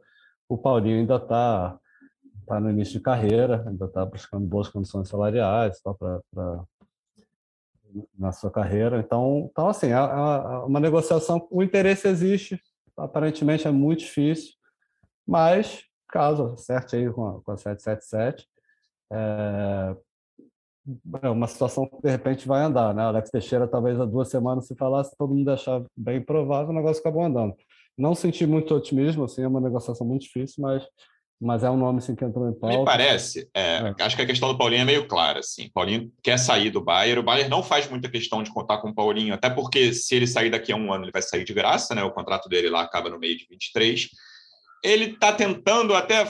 O 0.48 0.56
Paulinho 0.56 1.00
ainda 1.00 1.16
está 1.16 1.78
tá 2.46 2.60
no 2.60 2.70
início 2.70 2.94
de 2.94 3.00
carreira, 3.00 3.64
ainda 3.66 3.86
está 3.86 4.04
buscando 4.04 4.46
boas 4.46 4.68
condições 4.68 5.08
salariais 5.08 5.80
tá, 5.80 5.92
pra, 5.94 6.20
na 8.18 8.32
sua 8.32 8.50
carreira. 8.50 8.98
Então, 8.98 9.48
então 9.50 9.68
assim, 9.68 9.88
é, 9.88 9.92
é 9.92 10.58
uma 10.66 10.80
negociação, 10.80 11.46
o 11.50 11.62
interesse 11.62 12.08
existe, 12.08 12.60
aparentemente 12.96 13.66
é 13.66 13.70
muito 13.70 14.00
difícil, 14.00 14.54
mas 15.26 15.82
caso 16.08 16.52
acerte 16.54 16.96
aí 16.96 17.12
com 17.12 17.26
a, 17.26 17.42
com 17.42 17.52
a 17.52 17.56
777, 17.56 18.48
é, 19.12 19.96
é 21.22 21.30
uma 21.30 21.46
situação 21.46 21.86
que 21.86 22.00
de 22.00 22.10
repente 22.10 22.46
vai 22.46 22.62
andar, 22.62 22.94
né? 22.94 23.02
Alex 23.02 23.30
Teixeira, 23.30 23.66
talvez 23.66 24.00
há 24.00 24.04
duas 24.04 24.28
semanas, 24.28 24.66
se 24.66 24.74
falasse, 24.76 25.16
todo 25.16 25.34
mundo 25.34 25.50
achava 25.50 25.84
bem 25.96 26.20
provável, 26.22 26.70
o 26.70 26.76
negócio 26.76 27.00
acabou 27.00 27.24
andando. 27.24 27.54
Não 27.98 28.14
senti 28.14 28.46
muito 28.46 28.74
otimismo, 28.74 29.24
assim, 29.24 29.42
é 29.42 29.48
uma 29.48 29.60
negociação 29.60 30.06
muito 30.06 30.22
difícil, 30.22 30.62
mas, 30.62 30.86
mas 31.40 31.62
é 31.62 31.70
um 31.70 31.76
nome 31.76 31.98
assim, 31.98 32.14
que 32.14 32.24
entrou 32.24 32.48
em 32.48 32.52
pauta. 32.52 32.78
Me 32.78 32.84
parece, 32.84 33.48
é, 33.54 33.94
é. 33.98 34.02
acho 34.02 34.16
que 34.16 34.22
a 34.22 34.26
questão 34.26 34.48
do 34.48 34.58
Paulinho 34.58 34.82
é 34.82 34.84
meio 34.84 35.06
clara. 35.06 35.40
Assim. 35.40 35.70
Paulinho 35.72 36.10
quer 36.22 36.38
sair 36.38 36.70
do 36.70 36.80
Bayern, 36.80 37.20
o 37.20 37.22
Bayern 37.22 37.50
não 37.50 37.62
faz 37.62 37.88
muita 37.88 38.08
questão 38.08 38.42
de 38.42 38.50
contar 38.50 38.78
com 38.78 38.88
o 38.88 38.94
Paulinho, 38.94 39.34
até 39.34 39.50
porque 39.50 39.92
se 39.92 40.14
ele 40.14 40.26
sair 40.26 40.50
daqui 40.50 40.72
a 40.72 40.76
um 40.76 40.92
ano, 40.92 41.04
ele 41.04 41.12
vai 41.12 41.22
sair 41.22 41.44
de 41.44 41.52
graça, 41.52 41.94
né? 41.94 42.02
O 42.02 42.10
contrato 42.10 42.48
dele 42.48 42.70
lá 42.70 42.82
acaba 42.82 43.10
no 43.10 43.18
meio 43.18 43.36
de 43.36 43.46
23 43.50 44.08
ele 44.86 45.06
está 45.06 45.32
tentando 45.32 45.94
até 45.94 46.24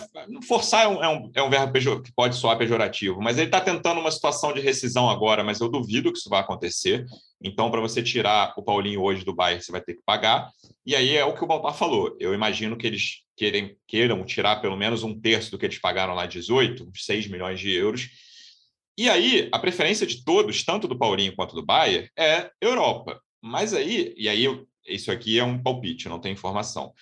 forçar 0.49 0.85
é 0.85 0.89
um, 0.89 1.05
é 1.05 1.09
um, 1.09 1.31
é 1.35 1.43
um 1.43 1.51
verbo 1.51 1.75
pejor, 1.75 2.03
que 2.03 2.11
pode 2.11 2.37
soar 2.37 2.57
pejorativo, 2.57 3.21
mas 3.21 3.37
ele 3.37 3.49
está 3.49 3.61
tentando 3.61 4.01
uma 4.01 4.11
situação 4.11 4.51
de 4.51 4.61
rescisão 4.61 5.11
agora, 5.11 5.45
mas 5.45 5.61
eu 5.61 5.69
duvido 5.69 6.11
que 6.11 6.19
isso 6.19 6.31
vai 6.31 6.41
acontecer. 6.41 7.05
Então, 7.43 7.71
para 7.71 7.83
você 7.83 8.03
tirar 8.03 8.55
o 8.57 8.63
Paulinho 8.63 9.03
hoje 9.03 9.27
do 9.27 9.35
Bayern, 9.35 9.63
você 9.63 9.71
vai 9.71 9.83
ter 9.83 9.95
que 9.95 10.01
pagar. 10.07 10.51
E 10.87 10.97
aí 10.97 11.15
é 11.15 11.25
o 11.25 11.35
que 11.35 11.45
o 11.45 11.47
Baltar 11.47 11.75
falou. 11.75 12.17
Eu 12.19 12.33
imagino 12.33 12.79
que 12.79 12.87
eles 12.87 13.23
querem, 13.37 13.77
queiram 13.87 14.25
tirar 14.25 14.57
pelo 14.63 14.77
menos 14.77 15.03
um 15.03 15.21
terço 15.21 15.51
do 15.51 15.59
que 15.59 15.67
eles 15.67 15.79
pagaram 15.79 16.15
lá 16.15 16.25
18, 16.25 16.89
uns 16.89 17.05
6 17.05 17.29
milhões 17.29 17.61
de 17.61 17.71
euros. 17.71 18.09
E 18.97 19.11
aí, 19.11 19.51
a 19.53 19.59
preferência 19.59 20.07
de 20.07 20.25
todos, 20.25 20.65
tanto 20.65 20.89
do 20.89 20.97
Paulinho 20.97 21.37
quanto 21.37 21.55
do 21.55 21.63
Bayern, 21.63 22.09
é 22.19 22.51
Europa. 22.59 23.21
Mas 23.43 23.75
aí, 23.75 24.15
e 24.17 24.31
aí 24.31 24.47
isso 24.87 25.13
aqui 25.13 25.39
é 25.39 25.45
um 25.45 25.63
palpite, 25.63 26.09
não 26.09 26.19
tem 26.19 26.33
informação. 26.33 26.95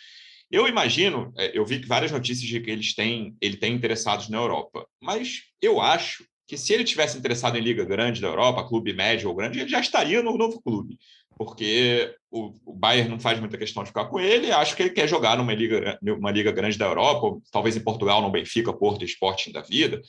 Eu 0.50 0.68
imagino, 0.68 1.32
é, 1.36 1.56
eu 1.56 1.64
vi 1.64 1.78
várias 1.78 2.12
notícias 2.12 2.48
de 2.48 2.60
que 2.60 2.70
eles 2.70 2.94
têm, 2.94 3.36
ele 3.40 3.56
tem 3.56 3.74
interessados 3.74 4.28
na 4.28 4.36
Europa, 4.36 4.86
mas 5.00 5.42
eu 5.60 5.80
acho 5.80 6.24
que 6.46 6.58
se 6.58 6.72
ele 6.72 6.84
tivesse 6.84 7.16
interessado 7.16 7.56
em 7.56 7.62
liga 7.62 7.84
grande 7.84 8.20
da 8.20 8.28
Europa, 8.28 8.68
clube 8.68 8.92
médio 8.92 9.28
ou 9.28 9.34
grande, 9.34 9.60
ele 9.60 9.68
já 9.68 9.80
estaria 9.80 10.22
no 10.22 10.36
novo 10.36 10.60
clube, 10.60 10.98
porque 11.36 12.14
o, 12.30 12.52
o 12.66 12.74
Bayern 12.74 13.10
não 13.10 13.18
faz 13.18 13.40
muita 13.40 13.56
questão 13.56 13.82
de 13.82 13.88
ficar 13.88 14.06
com 14.06 14.20
ele, 14.20 14.52
acho 14.52 14.76
que 14.76 14.82
ele 14.82 14.90
quer 14.90 15.08
jogar 15.08 15.36
numa 15.38 15.54
liga, 15.54 15.98
numa 16.02 16.30
liga 16.30 16.52
grande 16.52 16.78
da 16.78 16.86
Europa, 16.86 17.40
talvez 17.50 17.76
em 17.76 17.80
Portugal, 17.80 18.20
no 18.20 18.30
Benfica, 18.30 18.72
Porto, 18.72 19.04
Sporting 19.04 19.52
da 19.52 19.62
vida, 19.62 20.02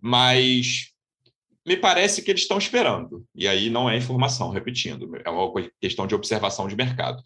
mas 0.00 0.92
me 1.66 1.76
parece 1.76 2.22
que 2.22 2.30
eles 2.30 2.42
estão 2.42 2.58
esperando, 2.58 3.26
e 3.34 3.48
aí 3.48 3.68
não 3.68 3.90
é 3.90 3.96
informação, 3.96 4.50
repetindo, 4.50 5.10
é 5.24 5.28
uma 5.28 5.52
questão 5.80 6.06
de 6.06 6.14
observação 6.14 6.68
de 6.68 6.76
mercado. 6.76 7.20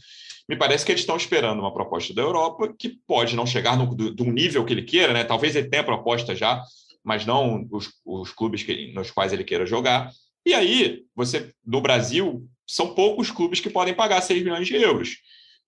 Me 0.51 0.57
parece 0.57 0.85
que 0.85 0.91
eles 0.91 1.03
estão 1.03 1.17
esperando 1.17 1.61
uma 1.61 1.73
proposta 1.73 2.13
da 2.13 2.23
Europa 2.23 2.75
que 2.77 2.99
pode 3.07 3.37
não 3.37 3.47
chegar 3.47 3.77
no, 3.79 3.95
do, 3.95 4.13
do 4.13 4.25
nível 4.25 4.65
que 4.65 4.73
ele 4.73 4.83
queira, 4.83 5.13
né? 5.13 5.23
Talvez 5.23 5.55
ele 5.55 5.69
tenha 5.69 5.85
proposta 5.85 6.35
já, 6.35 6.61
mas 7.05 7.25
não 7.25 7.69
os, 7.71 7.93
os 8.05 8.33
clubes 8.33 8.65
que, 8.65 8.93
nos 8.93 9.13
quais 9.13 9.33
ele 9.33 9.45
queira 9.45 9.65
jogar. 9.65 10.11
E 10.45 10.53
aí, 10.53 11.05
você 11.15 11.53
no 11.65 11.81
Brasil, 11.81 12.45
são 12.67 12.97
poucos 12.97 13.31
clubes 13.31 13.61
que 13.61 13.71
podem 13.71 13.95
pagar 13.95 14.21
6 14.23 14.43
milhões 14.43 14.67
de 14.67 14.75
euros. 14.75 15.19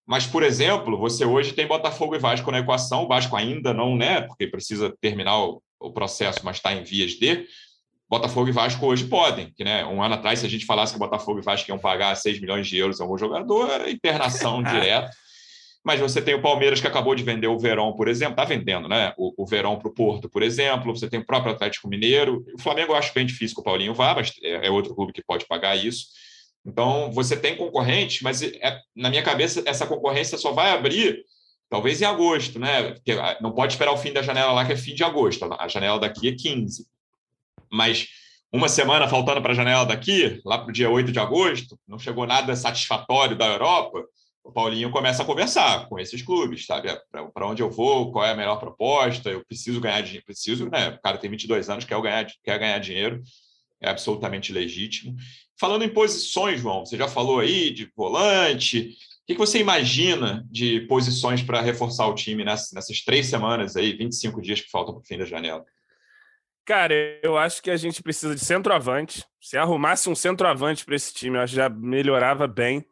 Mas, 0.05 0.27
por 0.27 0.43
exemplo, 0.43 0.99
você 0.99 1.25
hoje 1.25 1.53
tem 1.53 1.65
Botafogo 1.65 2.17
e 2.17 2.19
Vasco 2.19 2.51
na 2.51 2.59
equação, 2.59 3.05
o 3.05 3.09
Vasco 3.09 3.37
ainda 3.37 3.73
não, 3.73 3.95
né? 3.97 4.23
Porque 4.23 4.49
precisa 4.49 4.93
terminar 5.01 5.39
o, 5.45 5.63
o 5.79 5.93
processo, 5.93 6.41
mas 6.43 6.57
está 6.57 6.75
em 6.75 6.83
vias 6.83 7.13
de. 7.13 7.47
Botafogo 8.13 8.51
e 8.51 8.53
Vasco 8.53 8.85
hoje 8.85 9.07
podem, 9.07 9.51
que 9.57 9.65
né, 9.65 9.87
um 9.87 10.03
ano 10.03 10.17
atrás, 10.17 10.41
se 10.41 10.45
a 10.45 10.49
gente 10.49 10.67
falasse 10.67 10.93
que 10.93 10.99
Botafogo 10.99 11.39
e 11.39 11.43
Vasco 11.43 11.71
iam 11.71 11.79
pagar 11.79 12.15
6 12.15 12.43
milhões 12.43 12.69
de 12.69 12.77
euros 12.77 13.01
a 13.01 13.07
um 13.07 13.17
jogador, 13.17 13.71
era 13.71 13.91
internação 13.91 14.61
direta. 14.63 15.11
Mas 15.83 15.99
você 15.99 16.21
tem 16.21 16.35
o 16.35 16.43
Palmeiras 16.43 16.79
que 16.79 16.87
acabou 16.87 17.15
de 17.15 17.23
vender 17.23 17.47
o 17.47 17.59
Verão, 17.59 17.95
por 17.95 18.09
exemplo, 18.09 18.35
está 18.35 18.45
vendendo, 18.45 18.87
né? 18.87 19.15
O, 19.17 19.33
o 19.43 19.47
Verão 19.47 19.79
para 19.79 19.89
o 19.89 19.95
Porto, 19.95 20.29
por 20.29 20.43
exemplo. 20.43 20.95
Você 20.95 21.09
tem 21.09 21.21
o 21.21 21.25
próprio 21.25 21.55
Atlético 21.55 21.89
Mineiro. 21.89 22.45
O 22.55 22.61
Flamengo 22.61 22.93
eu 22.93 22.97
acho 22.97 23.15
bem 23.15 23.25
difícil 23.25 23.55
que 23.55 23.63
o 23.63 23.65
Paulinho 23.65 23.95
vá, 23.95 24.15
mas 24.15 24.31
é, 24.43 24.67
é 24.67 24.71
outro 24.71 24.95
clube 24.95 25.15
que 25.15 25.25
pode 25.25 25.47
pagar 25.47 25.75
isso. 25.75 26.09
Então, 26.67 27.11
você 27.13 27.35
tem 27.35 27.57
concorrente, 27.57 28.23
mas 28.23 28.43
é, 28.43 28.79
na 28.95 29.09
minha 29.09 29.23
cabeça, 29.23 29.63
essa 29.65 29.87
concorrência 29.87 30.37
só 30.37 30.53
vai 30.53 30.71
abrir 30.71 31.25
talvez 31.71 32.03
em 32.03 32.05
agosto, 32.05 32.59
né? 32.59 32.93
Porque 32.93 33.13
ah, 33.13 33.39
não 33.41 33.53
pode 33.53 33.73
esperar 33.73 33.93
o 33.93 33.97
fim 33.97 34.13
da 34.13 34.21
janela 34.21 34.53
lá, 34.53 34.67
que 34.67 34.73
é 34.75 34.77
fim 34.77 34.95
de 34.95 35.03
agosto. 35.03 35.49
A 35.59 35.67
janela 35.67 35.99
daqui 35.99 36.29
é 36.29 36.33
15 36.33 36.93
mas 37.73 38.07
uma 38.53 38.69
semana 38.69 39.09
faltando 39.09 39.41
para 39.41 39.53
a 39.53 39.57
janela 39.57 39.87
daqui, 39.87 40.41
lá 40.45 40.59
para 40.59 40.69
o 40.69 40.73
dia 40.73 40.91
8 40.91 41.11
de 41.11 41.19
agosto, 41.19 41.79
não 41.89 41.99
chegou 41.99 42.27
nada 42.27 42.55
satisfatório 42.55 43.37
da 43.37 43.47
Europa, 43.47 44.05
o 44.45 44.53
Paulinho 44.53 44.91
começa 44.91 45.23
a 45.23 45.25
conversar 45.27 45.89
com 45.89 45.99
esses 45.99 46.21
clubes, 46.21 46.67
sabe? 46.67 46.89
Para 47.33 47.47
onde 47.47 47.63
eu 47.63 47.71
vou, 47.71 48.13
qual 48.13 48.27
é 48.27 48.33
a 48.33 48.37
melhor 48.37 48.57
proposta, 48.57 49.31
eu 49.31 49.45
preciso 49.47 49.81
ganhar 49.81 50.03
dinheiro, 50.03 50.27
preciso, 50.27 50.69
né? 50.69 50.91
O 50.91 51.01
cara 51.01 51.17
tem 51.17 51.31
22 51.31 51.71
anos, 51.71 51.85
quer 51.85 52.01
ganhar, 52.03 52.27
quer 52.45 52.59
ganhar 52.59 52.79
dinheiro, 52.79 53.23
é 53.81 53.89
absolutamente 53.89 54.53
legítimo. 54.53 55.17
Falando 55.59 55.85
em 55.85 55.89
posições, 55.89 56.61
João, 56.61 56.85
você 56.85 56.97
já 56.97 57.09
falou 57.09 57.39
aí 57.39 57.71
de 57.71 57.91
volante, 57.97 58.91
o 59.23 59.27
que 59.27 59.39
você 59.39 59.61
imagina 59.61 60.45
de 60.51 60.81
posições 60.83 61.41
para 61.43 61.61
reforçar 61.61 62.07
o 62.09 62.15
time 62.15 62.45
nessas, 62.45 62.73
nessas 62.73 63.03
três 63.03 63.27
semanas 63.27 63.77
aí, 63.77 63.93
25 63.93 64.43
dias 64.43 64.61
que 64.61 64.71
faltam 64.71 64.95
para 64.95 65.03
o 65.03 65.07
fim 65.07 65.17
da 65.17 65.25
janela? 65.25 65.65
Cara, 66.65 66.95
eu 67.23 67.37
acho 67.37 67.61
que 67.61 67.71
a 67.71 67.77
gente 67.77 68.03
precisa 68.03 68.35
de 68.35 68.45
centroavante. 68.45 69.25
Se 69.41 69.57
arrumasse 69.57 70.09
um 70.09 70.15
centroavante 70.15 70.85
para 70.85 70.95
esse 70.95 71.13
time, 71.13 71.37
eu 71.37 71.43
acho 71.43 71.53
que 71.53 71.57
já 71.57 71.69
melhorava 71.69 72.47
bem. 72.47 72.85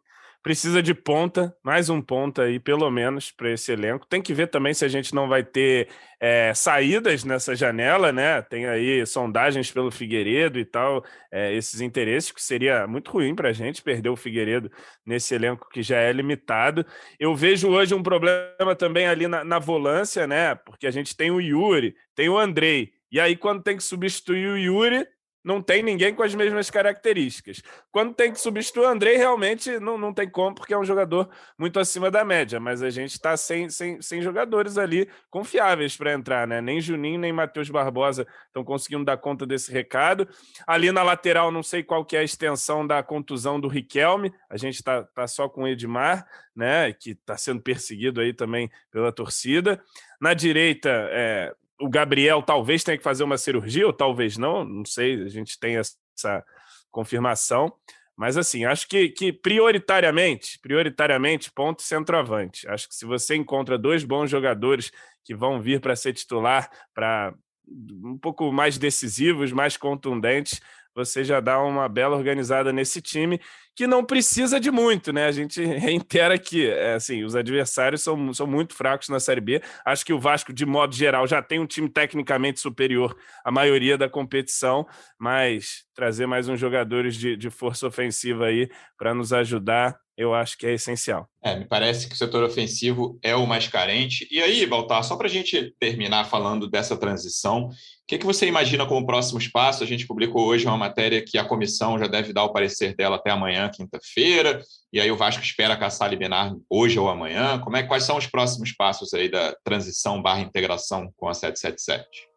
Precisa 0.43 0.83
de 0.83 0.95
ponta, 0.95 1.55
mais 1.63 1.91
um 1.91 2.01
ponta 2.01 2.45
aí, 2.45 2.59
pelo 2.59 2.91
menos, 2.91 3.31
para 3.31 3.53
esse 3.53 3.71
elenco. 3.73 4.07
Tem 4.09 4.23
que 4.23 4.33
ver 4.33 4.47
também 4.49 4.73
se 4.73 4.85
a 4.87 4.89
gente 4.89 5.15
não 5.15 5.29
vai 5.29 5.45
ter 5.45 5.89
é, 6.19 6.53
saídas 6.55 7.25
nessa 7.25 7.55
janela, 7.55 8.11
né? 8.11 8.41
Tem 8.43 8.67
aí 8.67 9.05
sondagens 9.07 9.71
pelo 9.71 9.91
Figueiredo 9.91 10.59
e 10.59 10.65
tal, 10.65 11.05
é, 11.31 11.55
esses 11.55 11.83
interesses, 11.83 12.33
que 12.33 12.43
seria 12.43 12.87
muito 12.87 13.11
ruim 13.13 13.35
para 13.35 13.51
a 13.51 13.53
gente 13.53 13.83
perder 13.83 14.09
o 14.09 14.17
Figueiredo 14.17 14.73
nesse 15.05 15.35
elenco 15.35 15.69
que 15.69 15.83
já 15.83 15.99
é 15.99 16.11
limitado. 16.11 16.87
Eu 17.21 17.37
vejo 17.37 17.69
hoje 17.69 17.95
um 17.95 18.03
problema 18.03 18.75
também 18.75 19.07
ali 19.07 19.29
na, 19.29 19.45
na 19.45 19.59
volância, 19.59 20.27
né? 20.27 20.55
Porque 20.55 20.87
a 20.87 20.91
gente 20.91 21.15
tem 21.15 21.31
o 21.31 21.41
Yuri, 21.41 21.95
tem 22.15 22.31
o 22.31 22.39
Andrei 22.39 22.95
e 23.11 23.19
aí, 23.19 23.37
quando 23.37 23.63
tem 23.63 23.77
que 23.77 23.83
substituir 23.83 24.47
o 24.49 24.59
Yuri, 24.59 25.07
não 25.43 25.63
tem 25.63 25.83
ninguém 25.83 26.15
com 26.15 26.23
as 26.23 26.35
mesmas 26.35 26.69
características. 26.69 27.63
Quando 27.91 28.15
tem 28.15 28.31
que 28.31 28.39
substituir 28.39 28.85
o 28.85 28.89
Andrei, 28.89 29.17
realmente 29.17 29.79
não, 29.81 29.97
não 29.97 30.13
tem 30.13 30.29
como, 30.29 30.55
porque 30.55 30.75
é 30.75 30.79
um 30.79 30.85
jogador 30.85 31.31
muito 31.59 31.81
acima 31.81 32.11
da 32.11 32.25
média, 32.25 32.61
mas 32.61 32.83
a 32.83 32.91
gente 32.91 33.13
está 33.13 33.37
sem, 33.37 33.71
sem, 33.71 34.03
sem 34.03 34.21
jogadores 34.21 34.77
ali 34.77 35.09
confiáveis 35.31 35.97
para 35.97 36.13
entrar, 36.13 36.47
né? 36.47 36.61
Nem 36.61 36.81
Juninho, 36.81 37.19
nem 37.19 37.33
Matheus 37.33 37.71
Barbosa 37.71 38.27
estão 38.47 38.63
conseguindo 38.63 39.05
dar 39.05 39.17
conta 39.17 39.47
desse 39.47 39.73
recado. 39.73 40.29
Ali 40.67 40.93
na 40.93 41.03
lateral, 41.03 41.51
não 41.51 41.63
sei 41.63 41.83
qual 41.83 42.05
que 42.05 42.17
é 42.17 42.21
a 42.21 42.25
extensão 42.25 42.87
da 42.87 43.03
contusão 43.03 43.59
do 43.59 43.69
Riquelme, 43.69 44.33
a 44.49 44.59
gente 44.59 44.75
está 44.75 45.03
tá 45.05 45.27
só 45.27 45.49
com 45.49 45.63
o 45.63 45.69
Edmar, 45.69 46.27
né? 46.55 46.93
Que 46.93 47.13
está 47.13 47.37
sendo 47.39 47.63
perseguido 47.63 48.21
aí 48.21 48.35
também 48.35 48.71
pela 48.91 49.11
torcida. 49.11 49.83
Na 50.21 50.35
direita, 50.35 50.91
é, 50.91 51.55
o 51.81 51.89
Gabriel 51.89 52.43
talvez 52.43 52.85
tenha 52.85 52.99
que 52.99 53.03
fazer 53.05 53.25
uma 53.25 53.39
cirurgia, 53.39 53.87
ou 53.87 53.93
talvez 53.93 54.37
não, 54.37 54.65
não 54.65 54.85
sei, 54.85 55.23
a 55.23 55.29
gente 55.29 55.59
tem 55.59 55.77
essa 55.77 56.45
confirmação. 56.91 57.73
Mas 58.17 58.37
assim, 58.37 58.67
acho 58.67 58.87
que, 58.87 59.09
que 59.09 59.33
prioritariamente, 59.33 60.59
prioritariamente, 60.61 61.51
ponto 61.51 61.81
centroavante. 61.81 62.69
Acho 62.69 62.87
que 62.87 62.95
se 62.95 63.07
você 63.07 63.35
encontra 63.35 63.79
dois 63.79 64.05
bons 64.05 64.31
jogadores 64.31 64.93
que 65.25 65.35
vão 65.35 65.61
vir 65.61 65.81
para 65.81 65.97
ser 65.97 66.13
titular, 66.13 66.71
para 66.93 67.35
um 67.67 68.19
pouco 68.19 68.53
mais 68.53 68.77
decisivos, 68.77 69.53
mais 69.53 69.77
contundentes, 69.77 70.61
você 70.95 71.25
já 71.25 71.41
dá 71.41 71.63
uma 71.63 71.89
bela 71.89 72.17
organizada 72.17 72.73
nesse 72.73 73.01
time 73.01 73.41
que 73.81 73.87
não 73.87 74.05
precisa 74.05 74.61
de 74.61 74.71
muito, 74.71 75.11
né? 75.11 75.25
A 75.25 75.33
gente 75.33 75.65
reitera 75.65 76.39
que, 76.39 76.69
é, 76.69 76.93
assim, 76.93 77.25
os 77.25 77.35
adversários 77.35 78.03
são, 78.03 78.35
são 78.35 78.47
muito 78.47 78.75
fracos 78.75 79.09
na 79.09 79.19
Série 79.19 79.41
B. 79.41 79.63
Acho 79.87 80.05
que 80.05 80.13
o 80.13 80.21
Vasco, 80.21 80.53
de 80.53 80.67
modo 80.67 80.95
geral, 80.95 81.27
já 81.27 81.41
tem 81.41 81.59
um 81.59 81.67
time 81.67 81.89
tecnicamente 81.89 82.61
superior 82.61 83.17
à 83.43 83.51
maioria 83.51 83.97
da 83.97 84.07
competição, 84.07 84.87
mas 85.19 85.85
trazer 85.95 86.27
mais 86.27 86.47
uns 86.47 86.61
jogadores 86.61 87.17
de, 87.17 87.39
de 87.39 87.49
força 87.49 87.87
ofensiva 87.87 88.45
aí 88.45 88.69
para 88.99 89.15
nos 89.15 89.33
ajudar 89.33 89.99
eu 90.21 90.35
acho 90.35 90.59
que 90.59 90.67
é 90.67 90.75
essencial. 90.75 91.27
É, 91.43 91.57
me 91.57 91.65
parece 91.65 92.07
que 92.07 92.15
o 92.15 92.19
setor 92.19 92.45
ofensivo 92.45 93.19
é 93.23 93.35
o 93.35 93.47
mais 93.47 93.67
carente. 93.69 94.29
E 94.31 94.39
aí, 94.43 94.67
Baltar, 94.67 95.03
só 95.03 95.17
para 95.17 95.27
a 95.27 95.31
gente 95.31 95.75
terminar 95.81 96.27
falando 96.27 96.69
dessa 96.69 96.95
transição, 96.95 97.69
o 97.69 97.71
que, 98.07 98.19
que 98.19 98.27
você 98.27 98.47
imagina 98.47 98.85
como 98.85 99.07
próximos 99.07 99.49
passos? 99.49 99.81
A 99.81 99.87
gente 99.87 100.07
publicou 100.07 100.47
hoje 100.47 100.67
uma 100.67 100.77
matéria 100.77 101.25
que 101.27 101.39
a 101.39 101.45
comissão 101.45 101.99
já 101.99 102.07
deve 102.07 102.35
dar 102.35 102.45
o 102.45 102.53
parecer 102.53 102.95
dela 102.95 103.17
até 103.17 103.31
amanhã, 103.31 103.70
quinta-feira, 103.71 104.61
e 104.93 105.01
aí 105.01 105.11
o 105.11 105.17
Vasco 105.17 105.43
espera 105.43 105.77
caçar 105.77 106.11
liminar 106.11 106.55
hoje 106.69 106.99
ou 106.99 107.09
amanhã. 107.09 107.61
Como 107.61 107.77
é, 107.77 107.83
quais 107.83 108.05
são 108.05 108.17
os 108.17 108.27
próximos 108.27 108.73
passos 108.73 109.15
aí 109.15 109.31
da 109.31 109.55
transição 109.65 110.21
barra 110.21 110.41
integração 110.41 111.13
com 111.17 111.29
a 111.29 111.35
777? 111.35 112.29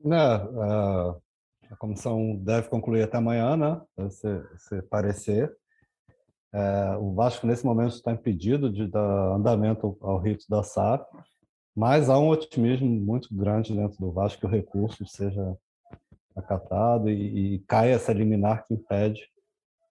Não, 0.00 0.62
a, 0.62 1.16
a 1.70 1.76
comissão 1.76 2.36
deve 2.36 2.68
concluir 2.68 3.02
até 3.02 3.16
amanhã, 3.16 3.56
né? 3.56 3.80
Esse, 3.98 4.28
esse 4.54 4.82
parecer. 4.82 5.54
É, 6.52 6.96
o 6.98 7.14
Vasco, 7.14 7.46
nesse 7.46 7.64
momento, 7.64 7.94
está 7.94 8.12
impedido 8.12 8.70
de 8.70 8.86
dar 8.86 9.34
andamento 9.34 9.96
ao 10.00 10.18
rito 10.18 10.44
da 10.48 10.62
SAF, 10.62 11.04
mas 11.74 12.08
há 12.08 12.18
um 12.18 12.28
otimismo 12.28 12.88
muito 12.88 13.34
grande 13.34 13.74
dentro 13.74 13.98
do 13.98 14.12
Vasco 14.12 14.40
que 14.40 14.46
o 14.46 14.50
recurso 14.50 15.04
seja 15.06 15.56
acatado 16.36 17.10
e, 17.10 17.54
e 17.54 17.58
caia 17.60 17.94
essa 17.94 18.12
liminar 18.12 18.66
que 18.66 18.74
impede 18.74 19.28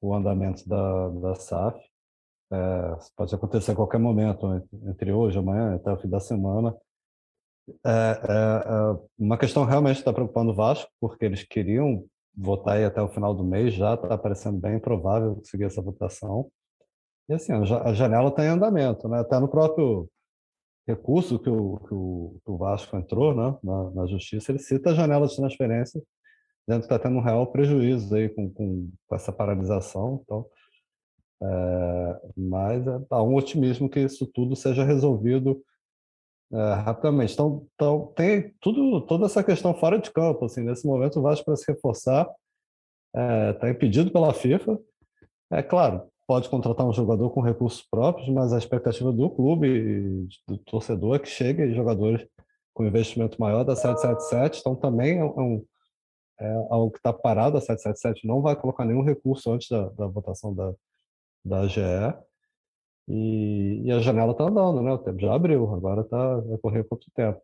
o 0.08 0.14
andamento 0.14 0.68
da, 0.68 1.10
da 1.10 1.36
SAF. 1.36 1.80
É, 2.52 2.98
pode 3.16 3.34
acontecer 3.34 3.72
a 3.72 3.76
qualquer 3.76 4.00
momento, 4.00 4.46
entre 4.88 5.12
hoje, 5.12 5.40
amanhã, 5.40 5.76
até 5.76 5.92
o 5.92 5.98
fim 5.98 6.10
da 6.10 6.20
semana. 6.20 6.76
É, 7.86 7.90
é, 7.90 7.94
é 7.94 9.00
uma 9.18 9.38
questão 9.38 9.64
realmente 9.64 9.98
está 9.98 10.12
preocupando 10.12 10.52
o 10.52 10.56
Vasco, 10.56 10.92
porque 11.00 11.26
eles 11.26 11.44
queriam 11.44 12.06
votar 12.36 12.78
aí 12.78 12.86
até 12.86 13.02
o 13.02 13.08
final 13.08 13.34
do 13.34 13.44
mês, 13.44 13.74
já 13.74 13.94
está 13.94 14.18
parecendo 14.18 14.60
bem 14.60 14.80
provável 14.80 15.36
conseguir 15.36 15.66
essa 15.66 15.82
votação. 15.82 16.50
E 17.30 17.34
assim, 17.34 17.54
a 17.54 17.94
janela 17.94 18.30
está 18.30 18.44
em 18.44 18.50
andamento, 18.50 19.08
né? 19.08 19.20
Até 19.20 19.40
no 19.40 19.48
próprio 19.48 20.10
recurso 20.86 21.40
que 21.40 21.50
o, 21.50 21.78
que 21.78 21.94
o, 21.94 22.40
que 22.44 22.52
o 22.52 22.58
Vasco 22.58 22.98
entrou 22.98 23.34
né? 23.34 23.58
na, 23.64 23.92
na, 23.92 24.08
justiça, 24.08 24.52
ele 24.52 24.60
cita 24.60 24.92
a 24.92 24.94
janela 24.94 25.28
de 25.28 25.36
transferência, 25.36 26.02
dizendo 26.68 26.82
que 26.82 26.86
está 26.86 27.00
tendo 27.00 27.18
um 27.18 27.24
real 27.24 27.48
prejuízo 27.48 28.16
aí 28.16 28.30
com, 28.30 28.50
com, 28.50 28.90
com 29.08 29.16
essa 29.16 29.32
paralisação. 29.32 30.22
Então, 30.24 30.46
é, 31.42 32.22
mas 32.38 32.88
é, 32.88 33.00
há 33.10 33.22
um 33.22 33.36
otimismo 33.36 33.90
que 33.90 34.00
isso 34.00 34.26
tudo 34.28 34.56
seja 34.56 34.84
resolvido 34.84 35.62
é, 36.54 36.74
rapidamente. 36.76 37.34
Então, 37.34 37.66
então, 37.76 38.14
tem 38.16 38.54
tudo, 38.62 39.02
toda 39.02 39.26
essa 39.26 39.44
questão 39.44 39.74
fora 39.74 40.00
de 40.00 40.10
campo. 40.12 40.46
Assim, 40.46 40.64
nesse 40.64 40.88
momento, 40.88 41.20
o 41.20 41.22
Vasco, 41.22 41.46
para 41.46 41.56
se 41.56 41.70
reforçar, 41.70 42.30
está 43.14 43.68
é, 43.68 43.72
impedido 43.72 44.12
pela 44.12 44.34
FIFA. 44.34 44.80
É 45.52 45.62
claro, 45.62 46.04
pode 46.26 46.50
contratar 46.50 46.88
um 46.88 46.94
jogador 46.94 47.30
com 47.32 47.42
recursos 47.42 47.82
próprios, 47.82 48.30
mas 48.30 48.54
a 48.54 48.58
expectativa 48.58 49.12
do 49.12 49.30
clube 49.30 49.68
e 49.68 50.28
do 50.48 50.58
torcedor 50.60 51.16
é 51.16 51.20
que 51.20 51.28
chegue 51.28 51.74
jogadores 51.74 52.26
com 52.74 52.86
investimento 52.86 53.40
maior 53.40 53.64
da 53.64 53.76
777. 53.76 54.60
Então, 54.62 54.76
também 54.76 55.20
é, 55.20 55.26
um, 55.26 55.64
é 56.40 56.54
algo 56.70 56.92
que 56.92 56.98
está 56.98 57.14
parado. 57.14 57.58
A 57.58 57.62
777 57.62 58.28
não 58.28 58.42
vai 58.42 58.56
colocar 58.56 58.86
nenhum 58.86 59.04
recurso 59.04 59.52
antes 59.52 59.70
da, 59.70 59.90
da 59.90 60.08
votação 60.08 60.54
da, 60.54 60.74
da 61.46 61.62
AGE. 61.62 61.82
E, 63.08 63.82
e 63.86 63.92
a 63.92 64.00
janela 64.00 64.32
está 64.32 64.46
andando, 64.46 64.82
né? 64.82 64.92
O 64.92 64.98
tempo 64.98 65.20
já 65.20 65.34
abriu, 65.34 65.74
agora 65.74 66.02
está 66.02 66.38
vai 66.38 66.58
correr 66.58 66.84
quanto 66.86 67.12
tempo. 67.14 67.42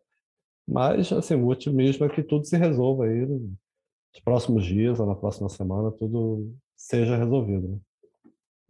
Mas, 0.66 1.12
assim, 1.12 1.34
o 1.34 1.48
otimismo 1.48 2.06
é 2.06 2.08
que 2.08 2.22
tudo 2.22 2.44
se 2.46 2.56
resolva 2.56 3.04
aí 3.04 3.26
nos 3.26 4.20
próximos 4.24 4.64
dias 4.64 5.00
ou 5.00 5.06
na 5.06 5.14
próxima 5.14 5.48
semana, 5.48 5.90
tudo 5.92 6.54
seja 6.76 7.16
resolvido. 7.16 7.68
Né? 7.68 7.78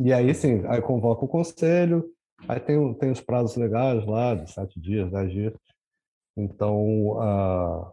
E 0.00 0.12
aí, 0.12 0.34
sim, 0.34 0.64
aí 0.66 0.80
convoca 0.80 1.24
o 1.24 1.28
conselho, 1.28 2.10
aí 2.48 2.58
tem, 2.58 2.94
tem 2.94 3.10
os 3.10 3.20
prazos 3.20 3.56
legais 3.56 4.04
lá, 4.06 4.34
de 4.34 4.50
sete 4.50 4.80
dias, 4.80 5.10
dez 5.10 5.30
dias. 5.30 5.54
Então, 6.36 7.20
a, 7.20 7.92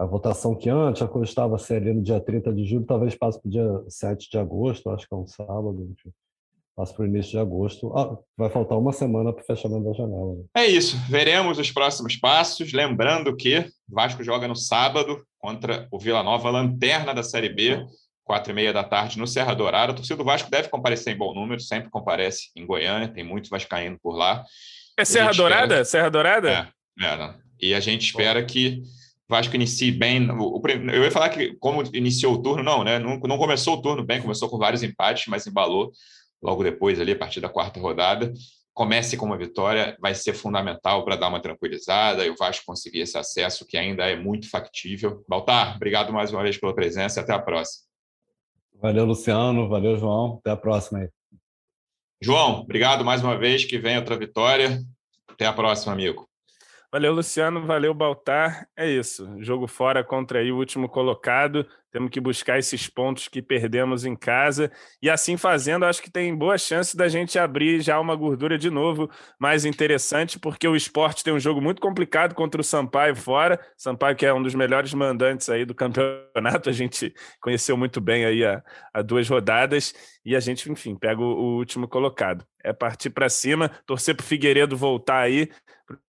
a 0.00 0.06
votação 0.06 0.54
que 0.54 0.70
antes, 0.70 1.02
a 1.02 1.08
coisa 1.08 1.28
estava 1.28 1.58
ser 1.58 1.76
ali 1.76 1.92
no 1.92 2.02
dia 2.02 2.20
30 2.20 2.52
de 2.52 2.64
julho, 2.64 2.86
talvez 2.86 3.14
passe 3.14 3.40
para 3.40 3.48
o 3.48 3.50
dia 3.50 3.84
7 3.88 4.30
de 4.30 4.38
agosto, 4.38 4.90
acho 4.90 5.06
que 5.06 5.14
é 5.14 5.16
um 5.16 5.26
sábado, 5.26 5.88
enfim 5.90 6.10
passo 6.80 6.94
para 6.94 7.04
o 7.04 7.06
início 7.06 7.32
de 7.32 7.38
agosto. 7.38 7.92
Ah, 7.96 8.16
vai 8.36 8.48
faltar 8.48 8.78
uma 8.78 8.92
semana 8.92 9.32
para 9.32 9.42
o 9.42 9.46
fechamento 9.46 9.84
da 9.84 9.92
janela. 9.92 10.34
Né? 10.34 10.44
É 10.56 10.66
isso. 10.66 10.96
Veremos 11.08 11.58
os 11.58 11.70
próximos 11.70 12.16
passos. 12.16 12.72
Lembrando 12.72 13.36
que 13.36 13.66
Vasco 13.86 14.24
joga 14.24 14.48
no 14.48 14.56
sábado 14.56 15.22
contra 15.38 15.86
o 15.90 15.98
Vila 15.98 16.22
Nova, 16.22 16.48
lanterna 16.50 17.12
da 17.12 17.22
Série 17.22 17.50
B, 17.50 17.84
quatro 18.24 18.52
e 18.52 18.54
meia 18.54 18.72
da 18.72 18.82
tarde 18.82 19.18
no 19.18 19.26
Serra 19.26 19.54
Dourada. 19.54 19.92
A 19.92 19.94
torcida 19.94 20.16
do 20.16 20.24
Vasco 20.24 20.50
deve 20.50 20.68
comparecer 20.68 21.14
em 21.14 21.18
bom 21.18 21.34
número, 21.34 21.60
sempre 21.60 21.90
comparece 21.90 22.50
em 22.56 22.64
Goiânia, 22.64 23.08
tem 23.08 23.24
muitos 23.24 23.50
vascaínos 23.50 23.98
por 24.02 24.16
lá. 24.16 24.42
É 24.96 25.04
Serra 25.04 25.32
Dourada? 25.32 25.80
Espera... 25.80 25.84
Serra 25.84 26.10
Dourada? 26.10 26.72
É, 26.98 27.04
é 27.04 27.34
e 27.60 27.74
a 27.74 27.80
gente 27.80 28.06
espera 28.06 28.42
que 28.42 28.82
o 28.82 28.99
Vasco 29.30 29.54
inicie 29.54 29.90
bem. 29.92 30.28
Eu 30.92 31.04
ia 31.04 31.10
falar 31.10 31.30
que 31.30 31.54
como 31.54 31.82
iniciou 31.94 32.34
o 32.34 32.42
turno, 32.42 32.62
não, 32.62 32.84
né? 32.84 32.98
Não, 32.98 33.18
não 33.18 33.38
começou 33.38 33.78
o 33.78 33.82
turno 33.82 34.04
bem, 34.04 34.20
começou 34.20 34.48
com 34.50 34.58
vários 34.58 34.82
empates, 34.82 35.26
mas 35.28 35.46
embalou 35.46 35.92
logo 36.42 36.62
depois, 36.62 37.00
ali, 37.00 37.12
a 37.12 37.18
partir 37.18 37.40
da 37.40 37.48
quarta 37.48 37.80
rodada. 37.80 38.32
Comece 38.74 39.16
com 39.16 39.26
uma 39.26 39.36
vitória, 39.38 39.96
vai 40.00 40.14
ser 40.14 40.32
fundamental 40.32 41.04
para 41.04 41.16
dar 41.16 41.28
uma 41.28 41.40
tranquilizada 41.40 42.24
e 42.24 42.30
o 42.30 42.36
Vasco 42.36 42.64
conseguir 42.66 43.00
esse 43.00 43.16
acesso, 43.16 43.66
que 43.66 43.76
ainda 43.76 44.04
é 44.04 44.16
muito 44.16 44.48
factível. 44.48 45.24
Baltar, 45.28 45.76
obrigado 45.76 46.12
mais 46.12 46.32
uma 46.32 46.42
vez 46.42 46.56
pela 46.58 46.74
presença 46.74 47.20
e 47.20 47.22
até 47.22 47.32
a 47.32 47.38
próxima. 47.38 47.84
Valeu, 48.80 49.04
Luciano. 49.04 49.68
Valeu, 49.68 49.98
João. 49.98 50.38
Até 50.40 50.50
a 50.50 50.56
próxima 50.56 51.00
aí. 51.00 51.08
João, 52.22 52.60
obrigado 52.60 53.04
mais 53.04 53.22
uma 53.22 53.36
vez. 53.36 53.64
Que 53.64 53.78
vem 53.78 53.98
outra 53.98 54.16
vitória. 54.16 54.80
Até 55.28 55.46
a 55.46 55.52
próxima, 55.52 55.92
amigo. 55.92 56.29
Valeu, 56.92 57.12
Luciano. 57.12 57.64
Valeu, 57.64 57.94
Baltar. 57.94 58.66
É 58.76 58.88
isso. 58.88 59.40
Jogo 59.40 59.68
fora 59.68 60.02
contra 60.02 60.40
aí 60.40 60.50
o 60.50 60.56
último 60.56 60.88
colocado. 60.88 61.64
Temos 61.92 62.10
que 62.10 62.20
buscar 62.20 62.58
esses 62.58 62.88
pontos 62.88 63.28
que 63.28 63.40
perdemos 63.40 64.04
em 64.04 64.16
casa. 64.16 64.72
E 65.00 65.08
assim 65.08 65.36
fazendo, 65.36 65.84
acho 65.84 66.02
que 66.02 66.10
tem 66.10 66.34
boa 66.34 66.58
chance 66.58 66.96
da 66.96 67.08
gente 67.08 67.38
abrir 67.38 67.80
já 67.80 68.00
uma 68.00 68.16
gordura 68.16 68.58
de 68.58 68.70
novo 68.70 69.08
mais 69.38 69.64
interessante, 69.64 70.36
porque 70.36 70.66
o 70.66 70.74
esporte 70.74 71.22
tem 71.22 71.32
um 71.32 71.38
jogo 71.38 71.60
muito 71.60 71.80
complicado 71.80 72.34
contra 72.34 72.60
o 72.60 72.64
Sampaio 72.64 73.14
fora. 73.14 73.60
Sampaio, 73.76 74.16
que 74.16 74.26
é 74.26 74.34
um 74.34 74.42
dos 74.42 74.54
melhores 74.56 74.92
mandantes 74.92 75.48
aí 75.48 75.64
do 75.64 75.74
campeonato, 75.74 76.68
a 76.68 76.72
gente 76.72 77.14
conheceu 77.40 77.76
muito 77.76 78.00
bem 78.00 78.24
aí 78.24 78.44
há, 78.44 79.02
duas 79.02 79.28
rodadas. 79.28 79.94
E 80.24 80.34
a 80.34 80.40
gente, 80.40 80.70
enfim, 80.70 80.96
pega 80.96 81.20
o, 81.20 81.24
o 81.24 81.56
último 81.56 81.86
colocado. 81.86 82.44
É 82.62 82.72
partir 82.72 83.10
para 83.10 83.28
cima, 83.28 83.70
torcer 83.86 84.14
para 84.14 84.22
o 84.22 84.26
Figueiredo 84.26 84.76
voltar 84.76 85.20
aí, 85.20 85.48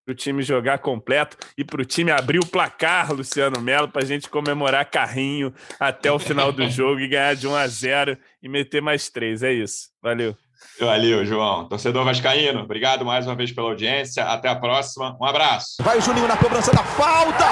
para 0.05 0.11
o 0.11 0.15
time 0.15 0.43
jogar 0.43 0.79
completo 0.79 1.37
e 1.57 1.63
para 1.63 1.81
o 1.81 1.85
time 1.85 2.11
abrir 2.11 2.39
o 2.39 2.45
placar, 2.45 3.13
Luciano 3.13 3.61
Melo, 3.61 3.87
para 3.87 4.03
a 4.03 4.05
gente 4.05 4.29
comemorar 4.29 4.89
carrinho 4.89 5.53
até 5.79 6.11
o 6.11 6.19
final 6.19 6.51
do 6.51 6.67
jogo 6.69 6.99
e 6.99 7.07
ganhar 7.07 7.35
de 7.35 7.47
1 7.47 7.55
a 7.55 7.67
0 7.67 8.17
e 8.41 8.49
meter 8.49 8.81
mais 8.81 9.09
três. 9.09 9.43
É 9.43 9.51
isso. 9.51 9.89
Valeu. 10.01 10.35
Valeu, 10.79 11.25
João. 11.25 11.67
Torcedor 11.67 12.05
Vascaíno, 12.05 12.61
obrigado 12.61 13.05
mais 13.05 13.25
uma 13.27 13.35
vez 13.35 13.51
pela 13.51 13.69
audiência. 13.69 14.23
Até 14.23 14.49
a 14.49 14.55
próxima. 14.55 15.17
Um 15.19 15.25
abraço. 15.25 15.75
Vai 15.81 15.97
o 15.97 16.01
Juninho 16.01 16.27
na 16.27 16.37
cobrança 16.37 16.71
da 16.71 16.83
falta. 16.83 17.45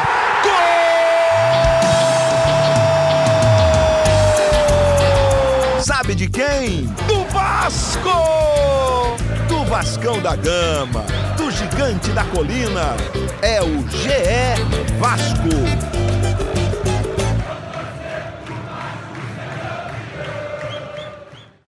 Gol! 0.43 0.79
Sabe 5.81 6.15
de 6.15 6.29
quem? 6.29 6.85
Do 7.07 7.23
Vasco! 7.31 8.09
Do 9.47 9.65
Vascão 9.65 10.21
da 10.21 10.35
Gama, 10.35 11.03
do 11.37 11.48
Gigante 11.79 12.11
da 12.11 12.25
Colina. 12.25 12.97
É 13.41 13.61
o 13.61 13.87
GE 13.87 14.97
Vasco. 14.99 15.98